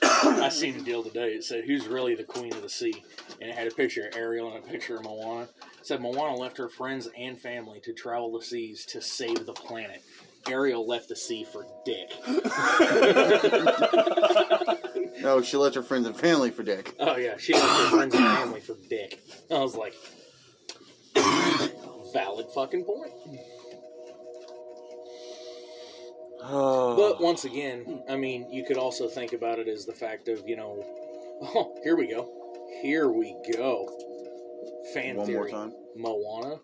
I 0.02 0.48
seen 0.48 0.76
a 0.76 0.80
deal 0.80 1.02
today. 1.02 1.34
It 1.34 1.44
said, 1.44 1.64
"Who's 1.64 1.86
really 1.86 2.14
the 2.14 2.24
queen 2.24 2.52
of 2.52 2.62
the 2.62 2.68
sea?" 2.68 3.04
And 3.40 3.50
it 3.50 3.56
had 3.56 3.66
a 3.66 3.70
picture 3.70 4.06
of 4.06 4.16
Ariel 4.16 4.54
and 4.54 4.64
a 4.64 4.66
picture 4.66 4.96
of 4.96 5.04
Moana. 5.04 5.42
It 5.42 5.86
said 5.86 6.00
Moana 6.00 6.36
left 6.36 6.58
her 6.58 6.68
friends 6.68 7.08
and 7.16 7.40
family 7.40 7.80
to 7.80 7.92
travel 7.92 8.32
the 8.32 8.44
seas 8.44 8.84
to 8.86 9.00
save 9.00 9.46
the 9.46 9.52
planet. 9.52 10.02
Ariel 10.48 10.86
left 10.86 11.08
the 11.08 11.16
sea 11.16 11.44
for 11.44 11.66
dick. 11.84 12.10
No, 15.20 15.22
oh, 15.36 15.42
she 15.42 15.56
left 15.56 15.74
her 15.74 15.82
friends 15.82 16.06
and 16.06 16.16
family 16.16 16.50
for 16.50 16.62
dick. 16.62 16.94
Oh 16.98 17.16
yeah, 17.16 17.36
she 17.36 17.54
left 17.54 17.66
her 17.66 17.96
friends 17.96 18.14
and 18.14 18.24
family 18.24 18.60
for 18.60 18.76
dick. 18.88 19.20
I 19.50 19.58
was 19.58 19.76
like, 19.76 19.94
valid 22.12 22.46
fucking 22.54 22.84
point. 22.84 23.12
Oh. 26.44 26.96
But 26.96 27.20
once 27.20 27.44
again, 27.44 28.02
I 28.08 28.16
mean, 28.16 28.52
you 28.52 28.64
could 28.64 28.76
also 28.76 29.08
think 29.08 29.32
about 29.32 29.58
it 29.58 29.68
as 29.68 29.86
the 29.86 29.92
fact 29.92 30.28
of, 30.28 30.42
you 30.46 30.56
know, 30.56 30.76
oh, 31.42 31.78
here 31.84 31.96
we 31.96 32.08
go. 32.08 32.28
Here 32.82 33.08
we 33.08 33.36
go. 33.56 33.88
Fan 34.92 35.16
One 35.16 35.26
theory. 35.26 35.38
more 35.38 35.48
time. 35.48 35.72
Moana 35.96 36.56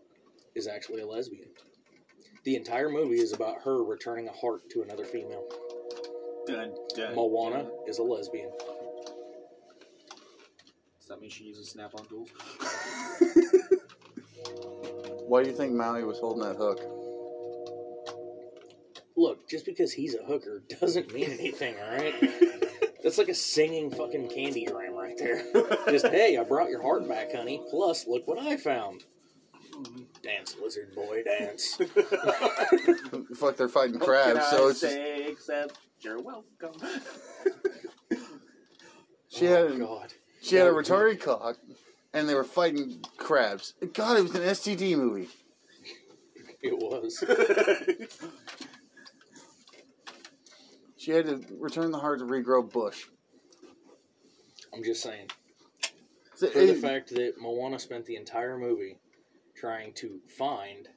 is 0.55 0.67
actually 0.67 1.03
a 1.03 1.07
lesbian. 1.07 1.49
The 2.49 2.57
entire 2.57 2.89
movie 2.89 3.21
is 3.21 3.35
about 3.35 3.61
her 3.65 3.85
returning 3.85 4.27
a 4.27 4.33
heart 4.33 4.71
to 4.71 4.81
another 4.81 5.05
female. 5.05 5.45
dun, 6.47 6.73
dun, 6.97 7.15
Moana 7.15 7.65
dun. 7.65 7.73
is 7.87 7.99
a 7.99 8.03
lesbian. 8.03 8.51
Does 10.99 11.09
that 11.11 11.21
mean 11.21 11.29
she 11.29 11.45
uses 11.45 11.69
snap-on 11.69 12.07
tools? 12.07 12.31
Why 15.27 15.43
do 15.43 15.51
you 15.51 15.55
think 15.55 15.75
Maui 15.75 16.05
was 16.05 16.21
holding 16.21 16.43
that 16.43 16.57
hook? 16.57 16.81
Look, 19.15 19.47
just 19.47 19.67
because 19.67 19.93
he's 19.93 20.15
a 20.15 20.25
hooker 20.25 20.63
doesn't 20.81 21.13
mean 21.13 21.31
anything, 21.31 21.75
alright? 21.79 22.15
That's 23.03 23.19
like 23.19 23.29
a 23.29 23.35
singing 23.35 23.91
fucking 23.91 24.31
candy 24.31 24.65
candygram 24.65 24.93
right 24.93 25.19
there. 25.19 25.43
Just, 25.91 26.07
hey, 26.07 26.39
I 26.39 26.45
brought 26.45 26.71
your 26.71 26.81
heart 26.81 27.07
back, 27.07 27.35
honey. 27.35 27.63
Plus, 27.69 28.07
look 28.07 28.27
what 28.27 28.39
I 28.39 28.57
found. 28.57 29.05
Dance, 30.23 30.57
lizard 30.63 30.95
boy, 30.95 31.23
dance. 31.23 31.77
Fuck, 33.37 33.57
they're 33.57 33.69
fighting 33.69 33.99
crabs, 33.99 34.47
so 34.51 34.67
I 34.67 34.71
it's 34.71 34.81
just, 34.81 34.95
say 34.95 35.27
except 35.29 35.79
you're 36.01 36.21
welcome. 36.21 36.73
she 39.29 39.45
had 39.47 39.59
oh, 39.65 39.73
a, 39.75 39.79
God. 39.79 40.13
she 40.43 40.57
had 40.57 40.67
a 40.67 40.73
That 40.73 40.83
be- 40.85 40.89
retarded 40.91 41.21
cock, 41.21 41.57
and 42.13 42.29
they 42.29 42.35
were 42.35 42.45
fighting 42.45 43.03
crabs. 43.17 43.75
God, 43.93 44.19
it 44.19 44.23
was 44.23 44.35
an 44.35 44.43
STD 44.43 44.97
movie. 44.97 45.29
It 46.63 46.77
was. 46.77 47.23
She 50.97 51.13
had 51.13 51.27
to 51.27 51.41
return 51.59 51.93
the 51.93 51.99
heart 51.99 52.19
to 52.19 52.25
regrow 52.25 52.71
bush. 52.71 53.05
I'm 54.75 54.83
just 54.83 55.03
saying. 55.03 55.29
So 56.35 56.49
For 56.49 56.59
the 56.59 56.73
it- 56.73 56.79
fact 56.79 57.11
that 57.15 57.35
Moana 57.41 57.79
spent 57.79 58.05
the 58.07 58.17
entire 58.17 58.59
movie 58.59 58.99
trying 59.59 59.93
to 59.95 60.21
find 60.29 60.89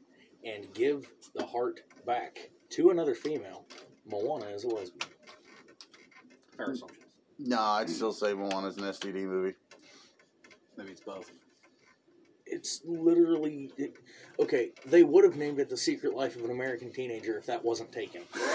and 0.43 0.71
give 0.73 1.09
the 1.35 1.45
heart 1.45 1.81
back 2.05 2.49
to 2.69 2.89
another 2.89 3.15
female, 3.15 3.65
Moana 4.05 4.45
is 4.45 4.63
a 4.63 4.67
lesbian. 4.67 5.11
Fair 6.57 6.71
assumptions. 6.71 7.01
Nah, 7.39 7.77
I'd 7.77 7.89
still 7.89 8.13
say 8.13 8.33
Moana's 8.33 8.77
an 8.77 8.83
STD 8.83 9.25
movie. 9.25 9.55
Maybe 10.77 10.91
it's 10.91 11.01
both. 11.01 11.31
It's 12.45 12.81
literally. 12.85 13.71
It, 13.77 13.95
okay, 14.39 14.71
they 14.85 15.03
would 15.03 15.23
have 15.23 15.37
named 15.37 15.59
it 15.59 15.69
The 15.69 15.77
Secret 15.77 16.15
Life 16.15 16.35
of 16.35 16.43
an 16.43 16.51
American 16.51 16.91
Teenager 16.91 17.37
if 17.37 17.45
that 17.45 17.63
wasn't 17.63 17.91
taken. 17.91 18.21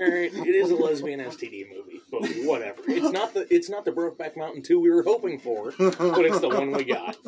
Alright, 0.00 0.32
it 0.32 0.54
is 0.54 0.70
a 0.70 0.74
lesbian 0.74 1.20
STD 1.20 1.68
movie, 1.68 1.99
but 2.10 2.22
whatever. 2.44 2.82
It's 2.88 3.12
not 3.12 3.34
the 3.34 3.46
it's 3.52 3.68
not 3.68 3.84
the 3.84 3.92
Brokeback 3.92 4.36
Mountain 4.36 4.62
2 4.62 4.80
we 4.80 4.90
were 4.90 5.02
hoping 5.02 5.38
for, 5.38 5.72
but 5.78 6.24
it's 6.24 6.40
the 6.40 6.48
one 6.48 6.72
we 6.72 6.84
got. 6.84 7.16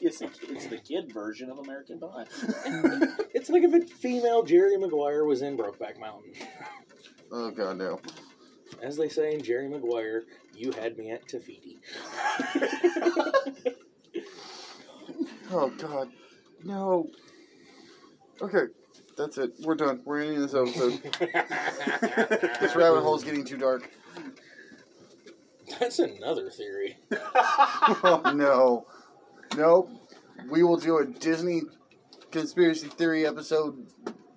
It's, 0.00 0.22
a, 0.22 0.26
it's 0.48 0.66
the 0.66 0.78
kid 0.78 1.12
version 1.12 1.50
of 1.50 1.58
American 1.58 1.98
Pie. 1.98 2.26
It's 3.34 3.50
like 3.50 3.64
if 3.64 3.74
a 3.74 3.84
female 3.84 4.44
Jerry 4.44 4.76
Maguire 4.76 5.24
was 5.24 5.42
in 5.42 5.56
Brokeback 5.56 5.98
Mountain. 5.98 6.32
Oh 7.32 7.50
god, 7.50 7.76
no. 7.76 8.00
As 8.80 8.96
they 8.96 9.08
say 9.08 9.34
in 9.34 9.42
Jerry 9.42 9.68
Maguire, 9.68 10.22
you 10.54 10.70
had 10.72 10.96
me 10.96 11.10
at 11.10 11.26
Te 11.26 11.40
Fiti. 11.40 11.78
Oh 15.50 15.70
god, 15.70 16.08
no. 16.64 17.08
Okay, 18.42 18.64
that's 19.16 19.38
it. 19.38 19.52
We're 19.62 19.74
done. 19.74 20.00
We're 20.04 20.20
ending 20.20 20.40
this 20.40 20.54
episode. 20.54 21.00
this 22.60 22.76
rabbit 22.76 23.00
hole's 23.02 23.24
getting 23.24 23.44
too 23.44 23.56
dark. 23.56 23.90
That's 25.80 25.98
another 25.98 26.50
theory. 26.50 26.96
Oh 28.02 28.32
no, 28.34 28.86
nope. 29.56 29.90
We 30.50 30.62
will 30.62 30.76
do 30.76 30.98
a 30.98 31.06
Disney 31.06 31.62
conspiracy 32.30 32.88
theory 32.88 33.26
episode. 33.26 33.86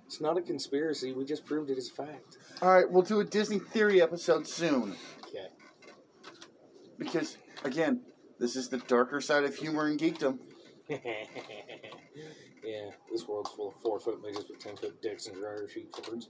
It's 0.06 0.22
not 0.22 0.38
a 0.38 0.42
conspiracy, 0.42 1.14
we 1.14 1.26
just 1.26 1.46
proved 1.46 1.70
it 1.70 1.78
as 1.78 1.90
a 1.90 1.94
fact. 1.94 2.38
All 2.62 2.70
right, 2.74 2.90
we'll 2.90 3.04
do 3.04 3.20
a 3.20 3.26
Disney 3.26 3.60
theory 3.60 4.02
episode 4.02 4.48
soon 4.48 4.96
Okay. 5.28 5.48
because 6.98 7.38
again, 7.64 8.02
this 8.40 8.56
is 8.56 8.70
the 8.70 8.78
darker 8.80 9.20
side 9.22 9.44
of 9.44 9.56
humor 9.56 9.86
and 9.88 10.00
geekdom. 10.00 10.40
yeah, 12.64 12.90
this 13.12 13.28
world's 13.28 13.50
full 13.52 13.70
of 13.70 13.76
four 13.82 14.00
foot 14.00 14.22
midgets 14.22 14.50
with 14.50 14.60
ten 14.60 14.76
foot 14.76 15.02
dicks 15.02 15.28
and 15.28 15.38
dryer 15.38 15.68
sheet 15.68 15.94
forwards. 15.96 16.28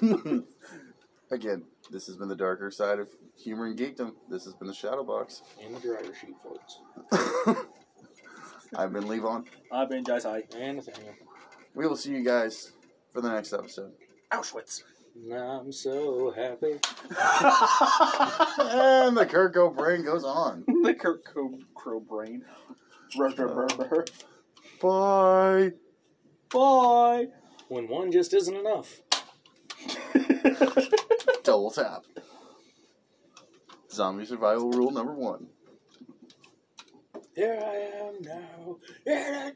again, 1.30 1.62
this 1.90 2.06
has 2.06 2.16
been 2.16 2.28
the 2.28 2.36
darker 2.36 2.70
side 2.70 2.98
of 2.98 3.08
humor 3.36 3.66
and 3.66 3.78
geekdom. 3.78 4.12
This 4.28 4.44
has 4.44 4.54
been 4.54 4.68
the 4.68 4.74
Shadow 4.74 5.04
Box. 5.04 5.42
And 5.64 5.74
the 5.74 5.80
dryer 5.80 6.12
sheet 6.14 6.34
forwards. 6.42 6.80
I've 8.76 8.92
been 8.92 9.04
Levon. 9.04 9.46
I've 9.72 9.88
been 9.88 10.04
Jai 10.04 10.18
Sai. 10.18 10.44
And 10.56 10.76
Nathaniel. 10.76 11.14
We 11.74 11.86
will 11.86 11.96
see 11.96 12.10
you 12.10 12.24
guys 12.24 12.72
for 13.12 13.20
the 13.20 13.30
next 13.30 13.52
episode. 13.52 13.92
Auschwitz. 14.32 14.82
I'm 15.32 15.72
so 15.72 16.30
happy. 16.30 16.72
and 17.10 19.16
the 19.16 19.26
Kurt 19.28 19.54
Cobain 19.54 20.04
goes 20.04 20.24
on. 20.24 20.64
the 20.82 20.94
Kurt 20.94 21.24
Co- 21.24 21.58
Crow 21.74 22.00
brain. 22.00 22.42
Ruh, 23.18 23.34
ruh, 23.36 23.46
ruh, 23.46 23.66
ruh. 23.90 24.04
Bye. 24.80 25.72
Bye. 26.52 27.28
When 27.68 27.88
one 27.88 28.10
just 28.10 28.32
isn't 28.34 28.56
enough. 28.56 29.02
Double 31.44 31.70
tap. 31.70 32.04
Zombie 33.92 34.24
survival 34.24 34.70
rule 34.70 34.90
number 34.90 35.12
one. 35.12 35.48
Here 37.34 37.60
I 37.62 38.06
am 38.06 38.22
now. 38.22 38.76
In 39.06 39.34
a 39.34 39.48